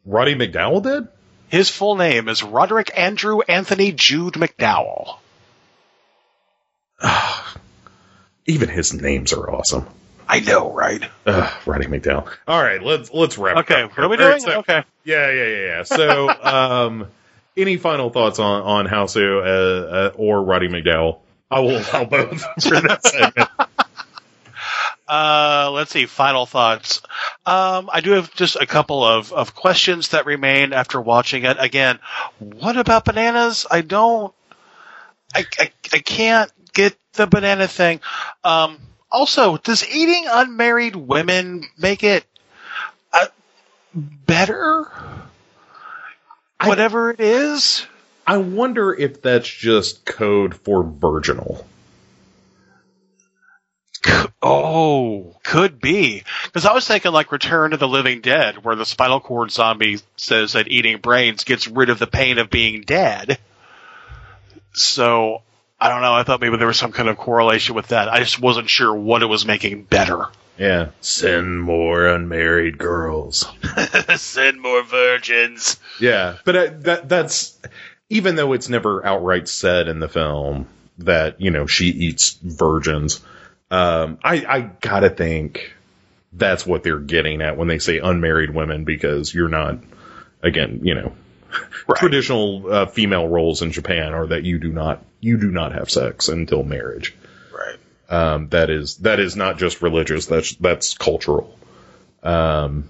[0.05, 1.07] Roddy McDowall did.
[1.49, 5.17] His full name is Roderick Andrew Anthony Jude McDowall.
[8.45, 9.85] Even his names are awesome.
[10.27, 11.03] I know, right?
[11.25, 12.27] Ugh, Roddy McDowall.
[12.47, 13.57] All right, let's let's wrap.
[13.57, 14.17] Okay, up what are we.
[14.17, 14.53] All right, doing?
[14.53, 14.83] so- Okay.
[15.03, 15.83] Yeah, yeah, yeah, yeah.
[15.83, 17.07] So, um,
[17.55, 21.19] any final thoughts on on Hausu uh, uh, or Roddy McDowall?
[21.51, 23.49] I will allow both for that segment.
[25.07, 26.05] Uh, let's see.
[26.05, 27.01] Final thoughts.
[27.45, 31.57] Um, I do have just a couple of, of questions that remain after watching it.
[31.59, 31.99] Again,
[32.39, 33.65] what about bananas?
[33.69, 34.33] I don't.
[35.33, 37.99] I, I, I can't get the banana thing.
[38.43, 38.79] Um,
[39.11, 42.25] also, does eating unmarried women make it
[43.13, 43.27] uh,
[43.93, 44.85] better?
[46.63, 47.85] Whatever it is.
[48.25, 51.65] I wonder if that's just code for virginal.
[54.41, 56.23] Oh, could be.
[56.45, 59.99] Because I was thinking like Return to the Living Dead, where the spinal cord zombie
[60.17, 63.39] says that eating brains gets rid of the pain of being dead.
[64.73, 65.41] So,
[65.79, 66.13] I don't know.
[66.13, 68.09] I thought maybe there was some kind of correlation with that.
[68.09, 70.27] I just wasn't sure what it was making better.
[70.57, 73.45] Yeah, send more unmarried girls.
[74.15, 75.77] Send more virgins.
[75.99, 77.59] Yeah, but uh, that that's
[78.09, 80.67] even though it's never outright said in the film
[80.99, 83.19] that you know she eats virgins.
[83.71, 85.73] Um, I I gotta think
[86.33, 89.79] that's what they're getting at when they say unmarried women because you're not
[90.43, 91.13] again you know
[91.87, 91.97] Right.
[91.97, 95.89] traditional uh, female roles in Japan are that you do not you do not have
[95.89, 97.15] sex until marriage.
[97.53, 97.77] Right.
[98.09, 100.25] Um, that is that is not just religious.
[100.25, 101.57] That's that's cultural.
[102.23, 102.89] Um,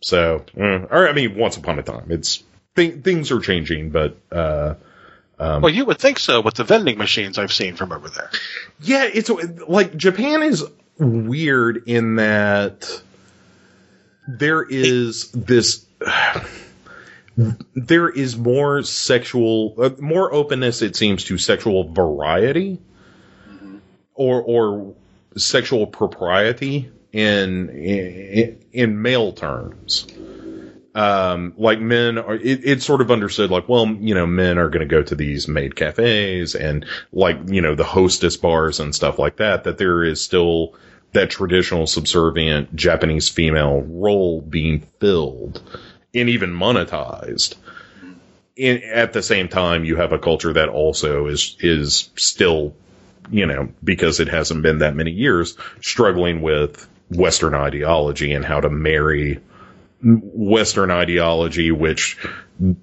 [0.00, 2.42] so, uh, or I mean, once upon a time, it's
[2.76, 4.74] th- things are changing, but uh,
[5.38, 8.30] well, you would think so with the vending machines I've seen from over there.
[8.80, 10.64] yeah, it's like Japan is
[10.98, 13.02] weird in that
[14.26, 15.86] there is this.
[17.74, 20.82] There is more sexual, uh, more openness.
[20.82, 22.78] It seems to sexual variety,
[24.14, 24.94] or or
[25.36, 30.06] sexual propriety in in, in male terms.
[30.94, 34.68] Um, like men are, it, it's sort of understood like, well, you know, men are
[34.68, 38.94] going to go to these maid cafes and like, you know, the hostess bars and
[38.94, 40.74] stuff like that, that there is still
[41.12, 45.60] that traditional subservient Japanese female role being filled
[46.14, 47.56] and even monetized.
[48.54, 52.72] In, at the same time, you have a culture that also is, is still,
[53.30, 58.60] you know, because it hasn't been that many years, struggling with Western ideology and how
[58.60, 59.40] to marry
[60.04, 62.18] Western ideology, which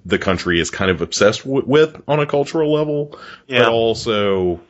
[0.04, 3.60] the country is kind of obsessed w- with on a cultural level, Yeah.
[3.60, 4.60] but also,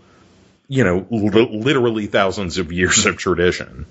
[0.69, 3.87] you know, li- literally thousands of years of tradition.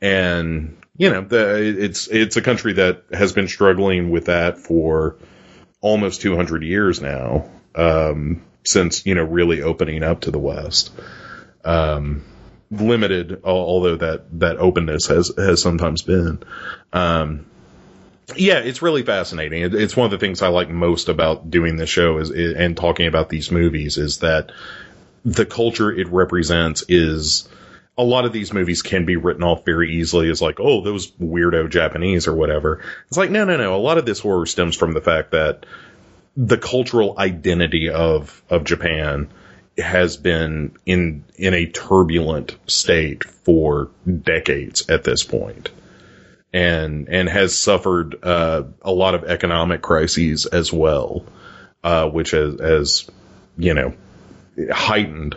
[0.00, 5.16] And, you know, the, it's, it's a country that has been struggling with that for
[5.80, 7.48] almost 200 years now.
[7.74, 10.90] Um, since you know really opening up to the West.
[11.64, 12.24] Um,
[12.70, 16.42] limited, although that that openness has has sometimes been.
[16.92, 17.46] Um,
[18.34, 19.62] yeah, it's really fascinating.
[19.62, 22.76] It, it's one of the things I like most about doing this show is and
[22.76, 24.50] talking about these movies is that
[25.24, 27.48] the culture it represents is
[27.98, 31.10] a lot of these movies can be written off very easily as like, oh, those
[31.12, 32.82] weirdo Japanese or whatever.
[33.08, 33.74] It's like, no, no, no.
[33.74, 35.64] A lot of this horror stems from the fact that
[36.36, 39.30] the cultural identity of of Japan
[39.78, 45.70] has been in in a turbulent state for decades at this point
[46.56, 51.26] and and has suffered uh, a lot of economic crises as well,
[51.84, 53.10] uh, which has, has
[53.58, 53.92] you know
[54.72, 55.36] heightened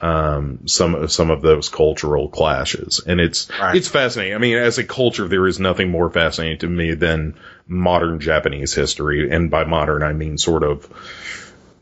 [0.00, 3.76] um, some some of those cultural clashes, and it's Right.
[3.76, 4.34] it's fascinating.
[4.34, 7.36] I mean, as a culture, there is nothing more fascinating to me than
[7.68, 10.88] modern Japanese history, and by modern I mean sort of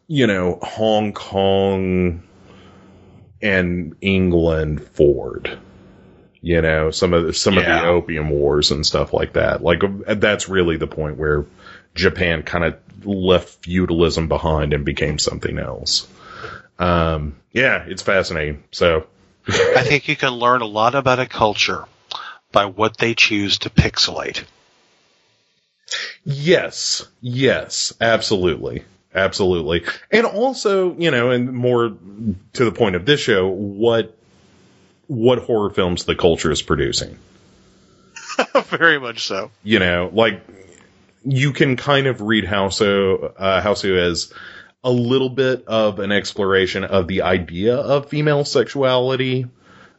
[0.09, 2.23] you know Hong Kong
[3.41, 5.59] and England forward
[6.41, 9.63] you know some of the, some of the opium wars and stuff like that.
[9.63, 11.47] Like that's really the point where
[11.95, 16.07] japan kind of left feudalism behind and became something else.
[16.79, 18.63] Um yeah it's fascinating.
[18.71, 19.07] So
[19.49, 21.85] I think you can learn a lot about a culture
[22.53, 24.45] by what they choose to pixelate.
[26.25, 28.85] yes yes absolutely
[29.15, 29.85] absolutely.
[30.11, 31.97] And also you know and more
[32.53, 34.18] to the point of this show what
[35.09, 37.19] what horror films the culture is producing
[38.67, 39.51] Very much so.
[39.65, 40.43] you know, like
[41.25, 44.33] you can kind of read Hausu, uh, Hausu as
[44.85, 49.47] a little bit of an exploration of the idea of female sexuality,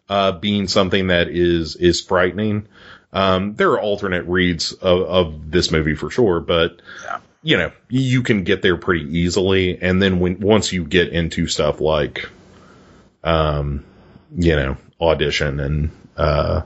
[0.08, 2.68] uh, being something that is, is frightening.
[3.12, 6.82] Um, there are alternate reads of, of this movie for sure, but
[7.42, 9.82] you know, you can get there pretty easily.
[9.82, 12.30] And then when, once you get into stuff like,
[13.24, 13.84] um,
[14.36, 16.62] you know, audition and, uh,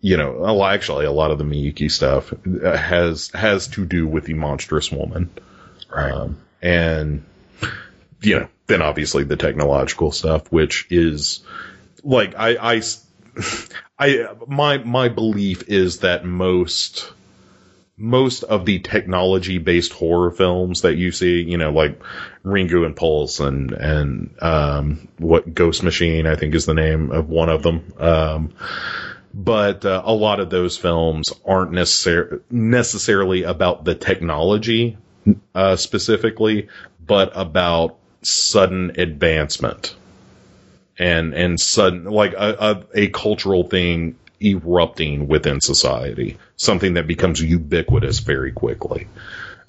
[0.00, 2.32] you know, actually, a lot of the Miike stuff
[2.62, 5.30] has has to do with the monstrous woman,
[5.92, 7.22] um, and
[8.22, 11.40] you know, then obviously the technological stuff, which is
[12.02, 12.80] like I,
[13.98, 14.16] I,
[14.46, 17.12] my my belief is that most
[18.00, 22.00] most of the technology based horror films that you see, you know, like
[22.44, 27.28] Ringu and Pulse and and um, what Ghost Machine, I think is the name of
[27.28, 27.92] one of them.
[27.98, 28.54] Um,
[29.34, 34.96] but uh, a lot of those films aren't necessar- necessarily about the technology
[35.54, 36.68] uh, specifically,
[37.06, 39.94] but about sudden advancement
[40.98, 47.40] and and sudden like a, a, a cultural thing erupting within society, something that becomes
[47.40, 49.06] ubiquitous very quickly,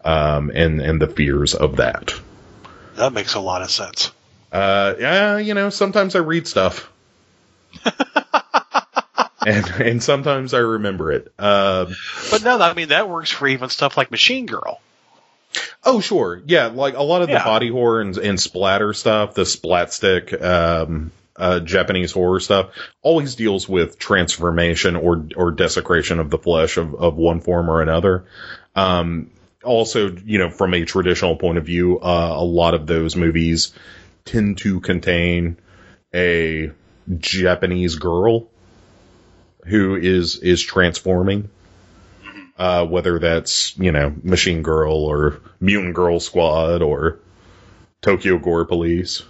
[0.04, 2.14] um, and and the fears of that.
[2.96, 4.12] That makes a lot of sense.
[4.52, 6.92] Uh, yeah, you know, sometimes I read stuff.
[9.46, 11.32] and and sometimes I remember it.
[11.40, 11.96] Um,
[12.30, 14.80] But no, I mean that works for even stuff like Machine Girl.
[15.84, 19.46] oh, sure, yeah, like a lot of the body horror and, and splatter stuff, the
[19.46, 22.72] splat stick, um, uh, Japanese horror stuff,
[23.02, 27.82] always deals with transformation or or desecration of the flesh of of one form or
[27.82, 28.26] another.
[28.76, 29.32] Um,
[29.64, 33.74] also, you know, from a traditional point of view, uh, a lot of those movies
[34.26, 35.58] tend to contain
[36.14, 36.72] a
[37.18, 38.50] Japanese girl
[39.66, 41.50] who is is transforming.
[42.58, 47.20] Uh, whether that's you know Machine Girl or Mutant Girl Squad or
[48.02, 49.24] Tokyo Gore Police,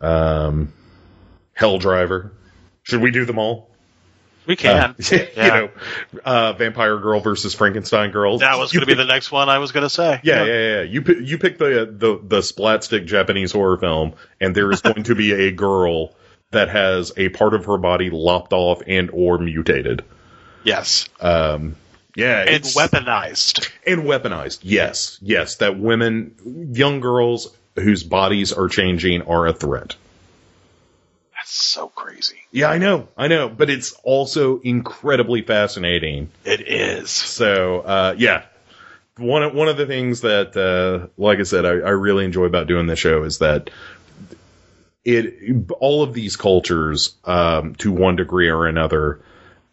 [0.00, 0.72] um,
[1.54, 2.32] Hell Driver.
[2.82, 3.68] Should we do them all?
[4.46, 4.76] We can.
[4.76, 5.48] Uh, you Yeah.
[5.48, 5.70] know,
[6.24, 8.38] uh, Vampire Girl versus Frankenstein Girl.
[8.38, 10.20] that was going to be the next one I was going to say.
[10.24, 10.82] yeah, yeah, yeah.
[10.82, 14.80] You pick, you pick the the the splat stick Japanese horror film, and there is
[14.80, 16.14] going to be a girl
[16.52, 20.04] that has a part of her body lopped off and or mutated.
[20.64, 21.08] Yes.
[21.20, 21.76] Um,
[22.16, 23.70] yeah, And weaponized.
[23.86, 24.60] and weaponized.
[24.62, 29.96] Yes, yes, that women, young girls whose bodies are changing are a threat.
[31.34, 32.36] That's so crazy.
[32.52, 36.30] Yeah, I know, I know, but it's also incredibly fascinating.
[36.44, 37.10] It is.
[37.10, 38.44] So, uh, yeah,
[39.16, 42.44] one of, one of the things that, uh, like I said, I, I really enjoy
[42.44, 43.70] about doing this show is that
[45.04, 49.20] it, all of these cultures, um, to one degree or another,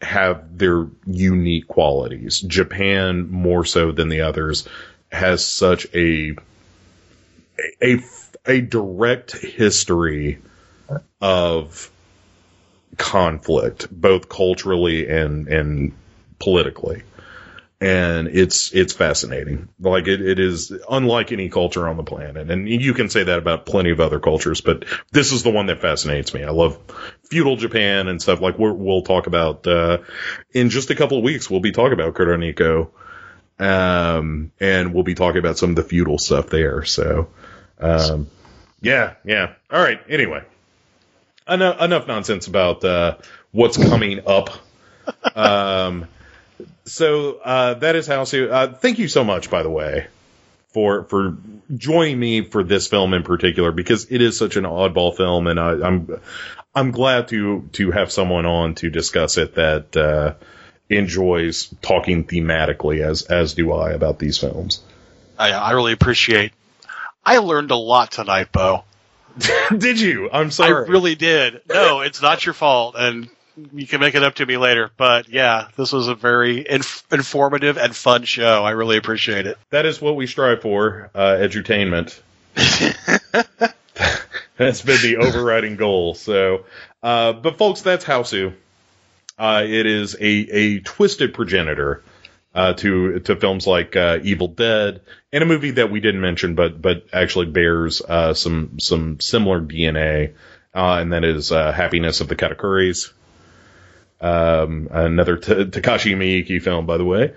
[0.02, 2.40] have their unique qualities.
[2.40, 4.68] Japan, more so than the others,
[5.11, 6.36] has such a,
[7.82, 8.00] a,
[8.46, 10.40] a direct history
[11.22, 11.92] of
[12.98, 15.94] conflict, both culturally and, and
[16.40, 17.04] politically
[17.80, 19.70] and it's it's fascinating.
[19.80, 23.38] Like it, it is unlike any culture on the planet, and you can say that
[23.38, 26.44] about plenty of other cultures, but this is the one that fascinates me.
[26.44, 26.80] I love
[27.30, 28.42] feudal Japan and stuff.
[28.42, 30.00] Like we're, we'll talk about uh,
[30.54, 31.50] in just a couple of weeks.
[31.50, 32.90] We'll be talking about Kuroneko,
[33.60, 36.84] um, and we'll be talking about some of the feudal stuff there.
[36.84, 37.30] So,
[37.80, 38.28] um,
[38.82, 39.54] yeah, yeah.
[39.72, 39.99] All right.
[40.10, 40.44] Anyway,
[41.48, 43.18] enough, enough nonsense about uh,
[43.52, 44.49] what's coming up.
[45.36, 46.10] Um,
[46.84, 48.26] so uh, that is how.
[48.26, 50.08] So uh, thank you so much, by the way,
[50.70, 51.38] for for
[51.74, 55.60] joining me for this film in particular because it is such an oddball film, and
[55.60, 56.20] I, I'm
[56.76, 60.34] I'm glad to to have someone on to discuss it that uh,
[60.90, 64.82] enjoys talking thematically as as do I about these films.
[65.40, 66.52] I, I really appreciate.
[67.28, 68.86] I learned a lot tonight, Bo.
[69.78, 70.30] did you?
[70.32, 70.86] I'm sorry.
[70.86, 71.60] I really did.
[71.68, 73.30] No, it's not your fault, and
[73.74, 74.91] you can make it up to me later.
[74.95, 78.64] But yeah, this was a very inf- informative and fun show.
[78.64, 79.58] I really appreciate it.
[79.72, 82.18] that is what we strive for, uh, edutainment.
[84.56, 86.14] that's been the overriding goal.
[86.16, 86.64] So,
[87.04, 88.54] uh, but folks, that's Hausu.
[89.38, 92.04] Uh, it is a, a twisted progenitor,
[92.58, 95.02] uh, to, to films like, uh, Evil Dead
[95.32, 99.62] and a movie that we didn't mention, but, but actually bears, uh, some, some similar
[99.62, 100.34] DNA.
[100.74, 103.12] Uh, and that is, uh, Happiness of the Katakuris.
[104.20, 107.36] Um, another T- Takashi Miike film, by the way.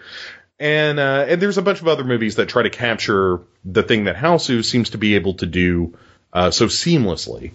[0.58, 4.04] And uh, and there's a bunch of other movies that try to capture the thing
[4.04, 5.96] that Hausu seems to be able to do
[6.34, 7.52] so seamlessly,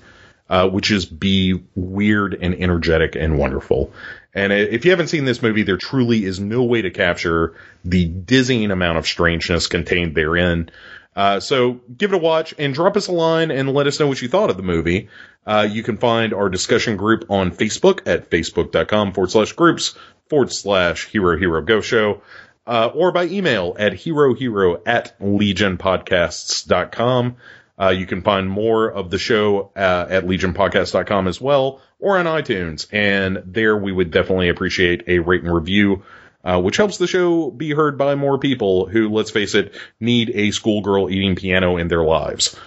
[0.49, 3.91] uh, which is be weird and energetic and wonderful.
[4.35, 7.55] And if you haven't seen this movie, there truly is no way to capture
[7.85, 10.69] the dizzying amount of strangeness contained therein.
[11.15, 14.07] Uh, so give it a watch and drop us a line and let us know
[14.07, 15.07] what you thought of the movie.
[15.47, 19.95] Uh, you can find our discussion group on Facebook at facebook.com forward slash groups
[20.29, 22.21] forward slash hero hero ghost show,
[22.67, 27.37] uh, or by email at hero hero at legionpodcasts.com.
[27.79, 32.25] Uh, you can find more of the show uh, at legionpodcast.com as well, or on
[32.25, 32.87] iTunes.
[32.91, 36.03] And there we would definitely appreciate a rate and review,
[36.43, 40.31] uh, which helps the show be heard by more people who, let's face it, need
[40.33, 42.57] a schoolgirl eating piano in their lives.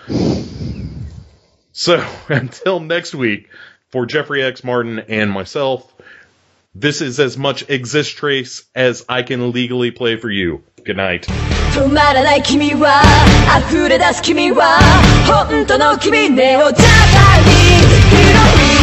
[1.72, 3.48] So until next week,
[3.90, 4.64] for Jeffrey X.
[4.64, 5.94] Martin and myself,
[6.74, 10.62] this is as much Exist Trace as I can legally play for you.
[10.84, 11.26] Good night.
[11.78, 13.02] 止まらない君は
[13.70, 14.80] 溢れ出す君は
[15.24, 16.82] 本当の君ねおやかに
[18.10, 18.34] 広
[18.64, 18.78] い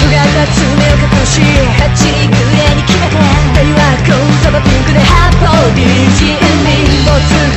[0.00, 2.49] 尖った爪を隠し立ち行く
[4.06, 4.30] Go home.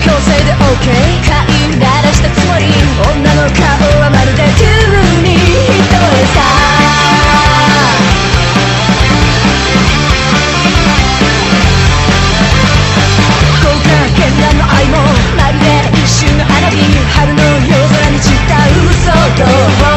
[0.03, 0.91] 構成で OK
[1.23, 1.31] 飼
[1.71, 2.65] いならしたつもり
[2.99, 3.63] 女の顔
[4.01, 4.43] はまるで
[15.37, 15.65] まるで
[15.97, 16.75] 一瞬の花火
[17.15, 19.11] 春の夜空に散った嘘
[19.87, 19.92] と